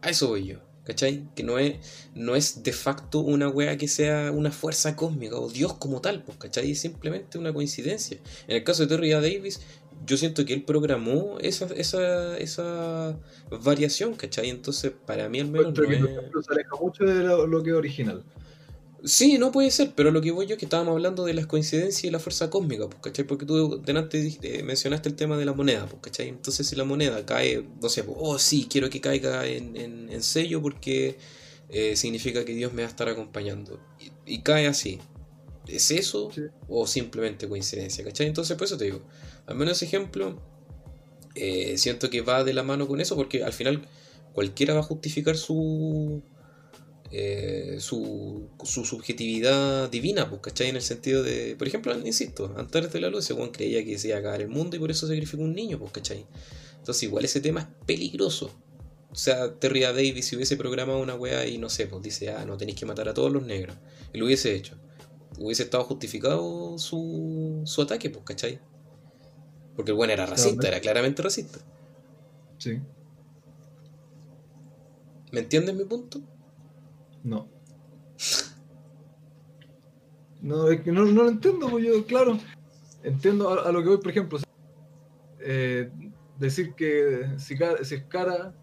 A 0.00 0.10
eso 0.10 0.28
voy 0.28 0.46
yo, 0.46 0.60
¿cachai? 0.88 1.28
Que 1.36 1.42
no 1.42 1.58
es, 1.58 1.76
no 2.14 2.34
es 2.34 2.62
de 2.62 2.72
facto 2.72 3.20
una 3.20 3.48
wea 3.50 3.76
que 3.76 3.88
sea 3.88 4.32
una 4.32 4.50
fuerza 4.50 4.96
cósmica 4.96 5.36
o 5.36 5.50
Dios 5.50 5.74
como 5.74 6.00
tal, 6.00 6.22
pues, 6.22 6.38
¿cachai? 6.38 6.70
Es 6.70 6.80
simplemente 6.80 7.36
una 7.36 7.52
coincidencia. 7.52 8.16
En 8.48 8.56
el 8.56 8.64
caso 8.64 8.82
de 8.82 8.88
Terry 8.88 9.12
A. 9.12 9.20
Davis, 9.20 9.60
yo 10.06 10.16
siento 10.16 10.46
que 10.46 10.54
él 10.54 10.62
programó 10.62 11.36
esa, 11.42 11.66
esa, 11.76 12.38
esa 12.38 13.18
variación, 13.50 14.14
¿cachai? 14.14 14.48
Entonces, 14.48 14.92
para 15.04 15.28
mí 15.28 15.40
al 15.40 15.48
menos 15.48 15.74
no 15.74 15.74
que, 15.74 15.82
por 15.82 15.92
es... 15.92 16.04
ejemplo, 16.04 16.42
se 16.42 16.52
aleja 16.52 16.76
mucho 16.80 17.04
de 17.04 17.22
lo, 17.22 17.46
lo 17.46 17.62
que 17.62 17.70
es 17.70 17.76
original. 17.76 18.24
Sí, 19.04 19.38
no 19.38 19.52
puede 19.52 19.70
ser, 19.70 19.92
pero 19.94 20.10
lo 20.10 20.20
que 20.20 20.32
voy 20.32 20.46
yo 20.46 20.54
es 20.54 20.58
que 20.58 20.64
estábamos 20.64 20.92
hablando 20.92 21.24
de 21.24 21.32
las 21.32 21.46
coincidencias 21.46 22.02
y 22.04 22.10
la 22.10 22.18
fuerza 22.18 22.50
cósmica, 22.50 22.88
pues, 22.88 23.00
¿cachai? 23.00 23.24
Porque 23.26 23.46
tú 23.46 23.80
delante 23.80 24.36
eh, 24.42 24.62
mencionaste 24.64 25.08
el 25.08 25.14
tema 25.14 25.36
de 25.36 25.44
la 25.44 25.52
moneda, 25.52 25.86
pues, 25.86 26.02
¿cachai? 26.02 26.28
Entonces 26.28 26.66
si 26.66 26.74
la 26.74 26.82
moneda 26.84 27.24
cae, 27.24 27.64
no 27.80 27.88
sé, 27.88 28.02
pues, 28.02 28.16
oh 28.20 28.38
sí, 28.40 28.66
quiero 28.68 28.90
que 28.90 29.00
caiga 29.00 29.46
en, 29.46 29.76
en, 29.76 30.10
en 30.10 30.22
sello 30.22 30.60
porque 30.60 31.16
eh, 31.68 31.94
significa 31.94 32.44
que 32.44 32.54
Dios 32.54 32.72
me 32.72 32.82
va 32.82 32.88
a 32.88 32.90
estar 32.90 33.08
acompañando. 33.08 33.78
Y, 34.26 34.34
y 34.34 34.42
cae 34.42 34.66
así. 34.66 34.98
¿Es 35.68 35.90
eso 35.92 36.30
Sí. 36.34 36.42
o 36.68 36.86
simplemente 36.86 37.48
coincidencia, 37.48 38.02
¿cachai? 38.04 38.26
Entonces 38.26 38.56
por 38.56 38.64
eso 38.66 38.76
te 38.78 38.86
digo, 38.86 39.02
al 39.46 39.54
menos 39.54 39.76
ese 39.76 39.84
ejemplo, 39.84 40.40
eh, 41.36 41.78
siento 41.78 42.10
que 42.10 42.20
va 42.22 42.42
de 42.42 42.52
la 42.52 42.64
mano 42.64 42.88
con 42.88 43.00
eso 43.00 43.14
porque 43.14 43.44
al 43.44 43.52
final 43.52 43.86
cualquiera 44.32 44.74
va 44.74 44.80
a 44.80 44.82
justificar 44.82 45.36
su 45.36 46.20
eh, 47.10 47.78
su, 47.80 48.48
su 48.64 48.84
subjetividad 48.84 49.90
divina, 49.90 50.28
pues, 50.28 50.42
¿cachai? 50.42 50.68
En 50.68 50.76
el 50.76 50.82
sentido 50.82 51.22
de, 51.22 51.56
por 51.56 51.66
ejemplo, 51.66 51.98
insisto, 51.98 52.54
antes 52.56 52.92
de 52.92 53.00
la 53.00 53.08
luz, 53.08 53.30
weón 53.30 53.50
creía 53.50 53.84
que 53.84 53.98
se 53.98 54.08
iba 54.08 54.16
a 54.16 54.20
acabar 54.20 54.42
el 54.42 54.48
mundo 54.48 54.76
y 54.76 54.78
por 54.78 54.90
eso 54.90 55.06
sacrificó 55.06 55.42
un 55.42 55.54
niño, 55.54 55.78
pues, 55.78 55.92
¿cachai? 55.92 56.26
Entonces, 56.78 57.02
igual 57.04 57.24
ese 57.24 57.40
tema 57.40 57.60
es 57.60 57.66
peligroso. 57.86 58.50
O 59.10 59.14
sea, 59.14 59.54
Terry 59.54 59.84
A. 59.84 59.92
Davis, 59.92 60.26
si 60.26 60.36
hubiese 60.36 60.56
programado 60.56 61.00
una 61.00 61.14
weá 61.14 61.46
y 61.46 61.56
no 61.56 61.70
sé, 61.70 61.86
pues 61.86 62.02
dice, 62.02 62.30
ah, 62.30 62.44
no 62.44 62.58
tenéis 62.58 62.78
que 62.78 62.84
matar 62.84 63.08
a 63.08 63.14
todos 63.14 63.32
los 63.32 63.42
negros, 63.42 63.76
y 64.12 64.18
lo 64.18 64.26
hubiese 64.26 64.54
hecho, 64.54 64.76
hubiese 65.38 65.62
estado 65.62 65.84
justificado 65.84 66.78
su, 66.78 67.62
su 67.64 67.82
ataque, 67.82 68.10
pues, 68.10 68.24
¿cachai? 68.24 68.60
Porque 69.74 69.92
el 69.92 69.96
weón 69.96 70.10
era 70.10 70.26
racista, 70.26 70.68
era 70.68 70.80
claramente 70.80 71.22
racista. 71.22 71.58
Sí. 72.58 72.80
¿Me 75.30 75.40
entiendes 75.40 75.74
mi 75.74 75.84
punto? 75.84 76.20
No. 77.22 77.48
No, 80.40 80.70
es 80.70 80.80
que 80.82 80.92
no, 80.92 81.04
no 81.04 81.24
lo 81.24 81.28
entiendo, 81.28 81.68
pues 81.68 81.84
yo, 81.84 82.04
claro. 82.06 82.38
Entiendo 83.02 83.50
a, 83.50 83.68
a 83.68 83.72
lo 83.72 83.82
que 83.82 83.88
voy, 83.88 83.98
por 83.98 84.10
ejemplo. 84.10 84.38
eh, 85.40 85.90
decir 86.38 86.74
que 86.74 87.26
si, 87.38 87.56
si 87.82 87.94
es 87.96 88.04
cara, 88.04 88.54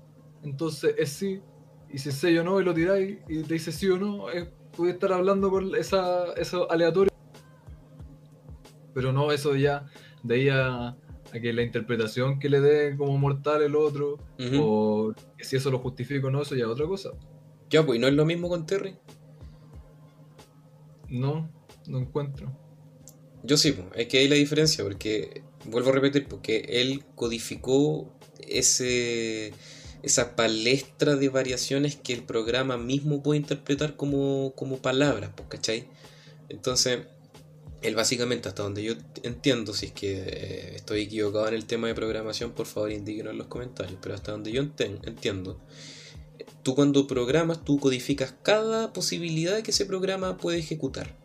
entonces 0.43 0.95
es 0.97 1.09
sí. 1.09 1.41
Y 1.89 1.97
si 1.97 2.09
es 2.09 2.15
sello 2.15 2.43
no, 2.43 2.59
y 2.59 2.63
lo 2.63 2.73
tiráis 2.73 3.19
y 3.27 3.43
te 3.43 3.53
dice 3.53 3.71
sí 3.71 3.87
o 3.89 3.97
no, 3.97 4.29
es, 4.29 4.47
puede 4.75 4.93
estar 4.93 5.13
hablando 5.13 5.49
por 5.49 5.63
esa, 5.77 6.33
eso 6.33 6.69
aleatorio. 6.71 7.11
Pero 8.93 9.11
no 9.11 9.31
eso 9.31 9.55
ya, 9.55 9.85
de 10.23 10.35
ahí 10.35 10.49
a, 10.49 10.87
a 10.89 11.39
que 11.41 11.53
la 11.53 11.61
interpretación 11.61 12.39
que 12.39 12.49
le 12.49 12.61
dé 12.61 12.97
como 12.97 13.17
mortal 13.17 13.61
el 13.61 13.75
otro, 13.75 14.17
o 14.59 15.13
que 15.37 15.43
si 15.43 15.55
eso 15.57 15.69
lo 15.71 15.79
justifica 15.79 16.27
o 16.27 16.31
no, 16.31 16.41
eso 16.41 16.55
ya 16.55 16.63
es 16.65 16.69
otra 16.69 16.85
cosa. 16.85 17.11
Ya, 17.75 17.85
pues, 17.85 17.97
¿y 17.97 17.99
no 17.99 18.07
es 18.07 18.13
lo 18.13 18.23
mismo 18.23 18.47
con 18.47 18.65
Terry? 18.65 18.95
No, 21.09 21.51
no 21.87 21.99
encuentro. 21.99 22.49
Yo 23.43 23.57
sí, 23.57 23.73
pues, 23.73 23.87
es 23.95 24.07
que 24.07 24.19
hay 24.19 24.29
la 24.29 24.35
diferencia, 24.35 24.81
porque, 24.81 25.43
vuelvo 25.65 25.89
a 25.89 25.91
repetir, 25.91 26.25
porque 26.25 26.65
él 26.69 27.03
codificó 27.15 28.09
ese, 28.47 29.51
esa 30.03 30.37
palestra 30.37 31.17
de 31.17 31.27
variaciones 31.27 31.97
que 31.97 32.13
el 32.13 32.23
programa 32.23 32.77
mismo 32.77 33.21
puede 33.21 33.41
interpretar 33.41 33.97
como, 33.97 34.53
como 34.55 34.77
palabras, 34.77 35.31
pues, 35.35 35.49
¿cachai? 35.49 35.89
Entonces, 36.47 36.99
él 37.81 37.93
básicamente, 37.93 38.47
hasta 38.47 38.63
donde 38.63 38.83
yo 38.83 38.93
entiendo, 39.23 39.73
si 39.73 39.87
es 39.87 39.91
que 39.91 40.13
eh, 40.15 40.75
estoy 40.77 41.01
equivocado 41.01 41.49
en 41.49 41.55
el 41.55 41.65
tema 41.65 41.87
de 41.87 41.93
programación, 41.93 42.51
por 42.53 42.67
favor 42.67 42.93
indíquenos 42.93 43.33
en 43.33 43.37
los 43.39 43.47
comentarios, 43.47 43.99
pero 44.01 44.15
hasta 44.15 44.31
donde 44.31 44.53
yo 44.53 44.63
enten- 44.63 45.05
entiendo, 45.05 45.59
tú 46.63 46.75
cuando 46.75 47.07
programas, 47.07 47.63
tú 47.63 47.79
codificas 47.79 48.33
cada 48.43 48.93
posibilidad 48.93 49.61
que 49.61 49.71
ese 49.71 49.85
programa 49.85 50.37
puede 50.37 50.59
ejecutar. 50.59 51.15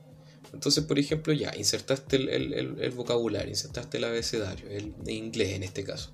Entonces, 0.52 0.84
por 0.84 0.98
ejemplo, 0.98 1.32
ya, 1.32 1.54
insertaste 1.56 2.16
el, 2.16 2.90
vocabulario, 2.90 3.50
insertaste 3.50 3.98
el 3.98 4.04
abecedario, 4.04 4.68
el 4.68 4.94
de 5.02 5.12
inglés 5.12 5.52
en 5.52 5.62
este 5.62 5.84
caso. 5.84 6.12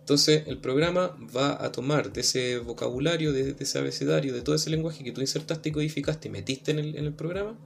Entonces, 0.00 0.44
el 0.46 0.58
programa 0.58 1.16
va 1.36 1.64
a 1.64 1.70
tomar 1.70 2.12
de 2.12 2.22
ese 2.22 2.58
vocabulario, 2.58 3.32
de, 3.32 3.54
ese 3.58 3.78
abecedario, 3.78 4.34
de 4.34 4.42
todo 4.42 4.56
ese 4.56 4.70
lenguaje 4.70 5.04
que 5.04 5.12
tú 5.12 5.20
insertaste 5.20 5.68
y 5.68 5.72
codificaste 5.72 6.28
y 6.28 6.30
metiste 6.32 6.72
en 6.72 6.78
el, 6.78 7.12
programa, 7.14 7.56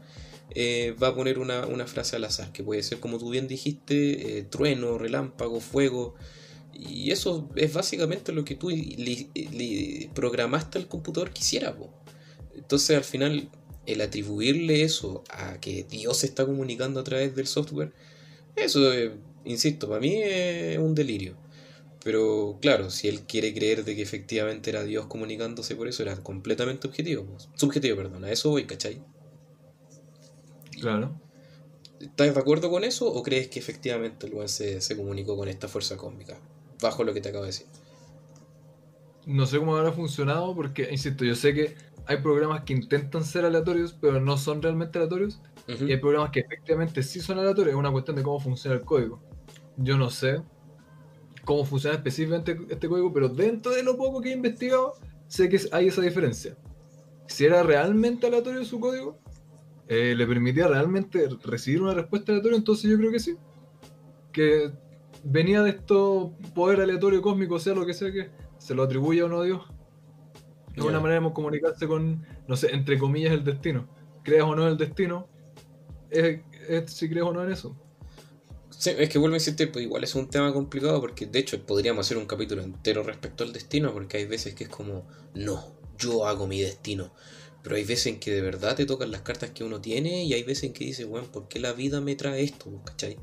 eh, 0.51 0.95
va 1.03 1.09
a 1.09 1.15
poner 1.15 1.39
una, 1.39 1.87
frase 1.87 2.17
al 2.17 2.25
azar, 2.25 2.53
que 2.53 2.63
puede 2.63 2.83
ser, 2.83 3.01
como 3.01 3.19
tú 3.19 3.31
bien 3.31 3.49
dijiste, 3.49 4.39
eh, 4.39 4.43
trueno, 4.43 4.99
relámpago, 4.99 5.61
fuego. 5.61 6.17
Y 6.75 7.11
eso 7.13 7.49
es 7.57 7.73
básicamente 7.73 8.33
lo 8.33 8.45
que 8.45 8.57
tú 8.57 8.71
le, 8.71 10.11
programaste 10.15 10.79
al 10.79 10.89
computador 10.89 11.31
quisiera. 11.31 11.75
Entonces, 12.55 12.97
al 12.97 13.05
final, 13.05 13.49
el 13.87 14.01
atribuirle 14.01 14.83
eso 14.83 15.23
a 15.31 15.61
que 15.61 15.85
Dios 15.85 16.19
se 16.19 16.27
está 16.27 16.45
comunicando 16.45 17.01
a 17.01 17.05
través 17.05 17.35
del 17.35 17.47
software, 17.47 17.93
eso, 18.57 18.93
insisto, 19.45 19.89
para 19.89 20.01
mí 20.01 20.15
es 20.23 20.79
un 20.79 20.95
delirio. 20.95 21.37
Pero 22.03 22.59
claro, 22.61 22.91
si 22.91 23.09
él 23.09 23.23
quiere 23.23 23.55
creer 23.55 23.83
de 23.85 23.97
que 23.97 24.03
efectivamente 24.03 24.69
era 24.69 24.85
Dios 24.85 25.07
comunicándose 25.07 25.75
por 25.75 25.89
eso, 25.89 26.03
era 26.03 26.17
completamente 26.17 26.87
objetivo. 26.87 27.27
Subjetivo, 27.55 27.97
perdón, 27.97 28.25
a 28.25 28.31
eso 28.31 28.51
voy, 28.51 28.65
¿cachai? 28.67 29.01
Claro. 30.79 31.19
¿Estás 31.99 32.35
de 32.35 32.41
acuerdo 32.41 32.71
con 32.71 32.85
eso 32.85 33.07
o 33.11 33.23
crees 33.23 33.49
que 33.49 33.59
efectivamente 33.59 34.27
el 34.27 34.49
se, 34.51 34.83
se 34.83 34.97
comunicó 34.97 35.35
con 35.37 35.49
esta 35.49 35.67
fuerza 35.67 35.97
cósmica? 35.97 36.39
Bajo 36.85 37.03
lo 37.03 37.15
que 37.15 37.23
te 37.23 37.31
acabo 37.31 37.45
de 37.45 37.49
decir. 37.49 37.67
No 39.25 39.47
sé 39.47 39.59
cómo 39.59 39.75
habrá 39.75 39.91
funcionado 39.91 40.55
porque, 40.55 40.87
insisto, 40.91 41.25
yo 41.25 41.35
sé 41.35 41.55
que 41.55 41.75
hay 42.05 42.19
programas 42.19 42.65
que 42.65 42.75
intentan 42.75 43.25
ser 43.25 43.47
aleatorios, 43.47 43.95
pero 43.95 44.21
no 44.21 44.37
son 44.37 44.61
realmente 44.61 44.99
aleatorios. 44.99 45.41
Y 45.67 45.93
hay 45.93 45.97
programas 45.97 46.31
que 46.31 46.41
efectivamente 46.41 47.03
sí 47.03 47.21
son 47.21 47.39
aleatorios. 47.39 47.73
Es 47.73 47.79
una 47.79 47.91
cuestión 47.91 48.17
de 48.19 48.23
cómo 48.23 48.39
funciona 48.39 48.77
el 48.77 48.83
código. 48.83 49.19
Yo 49.79 49.97
no 49.97 50.11
sé 50.11 50.43
cómo 51.47 51.65
funciona 51.65 51.97
específicamente 51.97 52.59
este 52.69 52.87
código, 52.87 53.11
pero 53.15 53.31
dentro 53.31 53.73
de 53.73 53.83
lo 53.83 53.97
poco 53.97 54.21
que 54.21 54.29
he 54.29 54.35
investigado, 54.35 54.93
sé 55.27 55.49
que 55.49 55.59
hay 55.73 55.89
esa 55.89 56.03
diferencia. 56.03 56.55
Si 57.27 57.47
era 57.47 57.63
realmente 57.63 58.27
aleatorio 58.27 58.63
su 58.67 58.79
código, 58.79 59.19
eh, 59.89 60.15
le 60.15 60.27
permitía 60.27 60.69
realmente 60.69 61.31
recibir 61.45 61.81
una 61.81 61.95
respuesta 61.95 62.33
aleatoria, 62.33 62.59
entonces 62.59 62.91
yo 62.91 62.99
creo 62.99 63.11
que 63.11 63.21
sí. 63.21 63.37
Que 64.33 64.71
venía 65.25 65.63
de 65.63 65.71
esto 65.71 66.33
poder 66.55 66.81
aleatorio 66.81 67.23
cósmico, 67.23 67.59
sea 67.59 67.75
lo 67.75 67.87
que 67.87 67.95
sea 67.95 68.13
que 68.13 68.31
se 68.59 68.75
lo 68.75 68.83
atribuye 68.83 69.23
o 69.23 69.29
no 69.29 69.41
a 69.41 69.45
Dios. 69.45 69.63
Es 70.77 70.83
una 70.83 71.01
manera 71.01 71.21
de 71.21 71.33
comunicarse 71.33 71.87
con, 71.87 72.27
no 72.49 72.57
sé, 72.57 72.75
entre 72.75 72.99
comillas, 72.99 73.33
el 73.33 73.45
destino. 73.45 73.87
Creas 74.25 74.45
o 74.45 74.57
no 74.57 74.63
en 74.63 74.73
el 74.73 74.77
destino, 74.77 75.29
es, 76.11 76.41
si 76.87 77.09
crees 77.09 77.25
o 77.25 77.33
no 77.33 77.45
en 77.45 77.53
eso. 77.53 77.77
Sí, 78.71 78.91
es 78.99 79.09
que 79.09 79.19
vuelvo 79.19 79.35
a 79.35 79.39
insistir, 79.39 79.71
pues 79.71 79.85
igual 79.85 80.03
es 80.03 80.15
un 80.15 80.29
tema 80.29 80.53
complicado 80.53 81.01
porque 81.01 81.27
de 81.27 81.39
hecho 81.39 81.65
podríamos 81.65 82.07
hacer 82.07 82.17
un 82.17 82.27
capítulo 82.27 82.63
entero 82.63 83.03
respecto 83.03 83.45
al 83.45 83.53
destino 83.53 83.93
porque 83.93 84.17
hay 84.17 84.27
veces 84.27 84.55
que 84.55 84.65
es 84.65 84.71
como, 84.71 85.07
no, 85.35 85.65
yo 85.97 86.27
hago 86.27 86.47
mi 86.47 86.61
destino. 86.61 87.13
Pero 87.63 87.77
hay 87.77 87.85
veces 87.85 88.07
en 88.09 88.21
que 88.21 88.31
de 88.31 88.43
verdad 88.43 88.77
te 88.77 88.85
tocan 88.85 89.11
las 89.11 89.23
cartas 89.23 89.51
que 89.51 89.65
uno 89.65 89.81
tiene 89.81 90.25
y 90.25 90.35
hay 90.35 90.43
veces 90.43 90.65
en 90.65 90.73
que 90.73 90.85
dice, 90.85 91.05
bueno, 91.05 91.29
¿por 91.31 91.49
qué 91.49 91.61
la 91.61 91.73
vida 91.73 92.01
me 92.01 92.15
trae 92.17 92.43
esto? 92.43 92.71
¿Cachai? 92.85 93.17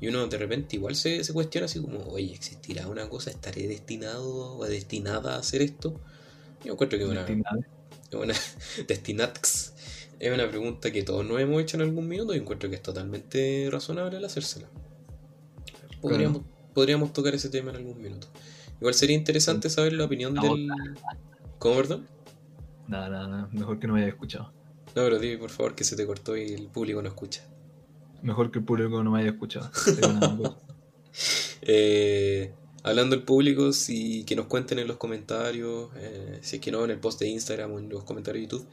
Y 0.00 0.08
uno 0.08 0.26
de 0.26 0.38
repente 0.38 0.76
igual 0.76 0.96
se, 0.96 1.22
se 1.24 1.32
cuestiona 1.32 1.66
así 1.66 1.80
como, 1.80 2.00
oye, 2.08 2.32
¿existirá 2.32 2.86
una 2.86 3.08
cosa? 3.08 3.30
¿Estaré 3.30 3.68
destinado 3.68 4.56
o 4.56 4.64
destinada 4.64 5.34
a 5.34 5.38
hacer 5.38 5.62
esto? 5.62 6.00
Yo 6.64 6.72
encuentro 6.72 6.98
que 6.98 7.04
es 7.04 7.10
una, 7.10 7.26
una 8.12 8.34
destinax 8.88 9.74
es 10.20 10.32
una 10.32 10.48
pregunta 10.48 10.92
que 10.92 11.02
todos 11.02 11.24
nos 11.24 11.40
hemos 11.40 11.62
hecho 11.62 11.78
en 11.78 11.82
algún 11.82 12.06
minuto 12.06 12.34
y 12.34 12.38
encuentro 12.38 12.68
que 12.68 12.76
es 12.76 12.82
totalmente 12.82 13.68
razonable 13.72 14.18
el 14.18 14.24
hacérsela. 14.24 14.68
Podríamos, 16.02 16.42
podríamos 16.74 17.12
tocar 17.14 17.34
ese 17.34 17.48
tema 17.48 17.70
en 17.70 17.76
algún 17.76 18.00
minuto. 18.00 18.28
Igual 18.80 18.92
sería 18.94 19.16
interesante 19.16 19.70
saber 19.70 19.94
la 19.94 20.04
opinión 20.04 20.34
del. 20.34 20.68
¿Cómo, 21.58 21.74
perdón? 21.74 22.06
Nada, 22.86 23.08
nada, 23.08 23.28
nada. 23.28 23.48
Mejor 23.50 23.78
que 23.80 23.86
no 23.86 23.94
me 23.94 24.00
haya 24.00 24.10
escuchado. 24.10 24.52
No, 24.94 25.02
pero 25.04 25.18
dime 25.18 25.38
por 25.38 25.50
favor 25.50 25.74
que 25.74 25.84
se 25.84 25.96
te 25.96 26.06
cortó 26.06 26.36
y 26.36 26.52
el 26.52 26.66
público 26.66 27.00
no 27.00 27.08
escucha. 27.08 27.42
Mejor 28.22 28.50
que 28.50 28.58
el 28.58 28.64
público 28.64 29.02
no 29.02 29.10
me 29.10 29.20
haya 29.20 29.30
escuchado. 29.30 29.70
eh, 31.62 32.52
hablando 32.82 33.16
del 33.16 33.24
público, 33.24 33.72
si 33.72 34.24
que 34.24 34.36
nos 34.36 34.46
cuenten 34.46 34.78
en 34.78 34.88
los 34.88 34.96
comentarios, 34.96 35.90
eh, 35.96 36.38
si 36.42 36.56
es 36.56 36.62
que 36.62 36.70
no, 36.70 36.84
en 36.84 36.90
el 36.90 36.98
post 36.98 37.20
de 37.20 37.28
Instagram 37.28 37.72
o 37.72 37.78
en 37.78 37.88
los 37.88 38.04
comentarios 38.04 38.42
de 38.42 38.56
YouTube, 38.56 38.68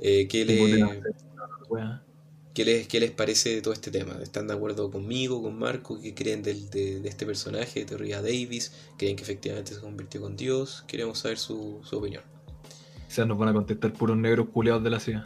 eh, 0.00 0.28
¿qué, 0.28 0.44
les, 0.44 2.86
¿qué, 2.86 3.00
les, 3.00 3.10
parece 3.10 3.54
de 3.54 3.62
todo 3.62 3.74
este 3.74 3.90
tema? 3.90 4.18
¿Están 4.22 4.46
de 4.46 4.54
acuerdo 4.54 4.90
conmigo, 4.90 5.42
con 5.42 5.58
Marco? 5.58 6.00
¿Qué 6.00 6.14
creen 6.14 6.42
del, 6.42 6.70
de, 6.70 7.06
este 7.06 7.26
personaje, 7.26 7.80
de 7.80 7.86
Terry 7.86 8.10
Davis? 8.10 8.72
¿Creen 8.96 9.16
que 9.16 9.22
efectivamente 9.22 9.74
se 9.74 9.80
convirtió 9.80 10.20
con 10.20 10.36
Dios? 10.36 10.84
Queremos 10.86 11.18
saber 11.18 11.38
su, 11.38 11.80
su 11.82 11.98
opinión. 11.98 12.22
O 13.06 13.10
sea, 13.10 13.24
nos 13.24 13.38
van 13.38 13.50
a 13.50 13.52
contestar 13.52 13.92
puros 13.92 14.16
negros 14.16 14.48
culeados 14.52 14.82
de 14.82 14.90
la 14.90 15.00
ciudad. 15.00 15.24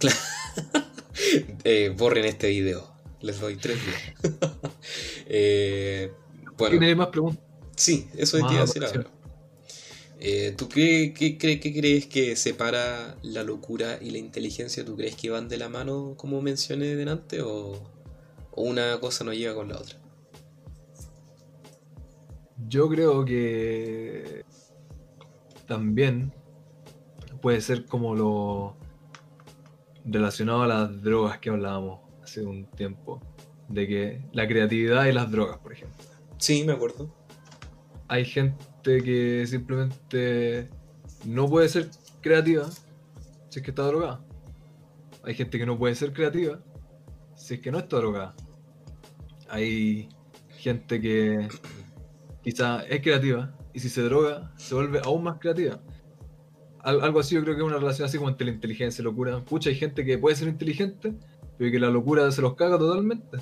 eh, 1.64 1.94
borren 1.96 2.24
este 2.24 2.48
video. 2.48 2.97
Les 3.20 3.40
doy 3.40 3.56
tres 3.56 3.78
días. 3.84 4.40
eh, 5.26 6.12
bueno. 6.56 6.78
¿Tiene 6.78 6.94
más 6.94 7.08
preguntas? 7.08 7.42
Sí, 7.76 8.08
eso 8.16 8.38
es 8.38 8.44
decir 8.50 8.84
ahora. 8.84 9.06
Eh, 10.20 10.52
¿Tú 10.56 10.68
qué, 10.68 11.14
qué, 11.16 11.38
qué, 11.38 11.60
crees 11.60 12.06
que 12.06 12.34
separa 12.34 13.16
la 13.22 13.44
locura 13.44 13.98
y 14.00 14.10
la 14.10 14.18
inteligencia? 14.18 14.84
¿Tú 14.84 14.96
crees 14.96 15.14
que 15.14 15.30
van 15.30 15.48
de 15.48 15.58
la 15.58 15.68
mano, 15.68 16.14
como 16.16 16.42
mencioné 16.42 16.96
delante, 16.96 17.40
o, 17.40 17.74
o 18.50 18.62
una 18.62 18.98
cosa 18.98 19.22
no 19.22 19.32
llega 19.32 19.54
con 19.54 19.68
la 19.68 19.76
otra? 19.78 19.96
Yo 22.68 22.88
creo 22.88 23.24
que 23.24 24.44
también 25.66 26.32
puede 27.40 27.60
ser 27.60 27.84
como 27.86 28.16
lo 28.16 28.76
relacionado 30.04 30.62
a 30.62 30.66
las 30.66 31.02
drogas 31.02 31.38
que 31.38 31.50
hablábamos 31.50 32.07
hace 32.28 32.42
un 32.42 32.66
tiempo, 32.66 33.20
de 33.68 33.86
que 33.86 34.22
la 34.32 34.46
creatividad 34.46 35.06
y 35.06 35.12
las 35.12 35.30
drogas, 35.30 35.58
por 35.58 35.72
ejemplo. 35.72 35.96
Sí, 36.36 36.62
me 36.64 36.72
acuerdo. 36.72 37.10
Hay 38.06 38.24
gente 38.24 39.02
que 39.02 39.46
simplemente 39.46 40.68
no 41.24 41.48
puede 41.48 41.68
ser 41.68 41.88
creativa 42.20 42.68
si 43.48 43.58
es 43.58 43.62
que 43.62 43.70
está 43.70 43.82
drogada. 43.82 44.20
Hay 45.24 45.34
gente 45.34 45.58
que 45.58 45.66
no 45.66 45.78
puede 45.78 45.94
ser 45.94 46.12
creativa 46.12 46.60
si 47.34 47.54
es 47.54 47.60
que 47.60 47.70
no 47.70 47.78
está 47.78 47.96
drogada. 47.96 48.34
Hay 49.48 50.08
gente 50.50 51.00
que 51.00 51.48
quizá 52.42 52.82
es 52.82 53.00
creativa 53.00 53.54
y 53.72 53.80
si 53.80 53.88
se 53.88 54.02
droga 54.02 54.52
se 54.56 54.74
vuelve 54.74 55.00
aún 55.04 55.22
más 55.22 55.38
creativa. 55.38 55.80
algo 56.82 57.20
así 57.20 57.34
yo 57.34 57.42
creo 57.42 57.54
que 57.54 57.62
es 57.62 57.66
una 57.66 57.78
relación 57.78 58.06
así 58.06 58.18
como 58.18 58.30
entre 58.30 58.46
la 58.46 58.52
inteligencia 58.52 59.02
y 59.02 59.04
la 59.04 59.10
locura. 59.10 59.44
Pucha, 59.44 59.70
hay 59.70 59.76
gente 59.76 60.04
que 60.04 60.18
puede 60.18 60.36
ser 60.36 60.48
inteligente, 60.48 61.14
pero 61.58 61.70
que 61.72 61.80
la 61.80 61.90
locura 61.90 62.30
se 62.30 62.40
los 62.40 62.54
caga 62.54 62.78
totalmente. 62.78 63.38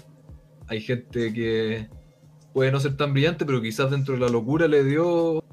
Hay 0.66 0.80
gente 0.80 1.32
que 1.32 1.88
puede 2.52 2.72
no 2.72 2.80
ser 2.80 2.96
tan 2.96 3.12
brillante, 3.12 3.44
pero 3.44 3.60
quizás 3.60 3.90
dentro 3.90 4.14
de 4.14 4.20
la 4.20 4.28
locura 4.28 4.66
le 4.66 4.82
dio 4.82 5.44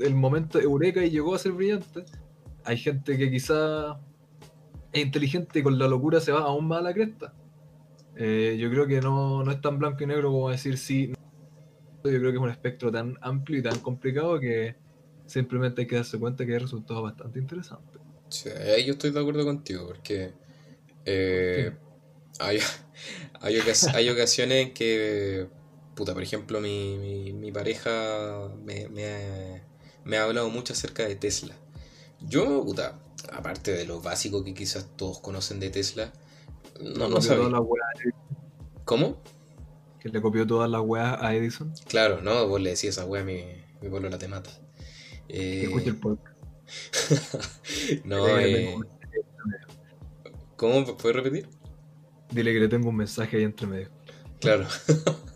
el 0.00 0.14
momento 0.14 0.60
eureka 0.60 1.04
y 1.04 1.10
llegó 1.10 1.34
a 1.34 1.38
ser 1.38 1.52
brillante. 1.52 2.04
Hay 2.64 2.76
gente 2.76 3.16
que 3.16 3.30
quizás 3.30 3.96
es 4.92 5.02
inteligente 5.02 5.60
y 5.60 5.62
con 5.62 5.78
la 5.78 5.86
locura 5.86 6.20
se 6.20 6.32
va 6.32 6.40
aún 6.40 6.66
más 6.66 6.80
a 6.80 6.82
la 6.82 6.92
cresta. 6.92 7.32
Eh, 8.16 8.56
yo 8.58 8.68
creo 8.68 8.86
que 8.88 9.00
no, 9.00 9.44
no, 9.44 9.52
es 9.52 9.60
tan 9.60 9.78
blanco 9.78 10.02
y 10.02 10.06
negro 10.06 10.32
como 10.32 10.50
decir 10.50 10.76
sí. 10.76 11.12
Yo 12.04 12.10
creo 12.10 12.30
que 12.30 12.36
es 12.36 12.42
un 12.42 12.50
espectro 12.50 12.90
tan 12.90 13.16
amplio 13.20 13.60
y 13.60 13.62
tan 13.62 13.78
complicado 13.78 14.40
que 14.40 14.74
simplemente 15.26 15.82
hay 15.82 15.86
que 15.86 15.96
darse 15.96 16.18
cuenta 16.18 16.44
que 16.44 16.52
hay 16.52 16.58
resultados 16.58 17.02
bastante 17.02 17.38
interesantes. 17.38 18.00
Sí, 18.28 18.50
yo 18.84 18.94
estoy 18.94 19.10
de 19.10 19.20
acuerdo 19.20 19.44
contigo, 19.44 19.86
porque 19.86 20.32
eh, 21.04 21.72
hay, 22.38 22.58
hay, 23.40 23.60
hay, 23.94 24.10
ocasiones 24.10 24.66
en 24.66 24.74
que 24.74 25.48
puta, 25.98 26.14
por 26.14 26.22
ejemplo, 26.22 26.60
mi, 26.60 27.32
mi, 27.32 27.50
pareja 27.50 28.48
me, 28.64 28.88
me, 28.88 30.16
ha, 30.16 30.22
hablado 30.22 30.48
mucho 30.48 30.72
acerca 30.72 31.04
de 31.06 31.16
Tesla. 31.16 31.56
Yo, 32.20 32.64
puta, 32.64 33.00
aparte 33.32 33.72
de 33.72 33.84
lo 33.84 34.00
básico 34.00 34.44
que 34.44 34.54
quizás 34.54 34.86
todos 34.96 35.18
conocen 35.18 35.58
de 35.58 35.70
Tesla, 35.70 36.12
no, 36.80 37.08
no 37.08 37.20
sabía. 37.20 37.50
¿Cómo? 38.84 39.20
Que 39.98 40.08
le 40.08 40.22
copió 40.22 40.46
todas 40.46 40.70
las 40.70 40.82
weas 40.82 41.20
a 41.20 41.34
Edison. 41.34 41.74
Claro, 41.88 42.22
no, 42.22 42.46
vos 42.46 42.60
le 42.60 42.70
decís 42.70 42.90
esa 42.90 43.04
wea 43.04 43.22
a 43.22 43.24
mi, 43.24 43.42
mi 43.82 43.88
pueblo 43.88 44.08
la 44.08 44.18
te 44.18 44.28
mata. 44.28 44.50
Eh... 45.28 45.64
Escucha 45.64 45.88
el 45.88 45.96
podcast. 45.96 46.38
no, 48.04 48.38
eh... 48.38 48.76
¿Cómo? 50.56 50.96
¿Puedes 50.96 51.16
repetir? 51.16 51.57
Dile 52.30 52.52
que 52.52 52.60
le 52.60 52.68
tengo 52.68 52.88
un 52.88 52.96
mensaje 52.96 53.38
ahí 53.38 53.44
entre 53.44 53.66
medio. 53.66 53.88
Claro. 54.40 54.66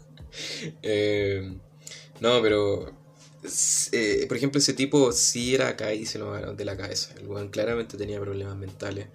Eh, 0.80 1.58
no, 2.20 2.40
pero. 2.40 2.90
Eh, 3.92 4.24
por 4.28 4.36
ejemplo, 4.36 4.58
ese 4.58 4.72
tipo 4.72 5.12
sí 5.12 5.54
era 5.54 5.76
caído 5.76 6.06
se 6.06 6.18
lo 6.18 6.54
de 6.54 6.64
la 6.64 6.74
cabeza. 6.74 7.12
El 7.18 7.26
weón 7.26 7.50
claramente 7.50 7.98
tenía 7.98 8.18
problemas 8.18 8.56
mentales. 8.56 9.08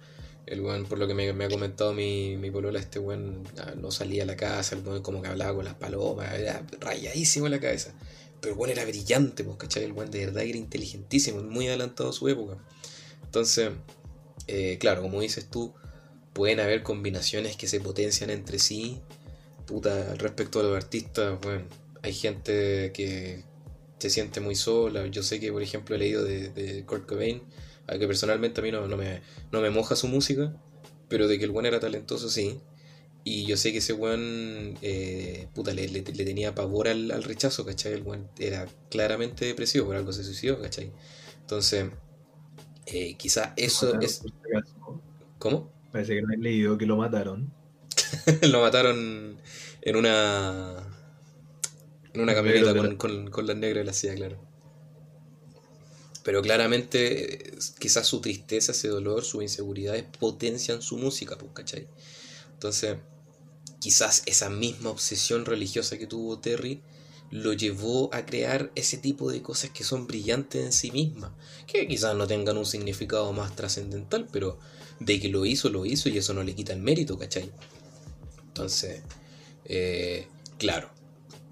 El 0.46 0.60
weón, 0.60 0.84
por 0.84 0.98
lo 0.98 1.08
que 1.08 1.14
me, 1.14 1.28
ha 1.28 1.48
comentado 1.48 1.92
mi, 1.92 2.36
mi 2.36 2.52
polola, 2.52 2.78
este 2.78 3.00
weón 3.00 3.42
ah, 3.58 3.72
no 3.76 3.90
salía 3.90 4.22
a 4.22 4.26
la 4.26 4.36
casa, 4.36 4.76
el 4.76 4.86
weón 4.86 5.02
como 5.02 5.20
que 5.20 5.28
hablaba 5.28 5.54
con 5.54 5.64
las 5.64 5.74
palomas, 5.74 6.32
era 6.34 6.64
rayadísimo 6.78 7.46
en 7.46 7.52
la 7.52 7.60
cabeza. 7.60 7.92
Pero 8.40 8.54
el 8.54 8.60
weón 8.60 8.70
era 8.70 8.84
brillante, 8.84 9.42
pues, 9.42 9.56
¿cachai? 9.56 9.84
El 9.84 9.92
weón 9.92 10.10
de 10.10 10.26
verdad 10.26 10.44
era 10.44 10.56
inteligentísimo, 10.56 11.42
muy 11.42 11.66
adelantado 11.66 12.10
a 12.10 12.12
su 12.12 12.28
época. 12.28 12.58
Entonces, 13.24 13.70
eh, 14.46 14.78
claro, 14.78 15.02
como 15.02 15.20
dices 15.20 15.50
tú, 15.50 15.74
pueden 16.38 16.60
haber 16.60 16.84
combinaciones 16.84 17.56
que 17.56 17.66
se 17.66 17.80
potencian 17.80 18.30
entre 18.30 18.60
sí. 18.60 19.00
Puta, 19.66 20.14
respecto 20.14 20.60
a 20.60 20.62
los 20.62 20.76
artistas, 20.76 21.36
bueno, 21.42 21.64
hay 22.00 22.12
gente 22.14 22.92
que 22.94 23.42
se 23.98 24.08
siente 24.08 24.40
muy 24.40 24.54
sola. 24.54 25.04
Yo 25.08 25.24
sé 25.24 25.40
que, 25.40 25.50
por 25.50 25.62
ejemplo, 25.62 25.96
he 25.96 25.98
leído 25.98 26.22
de, 26.24 26.50
de 26.50 26.84
Kurt 26.86 27.06
Cobain, 27.06 27.42
a 27.88 27.98
que 27.98 28.06
personalmente 28.06 28.60
a 28.60 28.64
mí 28.64 28.70
no, 28.70 28.86
me, 28.86 29.20
no 29.50 29.60
me 29.60 29.70
moja 29.70 29.96
su 29.96 30.06
música, 30.06 30.54
pero 31.08 31.26
de 31.26 31.40
que 31.40 31.44
el 31.44 31.50
buen 31.50 31.66
era 31.66 31.80
talentoso, 31.80 32.30
sí. 32.30 32.60
Y 33.24 33.44
yo 33.44 33.56
sé 33.56 33.72
que 33.72 33.78
ese 33.78 33.92
weón, 33.92 34.78
eh, 34.80 35.48
puta, 35.54 35.74
le, 35.74 35.88
le, 35.88 36.02
tenía 36.02 36.54
pavor 36.54 36.86
al, 36.86 37.10
al, 37.10 37.24
rechazo, 37.24 37.66
¿cachai? 37.66 37.94
El 37.94 38.02
weón 38.02 38.28
era 38.38 38.68
claramente 38.90 39.44
depresivo, 39.44 39.86
por 39.86 39.96
algo 39.96 40.12
se 40.12 40.22
suicidó, 40.22 40.62
¿cachai? 40.62 40.92
Entonces, 41.40 41.90
eh, 42.86 43.16
quizá 43.16 43.54
eso 43.56 44.00
es... 44.00 44.22
¿Cómo? 45.40 45.77
Parece 45.92 46.14
que 46.14 46.22
no 46.22 46.32
he 46.32 46.36
leído 46.36 46.78
que 46.78 46.86
lo 46.86 46.96
mataron. 46.96 47.52
lo 48.42 48.60
mataron 48.60 49.38
en 49.82 49.96
una. 49.96 50.76
En 52.12 52.20
una 52.20 52.34
camioneta 52.34 52.74
con, 52.74 52.96
con, 52.96 53.30
con, 53.30 53.46
las 53.46 53.56
negras 53.56 53.82
de 53.82 53.84
la 53.84 53.92
CIA, 53.92 54.14
claro. 54.14 54.48
Pero 56.24 56.42
claramente, 56.42 57.52
quizás 57.78 58.06
su 58.06 58.20
tristeza, 58.20 58.72
ese 58.72 58.88
dolor, 58.88 59.24
sus 59.24 59.42
inseguridades 59.42 60.04
potencian 60.18 60.82
su 60.82 60.98
música, 60.98 61.38
pues, 61.38 61.52
¿cachai? 61.54 61.88
Entonces, 62.52 62.96
quizás 63.80 64.22
esa 64.26 64.50
misma 64.50 64.90
obsesión 64.90 65.44
religiosa 65.44 65.98
que 65.98 66.06
tuvo 66.06 66.38
Terry 66.38 66.82
lo 67.30 67.52
llevó 67.52 68.12
a 68.14 68.24
crear 68.24 68.72
ese 68.74 68.96
tipo 68.96 69.30
de 69.30 69.42
cosas 69.42 69.70
que 69.70 69.84
son 69.84 70.06
brillantes 70.06 70.64
en 70.64 70.72
sí 70.72 70.90
mismas, 70.90 71.32
que 71.66 71.86
quizás 71.86 72.16
no 72.16 72.26
tengan 72.26 72.56
un 72.56 72.66
significado 72.66 73.32
más 73.32 73.54
trascendental, 73.54 74.26
pero 74.32 74.58
de 75.00 75.20
que 75.20 75.28
lo 75.28 75.44
hizo, 75.44 75.68
lo 75.68 75.86
hizo 75.86 76.08
y 76.08 76.18
eso 76.18 76.34
no 76.34 76.42
le 76.42 76.54
quita 76.54 76.72
el 76.72 76.80
mérito, 76.80 77.18
¿cachai? 77.18 77.50
Entonces, 78.48 79.02
eh, 79.64 80.26
claro, 80.58 80.90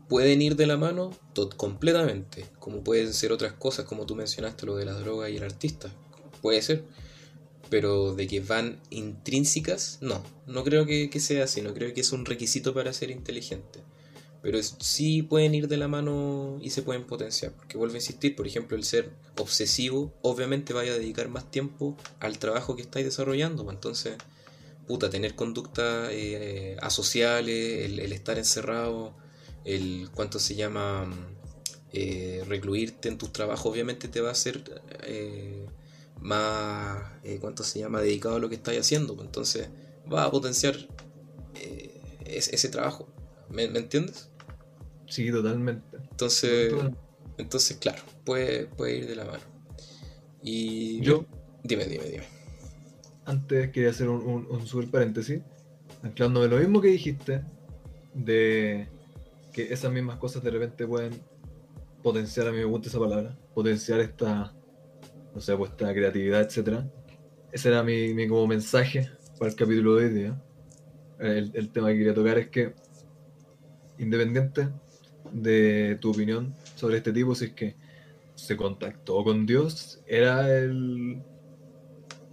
pueden 0.09 0.42
ir 0.42 0.57
de 0.57 0.66
la 0.66 0.76
mano 0.76 1.16
completamente, 1.57 2.47
como 2.59 2.82
pueden 2.82 3.12
ser 3.12 3.32
otras 3.32 3.53
cosas, 3.53 3.86
como 3.86 4.07
tú 4.07 4.14
mencionaste, 4.14 4.66
lo 4.66 4.76
de 4.76 4.84
la 4.84 4.94
droga 4.94 5.30
y 5.30 5.36
el 5.36 5.44
artista, 5.44 5.90
puede 6.42 6.62
ser, 6.62 6.84
pero 7.70 8.14
de 8.14 8.26
que 8.26 8.40
van 8.40 8.80
intrínsecas, 8.90 9.99
no, 10.01 10.22
no 10.47 10.64
creo 10.64 10.86
que, 10.86 11.11
que 11.11 11.20
sea 11.20 11.44
así, 11.44 11.62
no 11.62 11.74
creo 11.74 11.92
que 11.94 12.01
es 12.01 12.12
un 12.12 12.24
requisito 12.24 12.74
para 12.74 12.92
ser 12.92 13.11
inteligente 13.11 13.80
pero 14.43 14.62
sí 14.62 15.22
pueden 15.22 15.55
ir 15.55 15.68
de 15.68 15.76
la 15.76 15.89
mano 15.89 16.59
y 16.62 16.70
se 16.70 16.82
pueden 16.82 17.05
potenciar. 17.05 17.53
Porque 17.53 17.76
vuelvo 17.76 17.95
a 17.95 17.99
insistir, 17.99 18.37
por 18.37 18.47
ejemplo, 18.47 18.76
el 18.76 18.84
ser 18.84 19.11
obsesivo, 19.39 20.12
obviamente 20.22 20.72
vaya 20.72 20.93
a 20.93 20.99
dedicar 20.99 21.28
más 21.28 21.51
tiempo 21.51 21.97
al 22.20 22.39
trabajo 22.39 22.76
que 22.76 22.82
estáis 22.82 23.05
desarrollando. 23.05 23.64
Pues 23.64 23.74
entonces, 23.74 24.16
puta, 24.87 25.11
tener 25.11 25.34
conductas 25.34 26.11
eh, 26.12 26.76
asociales, 26.80 27.87
el, 27.87 28.12
estar 28.12 28.39
encerrado, 28.39 29.14
el 29.64 30.11
cuánto 30.14 30.39
se 30.39 30.55
llama 30.55 31.11
eh, 31.93 32.45
recluirte 32.47 33.09
en 33.09 33.18
tus 33.18 33.32
trabajos, 33.32 33.66
obviamente 33.66 34.07
te 34.09 34.20
va 34.20 34.28
a 34.28 34.32
hacer 34.32 34.62
eh, 35.05 35.66
más, 36.20 37.03
cuánto 37.41 37.64
se 37.64 37.80
llama, 37.80 38.01
dedicado 38.01 38.37
a 38.37 38.39
lo 38.39 38.49
que 38.49 38.55
estáis 38.55 38.80
haciendo. 38.80 39.16
Pues 39.16 39.26
entonces, 39.26 39.68
va 40.12 40.24
a 40.24 40.30
potenciar 40.30 40.76
ese, 42.24 42.68
trabajo. 42.68 43.09
¿Me 43.51 43.64
entiendes? 43.64 44.30
Sí, 45.09 45.30
totalmente. 45.30 45.97
Entonces, 46.11 46.74
entonces 47.38 47.76
claro, 47.78 48.03
puede, 48.24 48.66
puede 48.66 48.99
ir 48.99 49.07
de 49.07 49.16
la 49.16 49.24
mano. 49.24 49.44
Y 50.42 51.01
yo, 51.01 51.26
dime, 51.62 51.84
dime, 51.86 52.05
dime. 52.05 52.24
Antes 53.24 53.70
quería 53.70 53.90
hacer 53.90 54.09
un, 54.09 54.22
un, 54.22 54.47
un 54.49 54.66
super 54.66 54.90
paréntesis, 54.90 55.40
anclándome 56.03 56.49
lo 56.49 56.59
mismo 56.59 56.80
que 56.80 56.88
dijiste, 56.88 57.42
de 58.14 58.88
que 59.53 59.72
esas 59.72 59.92
mismas 59.92 60.18
cosas 60.18 60.42
de 60.42 60.51
repente 60.51 60.86
pueden 60.86 61.20
potenciar, 62.03 62.47
a 62.47 62.53
mí 62.53 62.59
me 62.59 62.64
gusta 62.64 62.88
esa 62.88 62.99
palabra, 62.99 63.36
potenciar 63.55 64.01
esta, 64.01 64.55
no 65.34 65.40
sé, 65.40 65.55
esta 65.55 65.92
creatividad, 65.92 66.42
etcétera. 66.42 66.88
Ese 67.51 67.68
era 67.68 67.82
mi, 67.82 68.14
mi, 68.14 68.28
como 68.28 68.47
mensaje 68.47 69.11
para 69.38 69.51
el 69.51 69.57
capítulo 69.57 69.97
de 69.97 70.05
hoy 70.05 70.12
día. 70.12 70.42
El, 71.18 71.51
el 71.55 71.72
tema 71.72 71.88
que 71.88 71.99
quería 71.99 72.14
tocar 72.14 72.38
es 72.38 72.49
que, 72.49 72.74
independiente 73.99 74.68
de 75.32 75.99
tu 76.01 76.11
opinión 76.11 76.55
sobre 76.74 76.99
este 76.99 77.12
tipo, 77.12 77.34
si 77.34 77.47
es 77.47 77.53
que 77.53 77.76
se 78.34 78.57
contactó 78.57 79.24
con 79.24 79.47
Dios, 79.47 80.01
era 80.07 80.57
el 80.57 81.22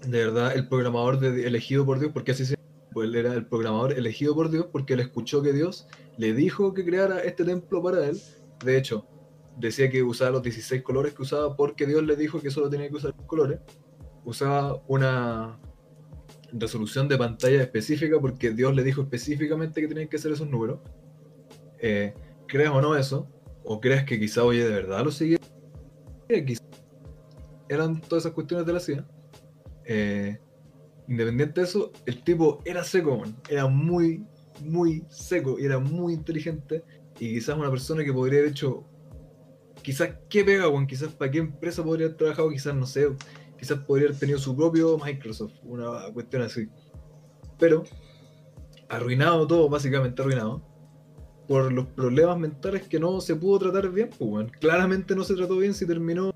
de 0.06 0.26
verdad 0.26 0.54
el 0.56 0.68
programador 0.68 1.24
elegido 1.24 1.86
por 1.86 2.00
Dios, 2.00 2.12
porque 2.14 2.32
así 2.32 2.46
se 2.46 2.56
pues 2.94 3.10
él 3.10 3.16
era 3.16 3.34
el 3.34 3.46
programador 3.46 3.94
elegido 3.94 4.36
por 4.36 4.50
Dios 4.50 4.68
porque 4.72 4.94
él 4.94 5.00
escuchó 5.00 5.42
que 5.42 5.52
Dios 5.52 5.88
le 6.18 6.34
dijo 6.34 6.74
que 6.74 6.86
creara 6.86 7.20
este 7.20 7.44
templo 7.44 7.82
para 7.82 8.06
él. 8.06 8.22
De 8.64 8.78
hecho, 8.78 9.08
decía 9.58 9.90
que 9.90 10.04
usaba 10.04 10.32
los 10.32 10.44
16 10.44 10.84
colores 10.84 11.14
que 11.14 11.24
usaba 11.24 11.56
porque 11.58 11.88
Dios 11.88 12.04
le 12.04 12.16
dijo 12.16 12.40
que 12.40 12.52
solo 12.52 12.70
tenía 12.70 12.88
que 12.90 12.96
usar 12.96 13.14
los 13.18 13.26
colores. 13.26 13.60
Usaba 14.24 14.82
una 14.88 15.60
resolución 16.52 17.08
de 17.08 17.18
pantalla 17.18 17.62
específica 17.62 18.20
porque 18.20 18.52
Dios 18.52 18.76
le 18.76 18.84
dijo 18.84 19.02
específicamente 19.02 19.82
que 19.82 19.88
tenían 19.88 20.08
que 20.08 20.20
ser 20.20 20.32
esos 20.32 20.48
números. 20.48 20.80
Eh, 21.86 22.14
creas 22.48 22.72
o 22.72 22.82
no 22.82 22.96
eso, 22.96 23.28
o 23.66 23.82
creas 23.82 24.06
que 24.06 24.18
quizá, 24.18 24.42
oye, 24.46 24.64
de 24.64 24.74
verdad 24.74 25.04
lo 25.04 25.12
sigue, 25.12 25.38
eran 27.68 28.00
todas 28.00 28.24
esas 28.24 28.32
cuestiones 28.32 28.66
de 28.66 28.74
la 28.74 28.80
CIA. 28.80 29.06
Eh, 29.84 30.40
independiente 31.10 31.60
de 31.60 31.68
eso, 31.68 31.92
el 32.06 32.24
tipo 32.24 32.60
era 32.64 32.86
seco, 32.86 33.22
era 33.50 33.68
muy, 33.68 34.26
muy 34.64 35.04
seco 35.10 35.60
y 35.60 35.66
era 35.66 35.78
muy 35.78 36.14
inteligente. 36.14 36.86
Y 37.20 37.34
quizás 37.34 37.58
una 37.58 37.70
persona 37.70 38.06
que 38.06 38.14
podría 38.14 38.40
haber 38.40 38.52
hecho, 38.52 38.86
quizás 39.82 40.16
qué 40.30 40.46
pega, 40.46 40.68
bueno, 40.68 40.88
quizás 40.88 41.10
para 41.14 41.32
qué 41.32 41.40
empresa 41.40 41.84
podría 41.84 42.06
haber 42.08 42.18
trabajado, 42.18 42.50
quizás 42.50 42.74
no 42.74 42.86
sé, 42.86 43.10
quizás 43.60 43.80
podría 43.80 44.08
haber 44.08 44.20
tenido 44.20 44.40
su 44.40 44.56
propio 44.56 44.98
Microsoft, 45.04 45.56
una 45.64 46.10
cuestión 46.14 46.44
así. 46.44 46.70
Pero, 47.60 47.84
arruinado 48.88 49.46
todo, 49.48 49.68
básicamente 49.68 50.22
arruinado 50.22 50.73
por 51.48 51.72
los 51.72 51.86
problemas 51.88 52.38
mentales 52.38 52.88
que 52.88 53.00
no 53.00 53.20
se 53.22 53.36
pudo 53.36 53.60
tratar 53.60 53.90
bien, 53.90 54.10
pues, 54.18 54.52
Claramente 54.60 55.16
no 55.16 55.24
se 55.24 55.36
trató 55.36 55.58
bien 55.58 55.74
si 55.74 55.86
terminó 55.86 56.34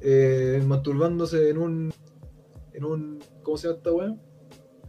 eh, 0.00 0.62
masturbándose 0.66 1.50
en 1.50 1.58
un. 1.58 1.92
en 2.72 2.84
un. 2.84 3.18
¿Cómo 3.42 3.56
se 3.56 3.68
llama 3.68 3.78
esta 3.78 3.92
weón? 3.92 4.20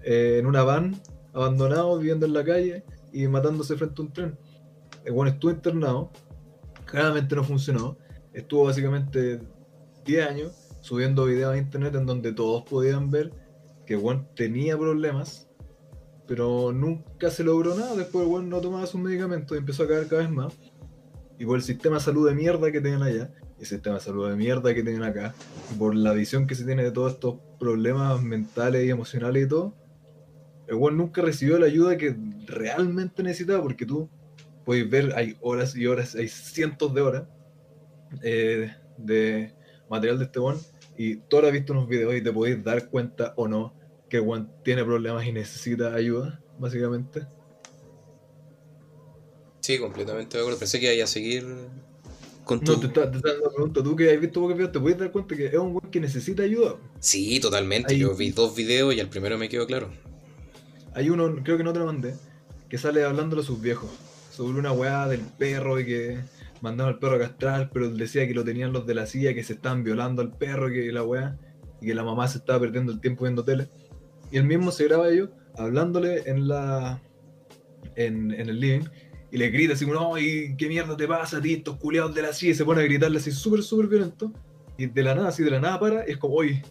Eh, 0.03 0.37
en 0.39 0.45
una 0.45 0.63
van, 0.63 0.95
abandonado, 1.33 1.97
viviendo 1.97 2.25
en 2.25 2.33
la 2.33 2.43
calle 2.43 2.83
y 3.11 3.27
matándose 3.27 3.75
frente 3.75 4.01
a 4.01 4.05
un 4.05 4.13
tren. 4.13 4.37
El 5.03 5.13
weón 5.13 5.27
estuvo 5.27 5.51
internado, 5.51 6.11
claramente 6.85 7.35
no 7.35 7.43
funcionó. 7.43 7.97
Estuvo 8.33 8.65
básicamente 8.65 9.41
10 10.05 10.27
años 10.27 10.51
subiendo 10.79 11.25
videos 11.25 11.53
a 11.53 11.57
internet 11.57 11.95
en 11.95 12.05
donde 12.05 12.31
todos 12.31 12.63
podían 12.63 13.11
ver 13.11 13.33
que 13.85 13.97
Juan 13.97 14.27
tenía 14.35 14.77
problemas 14.77 15.49
pero 16.27 16.71
nunca 16.71 17.29
se 17.29 17.43
logró 17.43 17.75
nada. 17.75 17.95
Después 17.95 18.27
el 18.27 18.49
no 18.49 18.61
tomaba 18.61 18.85
sus 18.85 19.01
medicamentos 19.01 19.55
y 19.55 19.59
empezó 19.59 19.83
a 19.83 19.87
caer 19.87 20.07
cada 20.07 20.21
vez 20.21 20.31
más. 20.31 20.57
Y 21.37 21.45
por 21.45 21.57
el 21.57 21.63
sistema 21.63 21.95
de 21.95 22.01
salud 22.01 22.27
de 22.27 22.35
mierda 22.35 22.71
que 22.71 22.81
tenían 22.81 23.03
allá, 23.03 23.33
el 23.59 23.65
sistema 23.65 23.95
de 23.95 24.01
salud 24.01 24.29
de 24.29 24.35
mierda 24.35 24.73
que 24.73 24.83
tienen 24.83 25.03
acá, 25.03 25.33
por 25.77 25.95
la 25.95 26.13
visión 26.13 26.47
que 26.47 26.55
se 26.55 26.65
tiene 26.65 26.83
de 26.83 26.91
todos 26.91 27.13
estos 27.13 27.35
problemas 27.59 28.21
mentales 28.21 28.85
y 28.85 28.89
emocionales 28.89 29.45
y 29.45 29.49
todo, 29.49 29.75
el 30.67 30.75
weón 30.75 30.97
nunca 30.97 31.21
recibió 31.21 31.59
la 31.59 31.65
ayuda 31.65 31.97
que 31.97 32.15
realmente 32.45 33.23
necesitaba, 33.23 33.61
porque 33.61 33.85
tú 33.85 34.09
puedes 34.65 34.89
ver, 34.89 35.13
hay 35.15 35.35
horas 35.41 35.75
y 35.75 35.85
horas, 35.85 36.15
hay 36.15 36.27
cientos 36.27 36.93
de 36.93 37.01
horas 37.01 37.23
eh, 38.23 38.73
de 38.97 39.53
material 39.89 40.17
de 40.19 40.25
este 40.25 40.39
weón, 40.39 40.59
y 40.97 41.17
tú 41.17 41.37
has 41.39 41.51
visto 41.51 41.73
unos 41.73 41.87
videos 41.87 42.15
y 42.15 42.21
te 42.21 42.31
podéis 42.31 42.63
dar 42.63 42.87
cuenta 42.89 43.33
o 43.35 43.47
no 43.47 43.73
que 44.11 44.19
Juan 44.19 44.51
tiene 44.61 44.83
problemas 44.83 45.25
y 45.25 45.31
necesita 45.31 45.95
ayuda, 45.95 46.41
básicamente. 46.59 47.25
Sí, 49.61 49.79
completamente 49.79 50.35
de 50.35 50.43
acuerdo. 50.43 50.59
Pensé 50.59 50.81
que 50.81 50.93
iba 50.93 51.05
a 51.05 51.07
seguir 51.07 51.45
con 52.43 52.59
tu... 52.59 52.73
No, 52.73 52.79
te 52.81 52.87
estás 52.87 53.09
dando 53.09 53.49
pregunta. 53.53 53.81
Tú 53.81 53.95
que 53.95 54.13
has 54.13 54.19
visto 54.19 54.41
poco 54.41 54.53
te 54.53 54.79
puedes 54.81 54.99
dar 54.99 55.13
cuenta 55.13 55.33
que 55.37 55.45
es 55.45 55.53
un 55.55 55.71
Juan 55.71 55.89
que 55.89 56.01
necesita 56.01 56.43
ayuda. 56.43 56.75
Sí, 56.99 57.39
totalmente. 57.39 57.97
Yo 57.97 58.13
vi 58.13 58.31
dos 58.31 58.53
videos 58.53 58.93
y 58.93 58.99
el 58.99 59.07
primero 59.07 59.37
me 59.37 59.47
quedó 59.47 59.65
claro. 59.65 59.89
Hay 60.93 61.09
uno, 61.09 61.33
creo 61.41 61.55
que 61.55 61.63
no 61.63 61.71
te 61.71 61.79
lo 61.79 61.85
mandé, 61.85 62.13
que 62.67 62.77
sale 62.77 63.05
hablándolo 63.05 63.43
a 63.43 63.45
sus 63.45 63.61
viejos. 63.61 63.89
Sobre 64.33 64.59
una 64.59 64.73
weá 64.73 65.07
del 65.07 65.21
perro 65.21 65.79
y 65.79 65.85
que 65.85 66.19
mandaron 66.59 66.95
al 66.95 66.99
perro 66.99 67.15
a 67.15 67.19
castrar, 67.19 67.69
pero 67.71 67.89
decía 67.89 68.27
que 68.27 68.33
lo 68.33 68.43
tenían 68.43 68.73
los 68.73 68.85
de 68.85 68.93
la 68.93 69.05
silla, 69.05 69.33
que 69.33 69.45
se 69.45 69.53
estaban 69.53 69.85
violando 69.85 70.21
al 70.21 70.35
perro, 70.35 70.67
que 70.67 70.91
la 70.91 71.03
weá, 71.03 71.37
y 71.79 71.85
que 71.85 71.95
la 71.95 72.03
mamá 72.03 72.27
se 72.27 72.39
estaba 72.39 72.59
perdiendo 72.59 72.91
el 72.91 72.99
tiempo 72.99 73.23
viendo 73.23 73.45
tele. 73.45 73.69
Y 74.31 74.37
él 74.37 74.45
mismo 74.45 74.71
se 74.71 74.85
graba 74.85 75.05
a 75.05 75.09
ellos 75.09 75.29
hablándole 75.57 76.29
en 76.29 76.47
la 76.47 77.01
en, 77.95 78.31
en 78.31 78.49
el 78.49 78.59
living 78.59 78.87
y 79.31 79.37
le 79.37 79.49
grita 79.49 79.73
así 79.73 79.85
como, 79.85 79.99
no, 79.99 80.17
¿y 80.17 80.55
qué 80.57 80.67
mierda 80.67 80.97
te 80.97 81.07
pasa 81.07 81.37
a 81.37 81.41
ti, 81.41 81.53
estos 81.53 81.77
culiados 81.77 82.13
de 82.13 82.21
la 82.21 82.33
CIA? 82.33 82.51
Y 82.51 82.53
se 82.53 82.65
pone 82.65 82.81
a 82.81 82.83
gritarle 82.83 83.17
así 83.17 83.31
súper, 83.31 83.63
súper 83.63 83.87
violento. 83.87 84.33
Y 84.77 84.87
de 84.87 85.03
la 85.03 85.15
nada, 85.15 85.29
así 85.29 85.41
de 85.41 85.51
la 85.51 85.59
nada 85.61 85.79
para, 85.79 86.07
y 86.07 86.11
es 86.11 86.17
como, 86.17 86.35
oye, 86.35 86.61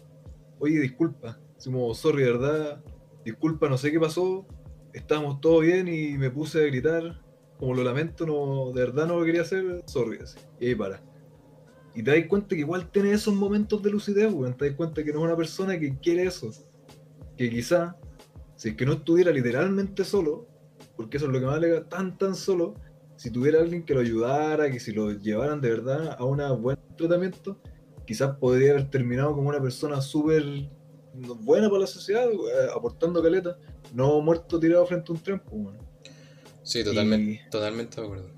oye, 0.59 0.79
disculpa. 0.79 1.39
Así 1.57 1.71
como, 1.71 1.93
sorry, 1.95 2.23
de 2.23 2.31
verdad, 2.33 2.83
disculpa, 3.25 3.67
no 3.67 3.79
sé 3.79 3.91
qué 3.91 3.99
pasó, 3.99 4.45
estábamos 4.93 5.41
todos 5.41 5.63
bien 5.63 5.87
y 5.87 6.17
me 6.19 6.29
puse 6.29 6.59
a 6.59 6.67
gritar, 6.67 7.19
como 7.57 7.73
lo 7.73 7.83
lamento, 7.83 8.27
no, 8.27 8.71
de 8.73 8.81
verdad 8.81 9.07
no 9.07 9.19
lo 9.19 9.25
quería 9.25 9.41
hacer, 9.41 9.81
sorry, 9.85 10.19
así. 10.21 10.37
Y 10.59 10.67
ahí 10.67 10.75
para. 10.75 11.01
Y 11.95 12.03
te 12.03 12.11
das 12.11 12.27
cuenta 12.27 12.49
que 12.49 12.61
igual 12.61 12.91
tiene 12.91 13.11
esos 13.11 13.33
momentos 13.33 13.81
de 13.81 13.89
lucidez, 13.89 14.31
weón. 14.31 14.55
Te 14.55 14.67
das 14.67 14.75
cuenta 14.75 15.03
que 15.03 15.11
no 15.11 15.19
es 15.19 15.25
una 15.25 15.35
persona 15.35 15.79
que 15.79 15.97
quiere 15.97 16.23
eso. 16.23 16.51
Que 17.41 17.49
quizá, 17.49 17.95
si 18.55 18.69
es 18.69 18.75
que 18.75 18.85
no 18.85 18.93
estuviera 18.93 19.31
literalmente 19.31 20.05
solo, 20.05 20.47
porque 20.95 21.17
eso 21.17 21.25
es 21.25 21.31
lo 21.31 21.39
que 21.39 21.47
más 21.47 21.59
le 21.59 21.69
da 21.69 21.89
tan 21.89 22.15
tan 22.15 22.35
solo, 22.35 22.75
si 23.15 23.31
tuviera 23.31 23.59
alguien 23.59 23.83
que 23.83 23.95
lo 23.95 24.01
ayudara, 24.01 24.69
que 24.69 24.79
si 24.79 24.91
lo 24.91 25.09
llevaran 25.09 25.59
de 25.59 25.71
verdad 25.71 26.17
a 26.19 26.23
un 26.23 26.61
buen 26.61 26.77
tratamiento, 26.95 27.59
quizás 28.05 28.37
podría 28.37 28.73
haber 28.73 28.91
terminado 28.91 29.33
como 29.33 29.49
una 29.49 29.59
persona 29.59 30.01
súper 30.01 30.69
buena 31.39 31.67
para 31.67 31.79
la 31.79 31.87
sociedad, 31.87 32.27
aportando 32.75 33.23
caleta, 33.23 33.57
no 33.91 34.21
muerto 34.21 34.59
tirado 34.59 34.85
frente 34.85 35.11
a 35.11 35.15
un 35.15 35.23
tren, 35.23 35.39
pues, 35.39 35.77
Sí, 36.61 36.83
totalmente, 36.83 37.41
totalmente 37.49 37.99
de 37.99 38.05
acuerdo. 38.05 38.29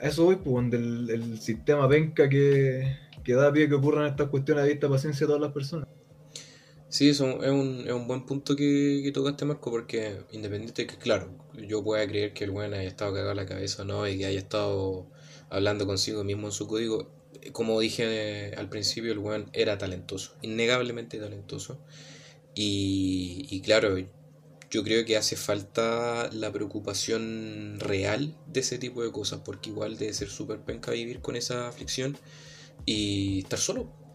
eso 0.00 0.24
voy, 0.24 0.34
pues, 0.34 0.68
del 0.68 1.10
el 1.10 1.38
sistema 1.38 1.88
penca 1.88 2.28
que, 2.28 2.92
que 3.22 3.34
da 3.34 3.52
pie 3.52 3.68
que 3.68 3.76
ocurran 3.76 4.06
estas 4.06 4.30
cuestiones 4.30 4.64
a 4.64 4.66
vista 4.66 4.88
paciencia 4.88 5.26
a 5.26 5.28
todas 5.28 5.42
las 5.42 5.52
personas. 5.52 5.86
Sí, 6.96 7.10
eso 7.10 7.42
es 7.42 7.50
un, 7.50 7.84
es 7.86 7.92
un 7.92 8.08
buen 8.08 8.24
punto 8.24 8.56
que, 8.56 9.02
que 9.04 9.12
tocaste, 9.12 9.44
Marco, 9.44 9.70
porque 9.70 10.16
independiente 10.32 10.80
de 10.80 10.88
que, 10.88 10.96
claro, 10.96 11.28
yo 11.52 11.84
pueda 11.84 12.08
creer 12.08 12.32
que 12.32 12.44
el 12.44 12.50
weón 12.50 12.72
haya 12.72 12.88
estado 12.88 13.12
cagado 13.12 13.34
la 13.34 13.44
cabeza 13.44 13.84
no, 13.84 14.08
y 14.08 14.16
que 14.16 14.24
haya 14.24 14.38
estado 14.38 15.06
hablando 15.50 15.86
consigo 15.86 16.24
mismo 16.24 16.46
en 16.46 16.52
su 16.52 16.66
código, 16.66 17.10
como 17.52 17.78
dije 17.80 18.54
al 18.56 18.70
principio, 18.70 19.12
el 19.12 19.18
weón 19.18 19.50
era 19.52 19.76
talentoso, 19.76 20.36
innegablemente 20.40 21.18
talentoso. 21.18 21.78
Y, 22.54 23.46
y 23.50 23.60
claro, 23.60 23.98
yo 24.70 24.82
creo 24.82 25.04
que 25.04 25.18
hace 25.18 25.36
falta 25.36 26.30
la 26.32 26.50
preocupación 26.50 27.76
real 27.78 28.34
de 28.46 28.60
ese 28.60 28.78
tipo 28.78 29.02
de 29.02 29.12
cosas, 29.12 29.40
porque 29.44 29.68
igual 29.68 29.98
debe 29.98 30.14
ser 30.14 30.30
súper 30.30 30.60
penca 30.60 30.92
vivir 30.92 31.20
con 31.20 31.36
esa 31.36 31.68
aflicción 31.68 32.16
y 32.86 33.40
estar 33.40 33.58
solo 33.58 34.05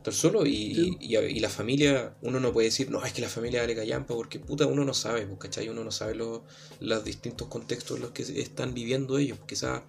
estar 0.00 0.14
solo 0.14 0.46
y, 0.46 0.96
y, 0.98 1.40
la 1.40 1.50
familia, 1.50 2.16
uno 2.22 2.40
no 2.40 2.52
puede 2.52 2.68
decir, 2.68 2.90
no, 2.90 3.04
es 3.04 3.12
que 3.12 3.20
la 3.20 3.28
familia 3.28 3.60
vale 3.60 3.74
callampa, 3.74 4.14
porque 4.14 4.38
puta, 4.38 4.66
uno 4.66 4.84
no 4.84 4.94
sabe, 4.94 5.26
pues, 5.26 5.38
¿cachai? 5.38 5.68
Uno 5.68 5.84
no 5.84 5.90
sabe 5.90 6.14
los, 6.14 6.40
los 6.80 7.04
distintos 7.04 7.48
contextos 7.48 7.96
en 7.96 8.02
los 8.02 8.12
que 8.12 8.22
están 8.22 8.72
viviendo 8.72 9.18
ellos, 9.18 9.38
quizás, 9.46 9.82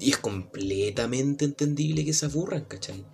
y 0.00 0.10
es 0.10 0.16
completamente 0.16 1.44
entendible 1.44 2.04
que 2.04 2.14
se 2.14 2.26
aburran, 2.26 2.64
¿cachai? 2.64 3.04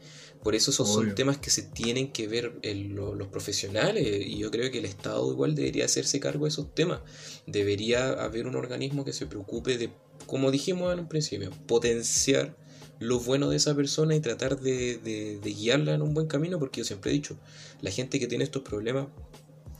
Por 0.44 0.55
eso 0.55 0.70
esos 0.70 0.92
son 0.92 1.14
temas 1.14 1.38
que 1.38 1.48
se 1.48 1.62
tienen 1.62 2.12
que 2.12 2.28
ver 2.28 2.61
los 2.62 3.28
profesionales 3.28 4.07
y 4.26 4.36
yo 4.36 4.50
creo 4.50 4.70
que 4.70 4.78
el 4.78 4.84
Estado 4.84 5.32
igual 5.32 5.55
debería 5.55 5.86
hacerse 5.86 6.20
cargo 6.20 6.44
de 6.44 6.50
esos 6.50 6.74
temas. 6.74 7.00
Debería 7.46 8.11
haber 8.11 8.46
un 8.46 8.55
organismo 8.55 9.07
que 9.07 9.14
se 9.14 9.24
preocupe 9.24 9.78
de, 9.78 9.90
como 10.26 10.50
dijimos 10.50 10.92
en 10.92 11.00
un 11.00 11.09
principio, 11.09 11.50
potenciar 11.66 12.55
lo 12.99 13.20
bueno 13.20 13.49
de 13.49 13.57
esa 13.57 13.74
persona 13.74 14.14
y 14.14 14.20
tratar 14.20 14.61
de, 14.61 15.40
guiarla 15.42 15.95
en 15.95 16.03
un 16.03 16.14
buen 16.14 16.26
camino, 16.26 16.59
porque 16.59 16.80
yo 16.80 16.84
siempre 16.84 17.11
he 17.11 17.14
dicho, 17.14 17.36
la 17.80 17.90
gente 17.90 18.18
que 18.18 18.26
tiene 18.26 18.45
estos 18.45 18.62
problemas, 18.62 19.09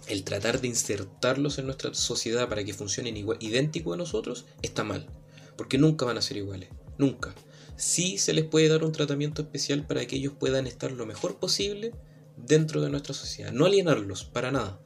el 0.09 0.25
tratar 0.25 0.61
de 0.61 0.69
insertarlos 0.69 1.59
en 1.59 1.67
nuestra 1.67 1.95
sociedad 1.95 2.49
para 2.49 2.65
que 2.65 2.75
funcionen 2.75 3.17
igual, 3.17 3.39
idéntico 3.41 3.95
a 3.95 3.97
nosotros, 3.97 4.47
está 4.63 4.85
mal, 4.85 5.07
porque 5.57 5.79
nunca 5.79 6.05
van 6.05 6.19
a 6.19 6.23
ser 6.23 6.37
iguales, 6.37 6.69
nunca. 6.99 7.35
Sí 7.77 8.19
se 8.19 8.33
les 8.33 8.45
puede 8.45 8.69
dar 8.69 8.85
un 8.85 8.93
tratamiento 8.93 9.43
especial 9.43 9.87
para 9.87 10.07
que 10.07 10.17
ellos 10.17 10.35
puedan 10.39 10.67
estar 10.67 10.93
lo 10.93 11.07
mejor 11.07 11.39
posible 11.39 11.93
dentro 12.37 12.81
de 12.81 12.91
nuestra 12.91 13.15
sociedad, 13.15 13.53
no 13.53 13.65
alienarlos, 13.65 14.25
para 14.25 14.53
nada 14.53 14.81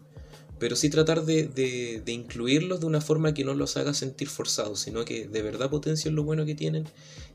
pero 0.59 0.77
sí 0.77 0.91
tratar 0.91 1.25
de, 1.25 1.47
de, 1.47 2.13
incluirlos 2.13 2.81
de 2.81 2.87
una 2.87 3.01
forma 3.01 3.33
que 3.35 3.45
no 3.45 3.55
los 3.55 3.77
haga 3.77 3.95
sentir 3.95 4.29
forzados, 4.29 4.81
sino 4.81 5.05
que 5.05 5.29
de 5.29 5.43
verdad 5.43 5.71
potencien 5.71 6.15
lo 6.15 6.25
bueno 6.25 6.45
que 6.45 6.55
tienen 6.55 6.85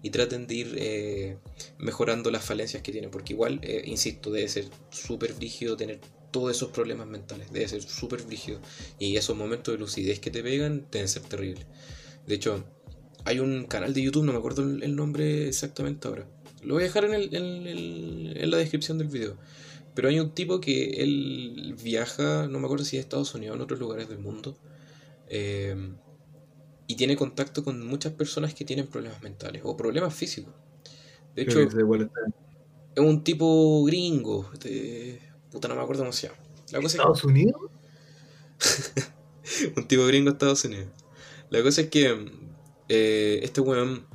y 0.04 0.12
traten 0.12 0.46
de 0.46 0.54
ir 0.54 0.76
eh, 0.78 1.38
mejorando 1.80 2.30
las 2.30 2.46
falencias 2.46 2.84
que 2.84 2.92
tienen, 2.92 3.10
porque 3.10 3.34
igual, 3.34 3.60
eh, 3.64 3.82
insisto, 3.86 4.30
debe 4.30 4.48
ser 4.48 4.66
súper 4.92 5.36
rígido 5.40 5.76
tener 5.76 6.00
todos 6.30 6.56
esos 6.56 6.70
problemas 6.70 7.08
mentales, 7.08 7.52
debe 7.52 7.68
ser 7.68 7.82
súper 7.82 8.28
rígido 8.28 8.60
y 9.00 9.16
esos 9.18 9.36
momentos 9.36 9.74
de 9.74 9.80
lucidez 9.80 10.20
que 10.20 10.30
te 10.30 10.44
pegan 10.44 10.86
deben 10.92 11.08
ser 11.08 11.24
terribles. 11.24 11.66
De 12.28 12.36
hecho, 12.36 12.64
hay 13.26 13.40
un 13.40 13.66
canal 13.66 13.94
de 13.94 14.02
YouTube, 14.04 14.26
no 14.26 14.34
me 14.34 14.38
acuerdo 14.38 14.64
el 14.64 14.96
nombre 14.96 15.48
exactamente 15.48 16.08
ahora, 16.08 16.28
lo 16.62 16.76
voy 16.76 16.84
a 16.84 16.86
dejar 16.88 17.06
en, 17.06 17.14
el, 17.14 17.36
en, 17.36 17.68
el, 17.68 18.34
en 18.38 18.52
la 18.52 18.58
descripción 18.58 18.98
del 18.98 19.08
video 19.08 19.38
pero 19.96 20.10
hay 20.10 20.20
un 20.20 20.32
tipo 20.32 20.60
que 20.60 21.04
él 21.04 21.76
viaja, 21.84 22.48
no 22.48 22.60
me 22.60 22.66
acuerdo 22.66 22.84
si 22.84 22.98
es 22.98 23.04
Estados 23.04 23.36
Unidos 23.36 23.54
o 23.54 23.56
en 23.58 23.62
otros 23.62 23.80
lugares 23.80 24.10
del 24.10 24.20
mundo, 24.20 24.58
eh, 25.28 25.76
y 26.88 26.96
tiene 26.96 27.16
contacto 27.16 27.64
con 27.64 27.86
muchas 27.86 28.14
personas 28.14 28.54
que 28.54 28.66
tienen 28.66 28.88
problemas 28.88 29.22
mentales 29.22 29.62
o 29.66 29.76
problemas 29.78 30.14
físicos. 30.14 30.54
De 31.36 31.44
hecho, 31.44 31.60
es 31.60 31.74
un 32.98 33.24
tipo 33.24 33.84
gringo, 33.86 34.50
puta 35.52 35.68
no 35.68 35.76
me 35.76 35.82
acuerdo 35.82 36.04
cómo 36.04 36.14
se 36.14 36.28
llama. 36.28 36.40
¿Estados 36.72 37.24
Unidos? 37.24 37.62
un 39.76 39.88
tipo 39.88 40.06
gringo 40.06 40.32
de 40.32 40.34
Estados 40.34 40.66
Unidos. 40.66 40.88
La 41.50 41.62
cosa 41.62 41.82
es 41.82 41.90
que 41.90 42.32
eh, 42.90 43.40
este 43.44 43.62
weón, 43.62 44.06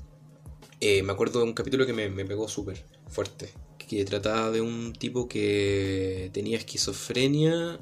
eh, 0.80 1.02
me 1.02 1.12
acuerdo 1.12 1.40
de 1.40 1.46
un 1.46 1.54
capítulo 1.54 1.86
que 1.86 1.92
me, 1.92 2.08
me 2.08 2.24
pegó 2.24 2.48
súper 2.48 2.84
fuerte 3.08 3.52
que 3.88 4.04
trataba 4.04 4.50
de 4.50 4.60
un 4.60 4.92
tipo 4.92 5.28
que 5.28 6.30
tenía 6.32 6.58
esquizofrenia, 6.58 7.80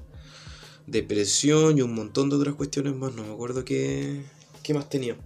depresión 0.86 1.76
y 1.76 1.82
un 1.82 1.94
montón 1.94 2.30
de 2.30 2.36
otras 2.36 2.54
cuestiones 2.54 2.94
más, 2.94 3.12
no 3.12 3.24
me 3.24 3.32
acuerdo 3.32 3.64
qué, 3.64 4.22
qué 4.66 4.74
más 4.74 4.88
tenía. 4.88 5.16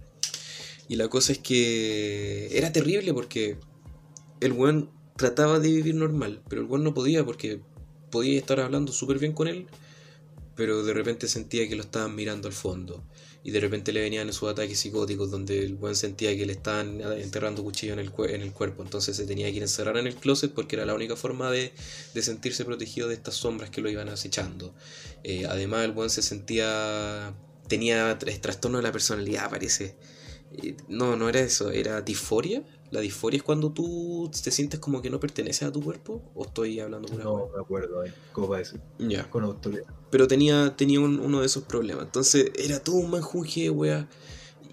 Y 0.87 0.95
la 0.95 1.07
cosa 1.07 1.31
es 1.31 1.39
que 1.39 2.55
era 2.57 2.71
terrible 2.71 3.13
porque 3.13 3.57
el 4.39 4.53
buen 4.53 4.89
trataba 5.15 5.59
de 5.59 5.69
vivir 5.69 5.95
normal, 5.95 6.41
pero 6.47 6.61
el 6.61 6.67
buen 6.67 6.83
no 6.83 6.93
podía 6.93 7.25
porque 7.25 7.61
podía 8.11 8.37
estar 8.37 8.59
hablando 8.59 8.91
súper 8.91 9.17
bien 9.17 9.33
con 9.33 9.47
él, 9.47 9.67
pero 10.55 10.83
de 10.83 10.93
repente 10.93 11.27
sentía 11.27 11.67
que 11.67 11.75
lo 11.75 11.81
estaban 11.81 12.13
mirando 12.15 12.47
al 12.47 12.53
fondo 12.53 13.03
y 13.43 13.51
de 13.51 13.59
repente 13.59 13.91
le 13.91 14.01
venían 14.01 14.29
esos 14.29 14.51
ataques 14.51 14.79
psicóticos 14.79 15.31
donde 15.31 15.65
el 15.65 15.75
buen 15.75 15.95
sentía 15.95 16.35
que 16.37 16.45
le 16.45 16.53
estaban 16.53 17.01
enterrando 17.17 17.63
cuchillo 17.63 17.93
en 17.93 17.99
el, 17.99 18.11
en 18.29 18.41
el 18.41 18.51
cuerpo, 18.51 18.83
entonces 18.83 19.15
se 19.15 19.25
tenía 19.25 19.47
que 19.47 19.57
ir 19.57 19.63
encerrar 19.63 19.97
en 19.97 20.07
el 20.07 20.15
closet 20.15 20.51
porque 20.53 20.75
era 20.75 20.85
la 20.85 20.93
única 20.93 21.15
forma 21.15 21.49
de, 21.49 21.73
sentirse 22.21 22.65
protegido 22.65 23.07
de 23.07 23.15
estas 23.15 23.35
sombras 23.35 23.71
que 23.71 23.81
lo 23.81 23.89
iban 23.89 24.09
acechando. 24.09 24.75
Eh, 25.23 25.45
además 25.47 25.85
el 25.85 25.91
buen 25.91 26.09
se 26.09 26.21
sentía, 26.21 27.33
tenía 27.71 28.19
trastorno 28.19 28.77
de 28.77 28.83
la 28.83 28.91
personalidad 28.91 29.49
parece. 29.49 29.95
Eh, 30.61 30.75
no, 30.87 31.15
no 31.15 31.29
era 31.29 31.39
eso, 31.39 31.71
era 31.71 32.01
disforia. 32.01 32.63
La 32.91 32.99
disforia 32.99 33.37
es 33.37 33.43
cuando 33.43 33.71
tú 33.71 34.29
te 34.43 34.51
sientes 34.51 34.79
como 34.79 35.01
que 35.01 35.09
no 35.09 35.19
perteneces 35.19 35.63
a 35.63 35.71
tu 35.71 35.81
cuerpo. 35.81 36.21
¿O 36.35 36.45
estoy 36.45 36.79
hablando 36.79 37.07
por 37.07 37.23
No, 37.23 37.49
me 37.55 37.61
acuerdo, 37.61 38.03
¿cómo 38.33 38.49
va 38.49 38.57
decir? 38.59 38.81
Ya. 38.99 39.29
Con 39.29 39.43
autoridad 39.45 39.85
pero 40.11 40.27
tenía, 40.27 40.75
tenía 40.75 40.99
uno 40.99 41.39
de 41.39 41.45
esos 41.45 41.63
problemas. 41.63 42.03
Entonces 42.03 42.51
era 42.55 42.83
todo 42.83 42.97
un 42.97 43.09
manjunje, 43.09 43.69
weá. 43.69 44.07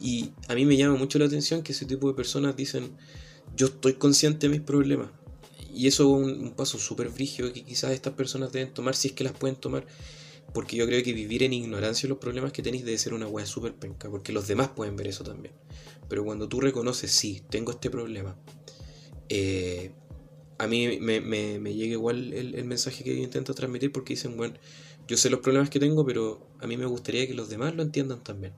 Y 0.01 0.33
a 0.49 0.55
mí 0.55 0.67
me 0.67 0.77
llama 0.77 0.97
mucho 0.97 1.19
la 1.19 1.25
atención 1.25 1.63
que 1.63 1.73
ese 1.73 1.87
tipo 1.87 2.09
de 2.09 2.15
personas 2.15 2.57
dicen, 2.57 2.91
yo 3.57 3.69
estoy 3.69 3.95
consciente 3.95 4.49
de 4.49 4.51
mis 4.51 4.61
problemas. 4.61 5.09
Y 5.73 5.87
eso 5.87 6.03
es 6.03 6.39
un, 6.41 6.51
paso 6.57 6.77
súper 6.79 7.09
frígido 7.11 7.53
que 7.53 7.65
quizás 7.65 7.93
estas 7.93 8.15
personas 8.15 8.53
deben 8.53 8.75
tomar 8.75 8.97
si 8.97 9.09
es 9.09 9.15
que 9.15 9.25
las 9.25 9.33
pueden 9.33 9.57
tomar. 9.57 9.87
Porque 10.53 10.77
yo 10.77 10.87
creo 10.87 11.03
que 11.03 11.13
vivir 11.13 11.43
en 11.43 11.53
ignorancia 11.53 12.07
de 12.07 12.11
los 12.11 12.19
problemas 12.19 12.53
que 12.53 12.63
tenéis 12.63 12.85
debe 12.85 12.99
ser 12.99 13.15
una 13.15 13.27
weá 13.27 13.47
súper 13.47 13.75
penca. 13.75 14.11
Porque 14.11 14.33
los 14.33 14.49
demás 14.49 14.69
pueden 14.69 14.97
ver 14.97 15.09
eso 15.09 15.25
también. 15.25 15.55
Pero 16.09 16.25
cuando 16.25 16.49
tú 16.49 16.61
reconoces, 16.61 17.11
sí, 17.11 17.43
tengo 17.51 17.73
este 17.73 17.91
problema. 17.91 18.37
Eh, 19.29 19.93
a 20.59 20.67
mí 20.67 20.99
me, 21.01 21.21
me, 21.21 21.75
llega 21.75 21.93
igual 21.93 22.33
el, 22.33 22.55
el 22.55 22.65
mensaje 22.65 23.05
que 23.05 23.15
yo 23.17 23.23
intento 23.23 23.55
transmitir 23.55 23.93
porque 23.93 24.15
dicen, 24.15 24.37
bueno, 24.37 24.55
yo 25.09 25.17
sé 25.17 25.31
los 25.31 25.41
problemas 25.41 25.71
que 25.71 25.81
tengo, 25.81 26.05
pero 26.05 26.47
a 26.61 26.67
mí 26.67 26.77
me 26.77 26.85
gustaría 26.85 27.27
que 27.27 27.35
los 27.35 27.49
demás 27.49 27.75
lo 27.75 27.83
entiendan 27.83 28.23
también. 28.23 28.53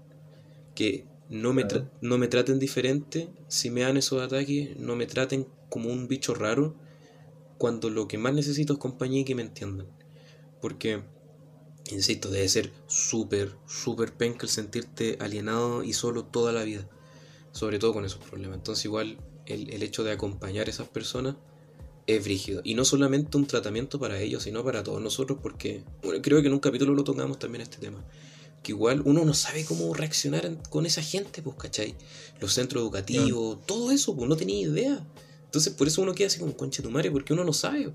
Que 0.74 1.06
no 1.28 1.52
me, 1.52 1.64
no 2.00 2.18
me 2.18 2.26
traten 2.26 2.58
diferente 2.58 3.28
si 3.46 3.70
me 3.70 3.82
dan 3.82 3.96
esos 3.96 4.20
ataques, 4.20 4.76
no 4.76 4.96
me 4.96 5.06
traten 5.06 5.46
como 5.68 5.88
un 5.88 6.08
bicho 6.08 6.34
raro, 6.34 6.74
cuando 7.56 7.88
lo 7.88 8.08
que 8.08 8.18
más 8.18 8.34
necesito 8.34 8.72
es 8.72 8.78
compañía 8.80 9.20
y 9.20 9.24
que 9.24 9.36
me 9.36 9.42
entiendan. 9.42 9.86
Porque, 10.60 11.02
insisto, 11.92 12.30
debe 12.30 12.48
ser 12.48 12.72
súper, 12.86 13.52
súper 13.66 14.12
penca 14.12 14.46
el 14.46 14.50
sentirte 14.50 15.16
alienado 15.20 15.82
y 15.82 15.92
solo 15.92 16.24
toda 16.24 16.52
la 16.52 16.62
vida. 16.64 16.88
Sobre 17.52 17.78
todo 17.78 17.92
con 17.92 18.04
esos 18.04 18.22
problemas. 18.22 18.58
Entonces 18.58 18.84
igual 18.84 19.18
el, 19.46 19.70
el 19.70 19.82
hecho 19.82 20.04
de 20.04 20.12
acompañar 20.12 20.66
a 20.68 20.70
esas 20.70 20.88
personas 20.88 21.36
es 22.16 22.24
brígido. 22.24 22.60
Y 22.64 22.74
no 22.74 22.84
solamente 22.84 23.36
un 23.36 23.46
tratamiento 23.46 23.98
para 23.98 24.20
ellos, 24.20 24.42
sino 24.44 24.64
para 24.64 24.82
todos 24.82 25.00
nosotros, 25.00 25.38
porque 25.42 25.84
bueno, 26.02 26.20
creo 26.22 26.40
que 26.40 26.48
en 26.48 26.54
un 26.54 26.60
capítulo 26.60 26.94
lo 26.94 27.04
tocamos 27.04 27.38
también 27.38 27.62
este 27.62 27.78
tema. 27.78 28.04
Que 28.62 28.72
igual 28.72 29.02
uno 29.04 29.24
no 29.24 29.32
sabe 29.32 29.64
cómo 29.64 29.92
reaccionar 29.94 30.62
con 30.68 30.86
esa 30.86 31.02
gente, 31.02 31.42
pues, 31.42 31.56
¿cachai? 31.56 31.94
Los 32.40 32.52
centros 32.52 32.82
educativos, 32.82 33.64
todo 33.66 33.90
eso, 33.90 34.14
pues 34.14 34.28
no 34.28 34.36
tenía 34.36 34.60
idea. 34.60 35.06
Entonces 35.44 35.72
por 35.72 35.88
eso 35.88 36.02
uno 36.02 36.14
queda 36.14 36.28
así 36.28 36.38
como 36.38 36.56
conche 36.56 36.82
tu 36.82 36.90
madre, 36.90 37.10
porque 37.10 37.32
uno 37.32 37.44
no 37.44 37.52
sabe. 37.52 37.92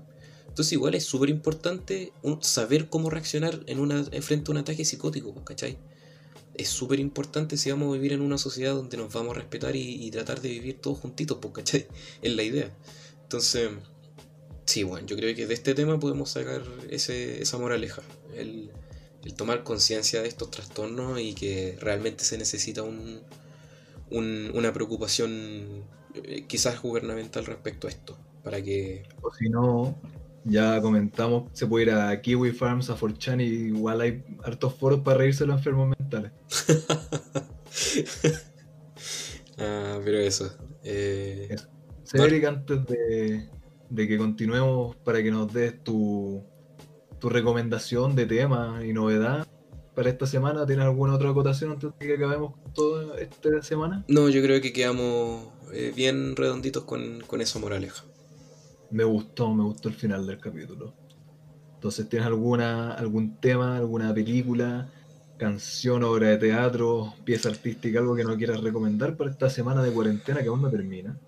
Entonces 0.56 0.72
igual 0.72 0.94
es 0.94 1.04
súper 1.04 1.28
importante 1.28 2.14
saber 2.40 2.88
cómo 2.88 3.10
reaccionar 3.10 3.60
en 3.66 3.78
una, 3.78 4.02
frente 4.22 4.50
a 4.50 4.52
un 4.52 4.56
ataque 4.56 4.86
psicótico, 4.86 5.34
pues, 5.34 5.44
¿cachai? 5.44 5.76
Es 6.54 6.70
súper 6.70 6.98
importante 6.98 7.58
si 7.58 7.70
vamos 7.70 7.90
a 7.90 7.92
vivir 7.92 8.14
en 8.14 8.22
una 8.22 8.38
sociedad 8.38 8.72
donde 8.72 8.96
nos 8.96 9.12
vamos 9.12 9.36
a 9.36 9.40
respetar 9.40 9.76
y, 9.76 10.10
tratar 10.10 10.40
de 10.40 10.48
vivir 10.48 10.80
todos 10.80 10.98
juntitos, 10.98 11.36
pues, 11.42 11.52
¿cachai? 11.52 11.86
Es 12.22 12.34
la 12.34 12.42
idea. 12.42 12.74
Entonces, 13.24 13.68
sí, 14.64 14.82
bueno, 14.82 15.06
yo 15.06 15.14
creo 15.18 15.36
que 15.36 15.46
de 15.46 15.52
este 15.52 15.74
tema 15.74 16.00
podemos 16.00 16.30
sacar 16.30 16.62
ese, 16.88 17.42
esa 17.42 17.58
moraleja. 17.58 18.00
El, 18.34 18.70
tomar 19.36 19.62
conciencia 19.62 20.22
de 20.22 20.28
estos 20.28 20.50
trastornos 20.50 21.20
y 21.20 21.34
que 21.34 21.76
realmente 21.80 22.24
se 22.24 22.38
necesita 22.38 22.82
un, 22.82 23.20
una 24.10 24.72
preocupación 24.72 25.84
eh, 26.14 26.46
quizás 26.46 26.80
gubernamental 26.80 27.44
respecto 27.44 27.88
a 27.88 27.90
esto. 27.90 28.16
Para 28.42 28.62
que. 28.62 29.02
O 29.20 29.34
si 29.34 29.50
no, 29.50 30.00
ya 30.46 30.80
comentamos, 30.80 31.50
se 31.52 31.66
puede 31.66 31.86
ir 31.86 31.90
a 31.90 32.20
Kiwi 32.20 32.52
Farms, 32.52 32.88
a 32.88 32.96
Forchan 32.96 33.40
y 33.40 33.44
igual 33.44 34.00
hay 34.00 34.22
hartos 34.44 34.74
foros 34.74 35.00
para 35.00 35.18
reírse 35.18 35.44
de 35.44 35.48
los 35.48 35.58
enfermos 35.58 35.92
mentales. 35.98 36.30
ah, 39.58 39.98
pero 40.04 40.18
eso. 40.18 40.56
Eh... 40.84 41.56
antes 42.46 42.86
de, 42.86 43.48
de, 43.90 44.08
que 44.08 44.18
continuemos, 44.18 44.94
para 44.96 45.20
que 45.20 45.32
nos 45.32 45.52
des 45.52 45.82
tu, 45.82 46.44
tu 47.18 47.28
recomendación 47.28 48.14
de 48.14 48.26
tema 48.26 48.80
y 48.86 48.92
novedad 48.92 49.46
para 49.96 50.10
esta 50.10 50.26
semana, 50.26 50.64
¿tienes 50.64 50.84
alguna 50.84 51.14
otra 51.14 51.30
acotación 51.30 51.72
antes 51.72 51.90
de 51.98 52.06
que 52.06 52.14
acabemos 52.14 52.54
toda 52.72 53.18
esta 53.18 53.62
semana? 53.62 54.04
No, 54.06 54.28
yo 54.28 54.42
creo 54.42 54.60
que 54.60 54.72
quedamos 54.72 55.48
eh, 55.72 55.92
bien 55.96 56.36
redonditos 56.36 56.84
con, 56.84 57.20
con 57.26 57.40
eso, 57.40 57.58
Moraleja 57.58 58.04
me 58.90 59.04
gustó, 59.04 59.54
me 59.54 59.64
gustó 59.64 59.88
el 59.88 59.94
final 59.94 60.26
del 60.26 60.38
capítulo. 60.38 60.94
Entonces, 61.74 62.08
¿tienes 62.08 62.26
alguna, 62.26 62.94
algún 62.94 63.36
tema, 63.36 63.76
alguna 63.76 64.12
película, 64.14 64.88
canción, 65.36 66.02
obra 66.04 66.28
de 66.30 66.38
teatro, 66.38 67.14
pieza 67.24 67.50
artística, 67.50 67.98
algo 67.98 68.16
que 68.16 68.24
no 68.24 68.36
quieras 68.36 68.60
recomendar 68.60 69.16
para 69.16 69.30
esta 69.30 69.50
semana 69.50 69.82
de 69.82 69.92
cuarentena 69.92 70.42
que 70.42 70.48
aún 70.48 70.62
no 70.62 70.70
termina? 70.70 71.18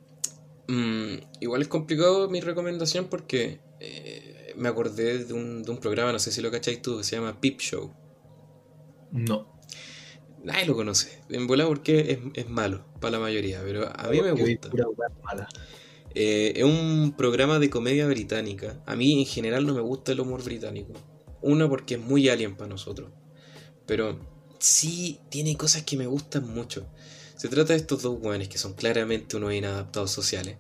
Mm, 0.68 1.14
igual 1.40 1.62
es 1.62 1.68
complicado 1.68 2.28
mi 2.28 2.40
recomendación 2.40 3.06
porque 3.06 3.60
eh, 3.80 4.54
me 4.56 4.68
acordé 4.68 5.24
de 5.24 5.32
un, 5.32 5.62
de 5.62 5.70
un, 5.70 5.78
programa, 5.78 6.12
no 6.12 6.18
sé 6.18 6.32
si 6.32 6.42
lo 6.42 6.50
cacháis 6.50 6.82
tú, 6.82 6.98
que 6.98 7.04
se 7.04 7.16
llama 7.16 7.40
Peep 7.40 7.60
Show. 7.60 7.92
No. 9.12 9.58
Nadie 10.42 10.66
lo 10.66 10.74
conoce. 10.74 11.22
En 11.30 11.46
bola 11.46 11.66
porque 11.66 12.12
es, 12.12 12.18
es, 12.44 12.48
malo 12.48 12.84
para 13.00 13.12
la 13.12 13.18
mayoría, 13.18 13.60
pero 13.64 13.88
a 13.94 14.08
mí 14.08 14.20
me 14.20 14.32
gusta. 14.32 14.70
Eh, 16.20 16.54
es 16.56 16.64
un 16.64 17.14
programa 17.16 17.60
de 17.60 17.70
comedia 17.70 18.04
británica. 18.08 18.82
A 18.86 18.96
mí 18.96 19.20
en 19.20 19.24
general 19.24 19.64
no 19.64 19.72
me 19.72 19.80
gusta 19.80 20.10
el 20.10 20.18
humor 20.18 20.42
británico. 20.42 20.92
Una 21.42 21.68
porque 21.68 21.94
es 21.94 22.00
muy 22.00 22.28
alien 22.28 22.56
para 22.56 22.70
nosotros. 22.70 23.12
Pero 23.86 24.18
sí 24.58 25.20
tiene 25.28 25.56
cosas 25.56 25.84
que 25.84 25.96
me 25.96 26.08
gustan 26.08 26.52
mucho. 26.52 26.88
Se 27.36 27.46
trata 27.46 27.72
de 27.72 27.78
estos 27.78 28.02
dos 28.02 28.18
guanes 28.18 28.48
que 28.48 28.58
son 28.58 28.72
claramente 28.74 29.36
unos 29.36 29.54
inadaptados 29.54 30.10
sociales. 30.10 30.56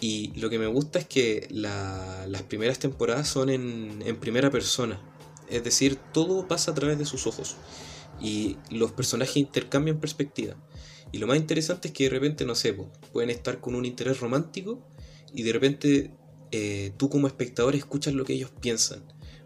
Y 0.00 0.30
lo 0.38 0.48
que 0.48 0.60
me 0.60 0.68
gusta 0.68 1.00
es 1.00 1.08
que 1.08 1.48
las 1.50 2.42
primeras 2.42 2.78
temporadas 2.78 3.26
son 3.26 3.50
en, 3.50 4.00
en 4.06 4.20
primera 4.20 4.48
persona. 4.48 5.02
Es 5.50 5.64
decir, 5.64 5.98
todo 6.12 6.46
pasa 6.46 6.70
a 6.70 6.74
través 6.74 7.00
de 7.00 7.04
sus 7.04 7.26
ojos. 7.26 7.56
Y 8.20 8.58
los 8.70 8.92
personajes 8.92 9.38
intercambian 9.38 9.98
perspectiva. 9.98 10.54
Y 11.12 11.18
lo 11.18 11.26
más 11.26 11.38
interesante 11.38 11.88
es 11.88 11.94
que 11.94 12.04
de 12.04 12.10
repente, 12.10 12.44
no 12.44 12.54
sé, 12.54 12.76
pueden 13.12 13.30
estar 13.30 13.60
con 13.60 13.74
un 13.74 13.84
interés 13.84 14.20
romántico 14.20 14.86
y 15.32 15.42
de 15.42 15.52
repente 15.52 16.10
eh, 16.50 16.92
tú 16.96 17.08
como 17.08 17.26
espectador 17.26 17.74
escuchas 17.74 18.14
lo 18.14 18.24
que 18.24 18.34
ellos 18.34 18.50
piensan. 18.60 19.02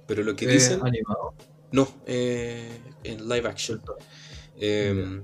Pero 0.06 0.22
lo 0.22 0.34
que 0.36 0.46
dicen... 0.46 0.80
animado? 0.84 1.34
No, 1.70 1.88
eh, 2.06 2.68
en 3.04 3.28
live 3.28 3.48
action. 3.48 3.80
Em, 4.58 5.22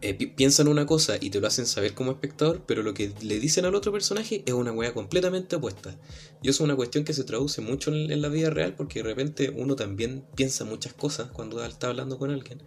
eh, 0.00 0.14
piensan 0.14 0.68
una 0.68 0.86
cosa 0.86 1.16
y 1.20 1.30
te 1.30 1.40
lo 1.40 1.46
hacen 1.46 1.66
saber 1.66 1.94
como 1.94 2.12
espectador, 2.12 2.62
pero 2.66 2.82
lo 2.82 2.94
que 2.94 3.12
le 3.22 3.40
dicen 3.40 3.64
al 3.64 3.74
otro 3.74 3.90
personaje 3.92 4.42
es 4.46 4.52
una 4.52 4.72
weá 4.72 4.92
completamente 4.92 5.56
opuesta. 5.56 5.96
Y 6.42 6.50
eso 6.50 6.62
es 6.62 6.66
una 6.66 6.76
cuestión 6.76 7.04
que 7.04 7.14
se 7.14 7.24
traduce 7.24 7.62
mucho 7.62 7.92
en, 7.92 8.12
en, 8.12 8.22
la 8.22 8.28
vida 8.28 8.50
real 8.50 8.74
porque 8.74 9.02
de 9.02 9.08
repente 9.08 9.50
uno 9.50 9.74
también 9.74 10.24
piensa 10.36 10.64
muchas 10.64 10.92
cosas 10.92 11.30
cuando 11.30 11.64
está 11.64 11.88
hablando 11.88 12.18
con 12.18 12.30
alguien 12.30 12.62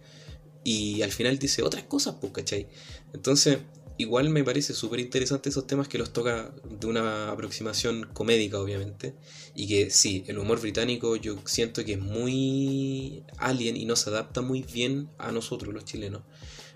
y 0.64 1.02
al 1.02 1.12
final 1.12 1.38
dice 1.38 1.62
otras 1.62 1.84
cosas, 1.84 2.16
pues, 2.20 2.32
¿cachai? 2.32 2.68
Entonces, 3.12 3.58
igual 4.00 4.30
me 4.30 4.44
parece 4.44 4.74
súper 4.74 5.00
interesante 5.00 5.50
esos 5.50 5.66
temas 5.66 5.88
que 5.88 5.98
los 5.98 6.12
toca 6.12 6.52
de 6.64 6.86
una 6.86 7.30
aproximación 7.30 8.08
comédica, 8.12 8.58
obviamente, 8.58 9.14
y 9.54 9.68
que 9.68 9.90
sí, 9.90 10.24
el 10.26 10.38
humor 10.38 10.60
británico 10.60 11.16
yo 11.16 11.36
siento 11.44 11.84
que 11.84 11.92
es 11.94 12.00
muy 12.00 13.24
alien 13.38 13.76
y 13.76 13.84
no 13.84 13.96
se 13.96 14.10
adapta 14.10 14.40
muy 14.40 14.62
bien 14.62 15.08
a 15.18 15.32
nosotros 15.32 15.72
los 15.72 15.84
chilenos. 15.84 16.22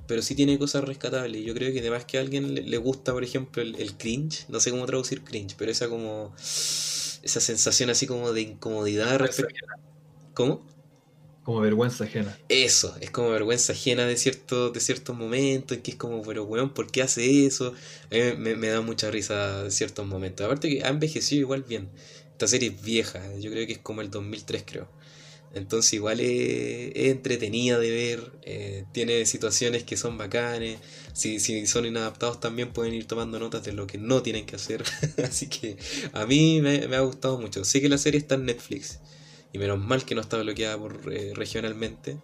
Pero 0.07 0.21
sí 0.21 0.35
tiene 0.35 0.59
cosas 0.59 0.85
rescatables. 0.85 1.45
Yo 1.45 1.55
creo 1.55 1.73
que 1.73 1.81
además 1.81 2.05
que 2.05 2.19
a 2.19 2.21
alguien 2.21 2.55
le, 2.55 2.77
gusta, 2.77 3.15
por 3.15 3.25
ejemplo, 3.25 3.63
el, 3.63 3.75
el, 3.77 3.97
cringe. 3.97 4.45
No 4.51 4.61
sé 4.61 4.71
cómo 4.71 4.85
traducir 4.85 5.23
cringe, 5.25 5.55
pero 5.57 5.71
esa 5.71 5.89
como. 5.89 6.35
Esa 6.37 7.41
sensación 7.41 7.89
así 7.89 8.07
como 8.07 8.35
de 8.35 8.43
incomodidad 8.43 9.19
respecto. 9.19 9.65
¿Cómo? 10.35 10.74
Como 11.45 11.61
vergüenza 11.61 12.05
ajena. 12.05 12.39
Eso, 12.49 12.97
es 13.03 13.11
como 13.11 13.29
vergüenza 13.29 13.75
ajena 13.75 14.07
de, 14.07 14.17
cierto, 14.17 14.71
de 14.71 14.81
ciertos 14.81 15.15
momentos, 15.15 15.77
en 15.77 15.83
que 15.83 15.91
es 15.91 15.97
como, 15.99 16.23
pero 16.23 16.45
weón, 16.45 16.73
¿por 16.73 16.91
qué 16.91 17.03
hace 17.03 17.45
eso? 17.45 17.75
me, 18.11 18.69
da 18.69 18.81
mucha 18.81 19.11
risa 19.11 19.71
ciertos 19.71 20.07
momentos. 20.07 20.47
Aparte 20.47 20.71
que 20.71 20.85
ha 20.85 20.89
envejecido 20.89 21.43
igual 21.43 21.63
bien. 21.63 21.91
Esta 22.33 22.49
serie 22.49 22.71
es 22.71 22.83
vieja, 22.83 23.21
yo 23.39 23.51
creo 23.51 23.67
que 23.67 23.75
es 23.75 23.79
como 23.79 24.01
el 24.01 24.11
2003 24.11 24.65
creo. 24.67 24.89
Entonces 25.53 25.93
igual 25.93 26.21
es, 26.21 26.93
entretenida 26.95 27.79
de 27.79 27.91
ver, 27.91 28.33
eh, 28.43 28.85
tiene 28.93 29.27
situaciones 29.27 29.85
que 29.85 29.99
son 29.99 30.17
bacanes, 30.17 30.79
si, 31.13 31.41
si 31.41 31.67
son 31.67 31.85
inadaptados 31.85 32.41
también 32.41 32.73
pueden 32.73 32.95
ir 32.95 33.07
tomando 33.07 33.39
notas 33.39 33.63
de 33.65 33.73
lo 33.73 33.87
que 33.87 33.99
no 33.99 34.23
tienen 34.23 34.47
que 34.47 34.57
hacer. 34.57 34.83
Así 35.23 35.49
que 35.49 35.77
a 36.15 36.25
mí 36.25 36.61
me, 36.63 36.89
me 36.89 36.97
ha 36.97 37.01
gustado 37.01 37.39
mucho. 37.39 37.65
Sé 37.67 37.83
que 37.83 37.91
la 37.91 37.99
serie 37.99 38.19
está 38.19 38.35
en 38.37 38.47
Netflix. 38.47 38.99
Y 39.55 39.59
menos 39.59 39.79
mal 39.79 40.05
que 40.05 40.15
no 40.15 40.21
está 40.21 40.37
bloqueada 40.37 40.77
por, 40.77 41.01
eh, 41.11 41.33
regionalmente. 41.35 42.19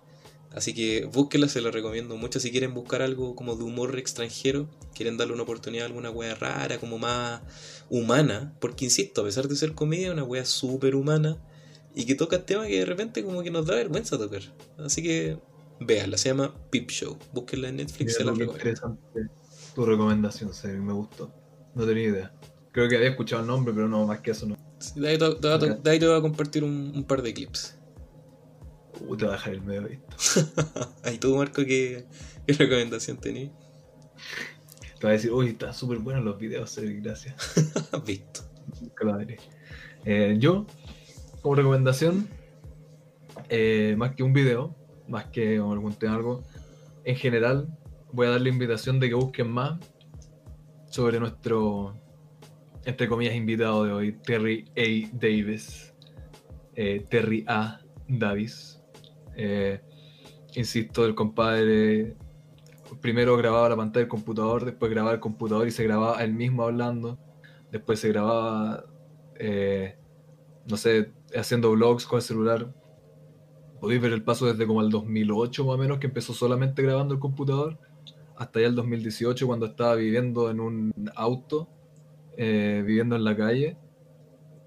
Así 0.53 0.75
que 0.75 1.05
búsquenla, 1.05 1.49
se 1.49 1.61
la 1.61 1.71
recomiendo 1.71 2.17
mucho 2.17 2.41
si 2.41 2.51
quieren 2.51 2.75
buscar 2.75 3.03
algo 3.03 3.37
como 3.37 3.55
de 3.55 3.63
humor 3.63 3.97
extranjero, 3.99 4.69
quieren 4.95 5.17
darle 5.17 5.33
una 5.33 5.45
oportunidad 5.45 5.85
a 5.85 5.87
alguna 5.87 6.11
wea 6.11 6.35
rara, 6.35 6.79
como 6.79 6.99
más 6.99 7.41
humana, 7.89 8.53
porque 8.61 8.85
insisto, 8.85 9.21
a 9.21 9.25
pesar 9.25 9.47
de 9.47 9.55
ser 9.55 9.75
comedia, 9.75 10.11
una 10.11 10.25
wea 10.25 10.45
súper 10.45 10.97
humana 10.97 11.39
y 11.95 12.05
que 12.05 12.17
toca 12.17 12.45
temas 12.45 12.67
que 12.67 12.81
de 12.81 12.85
repente 12.85 13.23
como 13.23 13.45
que 13.45 13.53
nos 13.53 13.65
da 13.65 13.77
vergüenza 13.77 14.19
tocar. 14.19 14.43
Así 14.79 15.01
que 15.01 15.39
véanla, 15.79 16.19
se 16.19 16.31
llama 16.31 16.53
Peep 16.71 16.91
Show, 16.91 17.17
búsquenla 17.33 17.69
en 17.69 17.77
Netflix, 17.77 18.17
se 18.17 18.25
la 18.25 18.33
recomiendo. 18.33 18.55
Interesante 18.55 19.31
tu 19.73 19.87
recomendación, 19.87 20.51
me 20.85 20.93
gustó, 20.93 21.33
no 21.77 21.87
tenía 21.87 22.09
idea. 22.09 22.35
Creo 22.73 22.89
que 22.89 22.97
había 22.97 23.11
escuchado 23.11 23.43
el 23.43 23.47
nombre, 23.47 23.73
pero 23.73 23.89
no, 23.89 24.05
más 24.05 24.21
que 24.21 24.33
eso 24.33 24.47
no 24.47 24.57
de, 24.95 25.09
ahí 25.09 25.19
te, 25.99 26.07
voy 26.07 26.19
a 26.19 26.21
compartir 26.21 26.65
un, 26.65 27.05
par 27.05 27.23
de 27.23 27.35
clips. 27.35 27.77
Uh, 29.07 29.17
te 29.17 29.25
voy 29.25 29.35
a 29.35 29.37
dejar 29.37 29.55
el 29.55 29.63
medio 29.63 29.89
visto. 29.89 30.17
ahí 31.05 31.19
tú, 31.19 31.37
Marco, 31.37 31.65
¿qué, 31.65 32.07
qué 32.47 32.53
recomendación 32.53 33.19
tenías? 33.19 33.53
Te 34.99 35.07
voy 35.07 35.11
a 35.11 35.13
decir, 35.13 35.33
uy, 35.33 35.49
están 35.49 35.73
súper 35.73 35.99
buenos 35.99 36.25
los 36.25 36.39
videos, 36.39 36.79
gracias. 36.79 37.35
visto. 38.07 38.43
Eh, 40.05 40.37
yo, 40.39 40.67
como 41.43 41.55
recomendación, 41.55 42.29
eh, 43.49 43.95
más 43.97 44.15
que 44.15 44.23
un 44.23 44.33
video, 44.33 44.75
más 45.09 45.27
que 45.27 45.57
algún 45.57 45.95
tema, 45.95 46.17
algo, 46.17 46.43
en 47.05 47.17
general, 47.17 47.69
voy 48.13 48.27
a 48.27 48.31
dar 48.31 48.41
la 48.41 48.49
invitación 48.49 49.01
de 49.01 49.09
que 49.09 49.15
busquen 49.15 49.51
más 49.51 49.79
sobre 50.91 51.19
nuestro 51.19 51.95
entre 52.85 53.09
comillas, 53.09 53.35
invitado 53.35 53.85
de 53.85 53.93
hoy, 53.93 54.13
Terry 54.13 54.65
A. 54.77 55.17
Davis. 55.17 55.95
Eh, 56.75 57.05
Terry 57.09 57.45
A. 57.47 57.81
Davis. 58.09 58.81
Eh, 59.37 59.81
insisto, 60.55 61.05
el 61.05 61.15
compadre 61.15 62.17
primero 63.01 63.37
grababa 63.37 63.69
la 63.69 63.77
pantalla 63.77 64.03
del 64.03 64.09
computador, 64.09 64.65
después 64.65 64.91
grababa 64.91 65.15
el 65.15 65.21
computador 65.21 65.67
y 65.69 65.71
se 65.71 65.85
grababa 65.85 66.23
él 66.25 66.35
mismo 66.35 66.65
hablando. 66.65 67.19
Después 67.71 68.01
se 68.01 68.09
grababa, 68.09 68.85
eh, 69.37 69.97
no 70.67 70.77
sé, 70.77 71.13
haciendo 71.37 71.71
vlogs 71.73 72.07
con 72.07 72.19
el 72.19 72.23
celular. 72.23 72.75
Podéis 73.81 74.01
ver 74.01 74.13
el 74.13 74.25
paso 74.25 74.47
desde 74.47 74.67
como 74.67 74.81
el 74.81 74.91
2008 74.91 75.65
más 75.65 75.75
o 75.75 75.79
menos, 75.79 75.99
que 75.99 76.07
empezó 76.07 76.35
solamente 76.35 76.83
grabando 76.83 77.15
el 77.15 77.21
computador, 77.21 77.79
hasta 78.37 78.61
ya 78.61 78.67
el 78.67 78.75
2018 78.75 79.47
cuando 79.47 79.67
estaba 79.67 79.95
viviendo 79.95 80.51
en 80.51 80.61
un 80.61 80.93
auto 81.15 81.69
eh, 82.43 82.83
viviendo 82.87 83.17
en 83.17 83.25
la 83.25 83.37
calle 83.37 83.77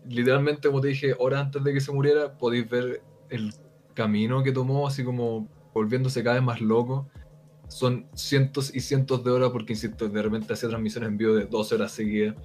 literalmente, 0.08 0.68
como 0.68 0.82
te 0.82 0.90
dije, 0.90 1.16
horas 1.18 1.42
antes 1.42 1.64
de 1.64 1.74
que 1.74 1.82
se 1.82 1.92
muriera, 1.92 2.38
podéis 2.38 2.70
ver 2.70 3.02
el 3.30 3.54
camino 3.94 4.44
que 4.44 4.52
tomó, 4.52 4.88
así 4.88 5.04
como 5.04 5.48
volviéndose 5.74 6.24
cada 6.24 6.36
vez 6.36 6.44
más 6.44 6.62
loco. 6.62 7.08
Son 7.68 8.08
cientos 8.14 8.74
y 8.76 8.82
cientos 8.82 9.24
de 9.24 9.32
horas, 9.32 9.50
porque 9.52 9.74
insisto, 9.74 10.08
de 10.08 10.22
repente 10.22 10.54
hacía 10.54 10.70
transmisiones 10.70 11.10
en 11.10 11.18
vivo 11.18 11.34
de 11.34 11.46
dos 11.46 11.72
horas 11.72 11.92
seguidas. 11.92 12.36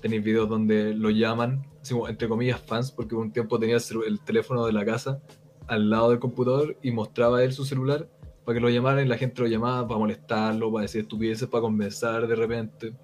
Tenéis 0.00 0.22
videos 0.22 0.48
donde 0.48 0.94
lo 0.94 1.10
llaman, 1.10 1.66
entre 2.08 2.28
comillas, 2.28 2.60
fans, 2.60 2.92
porque 2.92 3.14
un 3.14 3.32
tiempo 3.32 3.58
tenía 3.58 3.78
el 4.06 4.20
teléfono 4.20 4.66
de 4.66 4.72
la 4.72 4.84
casa 4.84 5.20
al 5.66 5.90
lado 5.90 6.10
del 6.10 6.18
computador 6.18 6.76
y 6.82 6.92
mostraba 6.92 7.42
él 7.42 7.52
su 7.52 7.64
celular 7.64 8.08
para 8.44 8.54
que 8.54 8.60
lo 8.60 8.70
llamaran 8.70 9.04
y 9.04 9.08
la 9.08 9.18
gente 9.18 9.42
lo 9.42 9.48
llamaba 9.48 9.86
para 9.86 9.98
molestarlo, 9.98 10.72
para 10.72 10.82
decir 10.82 11.02
estupideces, 11.02 11.48
para 11.48 11.62
conversar 11.62 12.26
de 12.26 12.34
repente. 12.34 12.94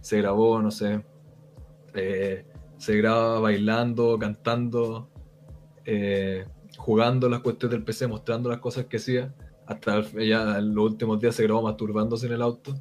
Se 0.00 0.18
grabó, 0.18 0.62
no 0.62 0.70
sé, 0.70 1.04
eh, 1.94 2.44
se 2.78 2.96
graba 2.96 3.40
bailando, 3.40 4.18
cantando, 4.18 5.10
eh, 5.84 6.46
jugando 6.76 7.28
las 7.28 7.40
cuestiones 7.40 7.76
del 7.76 7.84
PC, 7.84 8.06
mostrando 8.06 8.48
las 8.48 8.58
cosas 8.58 8.86
que 8.86 8.98
hacía. 8.98 9.34
Hasta 9.66 10.00
ya 10.12 10.58
en 10.58 10.74
los 10.74 10.92
últimos 10.92 11.20
días 11.20 11.34
se 11.34 11.42
grabó 11.42 11.62
masturbándose 11.62 12.26
en 12.26 12.32
el 12.32 12.42
auto. 12.42 12.74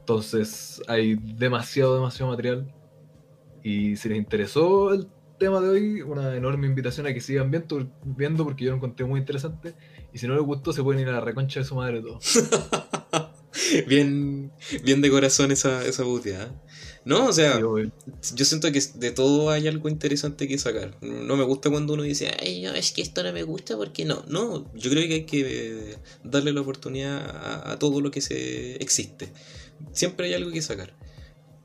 Entonces 0.00 0.82
hay 0.86 1.16
demasiado, 1.16 1.94
demasiado 1.94 2.30
material. 2.30 2.72
Y 3.62 3.96
si 3.96 4.08
les 4.08 4.18
interesó 4.18 4.92
el 4.92 5.08
tema 5.38 5.60
de 5.60 5.68
hoy, 5.68 6.02
una 6.02 6.36
enorme 6.36 6.66
invitación 6.66 7.06
a 7.06 7.14
que 7.14 7.20
sigan 7.20 7.50
viendo, 7.50 7.90
viendo 8.04 8.44
porque 8.44 8.64
yo 8.64 8.70
lo 8.70 8.76
encontré 8.76 9.06
muy 9.06 9.20
interesante. 9.20 9.74
Y 10.12 10.18
si 10.18 10.26
no 10.26 10.34
les 10.34 10.44
gustó, 10.44 10.72
se 10.72 10.82
pueden 10.82 11.02
ir 11.02 11.08
a 11.08 11.12
la 11.12 11.20
reconcha 11.20 11.60
de 11.60 11.66
su 11.66 11.74
madre 11.74 12.00
todo. 12.00 12.18
bien, 13.88 14.52
bien 14.84 15.00
de 15.00 15.10
corazón 15.10 15.50
esa, 15.50 15.84
esa 15.84 16.04
puteada. 16.04 16.54
No, 17.04 17.26
o 17.28 17.32
sea, 17.32 17.60
Sí, 18.20 18.34
yo 18.34 18.44
siento 18.44 18.72
que 18.72 18.80
de 18.94 19.10
todo 19.10 19.50
hay 19.50 19.68
algo 19.68 19.88
interesante 19.88 20.48
que 20.48 20.56
sacar. 20.58 20.96
No 21.02 21.36
me 21.36 21.44
gusta 21.44 21.68
cuando 21.70 21.92
uno 21.92 22.02
dice, 22.02 22.34
ay, 22.40 22.62
no, 22.62 22.72
es 22.72 22.92
que 22.92 23.02
esto 23.02 23.22
no 23.22 23.32
me 23.32 23.42
gusta 23.42 23.76
porque 23.76 24.04
no. 24.04 24.24
No, 24.26 24.72
yo 24.74 24.90
creo 24.90 25.06
que 25.06 25.14
hay 25.14 25.24
que 25.24 25.96
darle 26.22 26.52
la 26.52 26.62
oportunidad 26.62 27.18
a, 27.18 27.72
a 27.72 27.78
todo 27.78 28.00
lo 28.00 28.10
que 28.10 28.20
se 28.22 28.76
existe. 28.76 29.28
Siempre 29.92 30.26
hay 30.26 30.34
algo 30.34 30.50
que 30.50 30.62
sacar. 30.62 30.94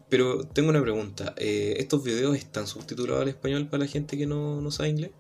Pero 0.10 0.44
tengo 0.44 0.70
una 0.70 0.82
pregunta. 0.82 1.34
eh, 1.38 1.76
¿Estos 1.78 2.04
videos 2.04 2.36
están 2.36 2.68
subtitulados 2.68 3.22
al 3.22 3.30
español 3.30 3.68
para 3.68 3.84
la 3.84 3.90
gente 3.90 4.18
que 4.18 4.26
no, 4.26 4.60
no 4.60 4.72
sabe 4.72 4.90
inglés? 4.90 5.12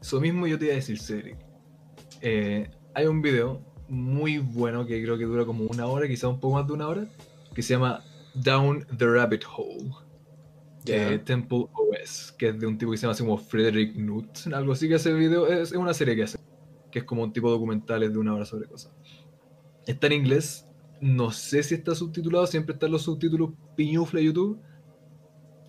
Eso 0.00 0.20
mismo 0.20 0.46
yo 0.46 0.58
te 0.58 0.66
iba 0.66 0.74
a 0.74 0.76
decir, 0.76 0.98
Cedric. 1.00 1.36
Eh, 2.22 2.70
hay 2.94 3.06
un 3.06 3.20
video 3.20 3.60
muy 3.88 4.38
bueno 4.38 4.86
que 4.86 5.02
creo 5.02 5.18
que 5.18 5.24
dura 5.24 5.44
como 5.44 5.64
una 5.64 5.86
hora, 5.86 6.08
quizá 6.08 6.28
un 6.28 6.40
poco 6.40 6.54
más 6.54 6.66
de 6.66 6.72
una 6.72 6.88
hora, 6.88 7.08
que 7.54 7.62
se 7.62 7.74
llama 7.74 8.04
Down 8.42 8.86
the 8.96 9.06
Rabbit 9.06 9.44
Hole. 9.56 9.90
Ya. 10.84 11.12
eh, 11.12 11.18
Temple 11.18 11.66
OS, 11.72 12.32
que 12.38 12.48
es 12.48 12.60
de 12.60 12.66
un 12.66 12.78
tipo 12.78 12.92
que 12.92 12.96
se 12.96 13.02
llama 13.02 13.12
así 13.12 13.24
como 13.24 13.38
Frederick 13.38 13.94
Knudsen, 13.94 14.54
algo 14.54 14.72
así 14.72 14.88
que 14.88 14.94
hace 14.94 15.12
video, 15.12 15.48
es, 15.48 15.72
es 15.72 15.76
una 15.76 15.92
serie 15.92 16.14
que 16.14 16.22
hace, 16.22 16.38
que 16.92 17.00
es 17.00 17.04
como 17.04 17.24
un 17.24 17.32
tipo 17.32 17.48
de 17.48 17.54
documentales 17.54 18.12
de 18.12 18.18
una 18.18 18.34
hora 18.34 18.44
sobre 18.44 18.68
cosas. 18.68 18.94
Está 19.86 20.06
en 20.06 20.12
inglés, 20.12 20.66
no 21.00 21.32
sé 21.32 21.62
si 21.64 21.74
está 21.74 21.94
subtitulado, 21.94 22.46
siempre 22.46 22.74
están 22.74 22.92
los 22.92 23.02
subtítulos 23.02 23.50
piñufla 23.74 24.20
YouTube. 24.20 24.60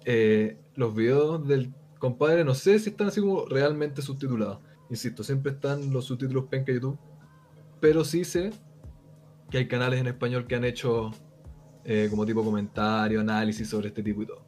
Eh, 0.06 0.58
los 0.76 0.96
videos 0.96 1.48
del 1.48 1.74
compadre, 2.00 2.46
no 2.46 2.54
sé 2.54 2.78
si 2.80 2.92
están 2.92 3.08
así 3.08 3.20
como 3.20 3.46
realmente 3.46 4.02
subtitulados. 4.02 4.60
Insisto, 4.90 5.24
siempre 5.24 5.52
están 5.52 5.92
los 5.92 6.06
subtítulos 6.06 6.46
penca 6.46 6.72
YouTube, 6.72 6.98
pero 7.82 8.06
sí 8.06 8.24
sé 8.24 8.52
que 9.50 9.58
hay 9.58 9.68
canales 9.68 10.00
en 10.00 10.08
español 10.08 10.46
que 10.48 10.56
han 10.56 10.64
hecho 10.64 11.12
eh, 11.88 12.08
como 12.12 12.26
tipo 12.26 12.44
comentario, 12.44 13.22
análisis 13.22 13.68
sobre 13.68 13.88
este 13.88 14.04
tipo 14.04 14.22
y 14.22 14.28
todo. 14.28 14.44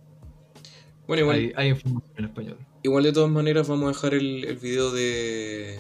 Bueno, 1.08 1.24
igual, 1.24 1.38
Hay, 1.38 1.54
hay 1.56 1.70
información 1.70 2.14
en 2.18 2.26
español. 2.26 2.58
igual 2.84 3.04
de 3.04 3.14
todas 3.14 3.32
maneras 3.32 3.68
vamos 3.68 3.86
a 3.86 3.94
dejar 3.94 4.14
el, 4.14 4.46
el 4.46 4.58
video 4.58 4.92
de, 4.92 5.80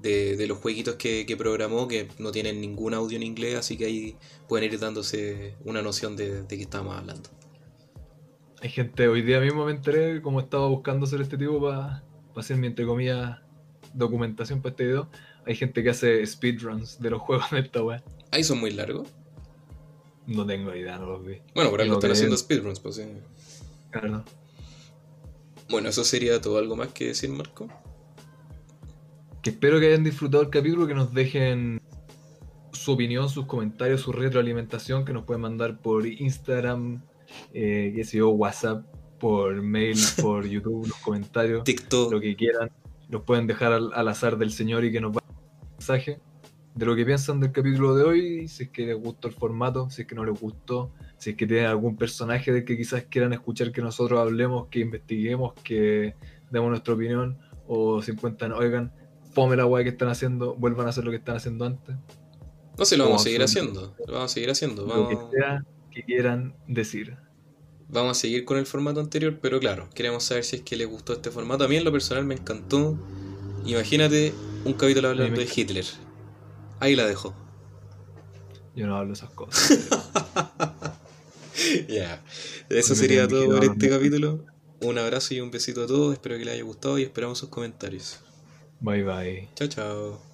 de, 0.00 0.36
de 0.36 0.46
los 0.46 0.56
jueguitos 0.58 0.94
que, 0.94 1.26
que 1.26 1.36
programó, 1.36 1.86
que 1.86 2.08
no 2.18 2.32
tienen 2.32 2.62
ningún 2.62 2.94
audio 2.94 3.16
en 3.16 3.22
inglés, 3.24 3.56
así 3.56 3.76
que 3.76 3.84
ahí 3.84 4.16
pueden 4.48 4.72
ir 4.72 4.78
dándose 4.78 5.54
una 5.66 5.82
noción 5.82 6.16
de, 6.16 6.42
de 6.44 6.56
qué 6.56 6.62
estamos 6.62 6.96
hablando. 6.96 7.28
Hay 8.62 8.70
gente, 8.70 9.08
hoy 9.08 9.22
día 9.22 9.40
mismo 9.40 9.66
me 9.66 9.72
enteré 9.72 10.22
como 10.22 10.40
estaba 10.40 10.66
buscando 10.68 11.04
hacer 11.06 11.20
este 11.20 11.36
tipo 11.36 11.60
para 11.60 12.02
hacer 12.36 12.56
mi 12.56 12.66
entre 12.66 12.86
comillas 12.86 13.38
documentación 13.92 14.62
para 14.62 14.70
este 14.70 14.86
video. 14.86 15.10
Hay 15.46 15.56
gente 15.56 15.82
que 15.82 15.90
hace 15.90 16.24
speedruns 16.26 17.00
de 17.00 17.10
los 17.10 17.20
juegos 17.20 17.50
de 17.50 17.60
esta 17.60 17.82
wea. 17.82 18.02
Ahí 18.30 18.44
son 18.44 18.60
muy 18.60 18.70
largos. 18.70 19.08
No 20.26 20.46
tengo 20.46 20.74
idea, 20.74 20.98
no 20.98 21.06
los 21.06 21.24
vi. 21.26 21.38
Bueno, 21.54 21.70
por 21.70 21.80
algo 21.80 21.94
están 21.94 22.08
que- 22.10 22.12
haciendo 22.12 22.36
speedruns, 22.36 22.80
pues 22.80 22.96
sí. 22.96 23.04
Claro. 23.90 24.24
Bueno, 25.68 25.88
eso 25.88 26.04
sería 26.04 26.40
todo. 26.40 26.58
¿Algo 26.58 26.76
más 26.76 26.88
que 26.88 27.06
decir, 27.08 27.30
Marco? 27.30 27.68
Que 29.42 29.50
espero 29.50 29.80
que 29.80 29.86
hayan 29.88 30.04
disfrutado 30.04 30.42
el 30.42 30.50
capítulo, 30.50 30.86
que 30.86 30.94
nos 30.94 31.12
dejen 31.14 31.80
su 32.72 32.92
opinión, 32.92 33.28
sus 33.28 33.46
comentarios, 33.46 34.00
su 34.02 34.12
retroalimentación, 34.12 35.04
que 35.04 35.12
nos 35.12 35.24
pueden 35.24 35.40
mandar 35.42 35.80
por 35.80 36.06
Instagram, 36.06 37.02
eh, 37.52 37.92
qué 37.94 38.04
sé 38.04 38.18
yo, 38.18 38.30
WhatsApp, 38.30 38.84
por 39.18 39.60
mail, 39.62 39.96
por 40.22 40.46
YouTube, 40.46 40.86
los 40.88 40.96
comentarios. 40.98 41.64
TikTok. 41.64 42.12
lo 42.12 42.20
que 42.20 42.36
quieran, 42.36 42.70
los 43.08 43.22
pueden 43.22 43.46
dejar 43.46 43.72
al, 43.72 43.90
al 43.94 44.08
azar 44.08 44.36
del 44.38 44.52
señor 44.52 44.84
y 44.84 44.92
que 44.92 45.00
nos 45.00 45.12
va 45.16 45.22
un 45.28 45.70
mensaje 45.72 46.20
de 46.74 46.86
lo 46.86 46.94
que 46.96 47.04
piensan 47.04 47.40
del 47.40 47.52
capítulo 47.52 47.94
de 47.96 48.04
hoy, 48.04 48.48
si 48.48 48.64
es 48.64 48.68
que 48.70 48.86
les 48.86 48.96
gustó 48.96 49.28
el 49.28 49.34
formato, 49.34 49.90
si 49.90 50.02
es 50.02 50.08
que 50.08 50.14
no 50.14 50.24
les 50.24 50.38
gustó, 50.40 50.92
si 51.18 51.30
es 51.30 51.36
que 51.36 51.46
tienen 51.46 51.66
algún 51.66 51.96
personaje 51.96 52.52
del 52.52 52.64
que 52.64 52.76
quizás 52.76 53.04
quieran 53.04 53.32
escuchar 53.32 53.72
que 53.72 53.82
nosotros 53.82 54.18
hablemos, 54.20 54.68
que 54.68 54.80
investiguemos, 54.80 55.52
que 55.64 56.14
demos 56.50 56.70
nuestra 56.70 56.94
opinión, 56.94 57.38
o 57.66 58.00
si 58.02 58.12
encuentran, 58.12 58.52
oigan, 58.52 58.92
fome 59.32 59.56
la 59.56 59.66
weá 59.66 59.82
que 59.84 59.90
están 59.90 60.08
haciendo, 60.08 60.54
vuelvan 60.54 60.86
a 60.86 60.90
hacer 60.90 61.04
lo 61.04 61.10
que 61.10 61.16
están 61.18 61.36
haciendo 61.36 61.64
antes, 61.66 61.96
No 62.78 62.84
sé, 62.84 62.96
lo 62.96 63.04
vamos 63.04 63.22
a 63.22 63.24
seguir 63.24 63.42
haciendo. 63.42 63.94
Lo 64.06 64.14
vamos 64.14 64.30
a 64.30 64.34
seguir 64.34 64.50
haciendo. 64.50 64.86
lo 64.86 65.08
que 65.08 65.14
Vamos, 65.16 65.30
sea 65.32 65.64
que 65.90 66.02
quieran 66.04 66.54
decir. 66.66 67.16
vamos 67.88 68.16
a 68.16 68.20
seguir 68.20 68.44
con 68.44 68.58
el 68.58 68.66
formato 68.66 69.00
anterior, 69.00 69.38
pero 69.42 69.60
claro, 69.60 69.88
queremos 69.94 70.24
saber 70.24 70.44
si 70.44 70.56
es 70.56 70.62
que 70.62 70.76
les 70.76 70.86
gustó 70.88 71.12
este 71.12 71.30
formato. 71.30 71.64
A 71.64 71.68
mí 71.68 71.76
en 71.76 71.84
lo 71.84 71.92
personal 71.92 72.24
me 72.24 72.34
encantó. 72.34 72.96
Imagínate 73.66 74.32
un 74.64 74.72
capítulo 74.74 75.08
hablando 75.08 75.40
de 75.40 75.48
Hitler. 75.54 75.84
Ahí 76.80 76.96
la 76.96 77.06
dejo. 77.06 77.34
Yo 78.74 78.86
no 78.86 78.96
hablo 78.96 79.12
esas 79.12 79.30
cosas. 79.30 79.78
Ya. 81.88 82.22
Eso 82.70 82.88
Porque 82.88 82.94
sería 82.94 83.28
todo 83.28 83.46
por 83.46 83.64
este 83.64 83.90
capítulo. 83.90 84.44
Un 84.80 84.98
abrazo 84.98 85.34
y 85.34 85.40
un 85.40 85.50
besito 85.50 85.84
a 85.84 85.86
todos. 85.86 86.14
Espero 86.14 86.38
que 86.38 86.44
les 86.44 86.54
haya 86.54 86.62
gustado 86.62 86.98
y 86.98 87.02
esperamos 87.02 87.38
sus 87.38 87.50
comentarios. 87.50 88.20
bye 88.80 89.02
bye. 89.02 89.48
Chao, 89.54 89.68
chao. 89.68 90.29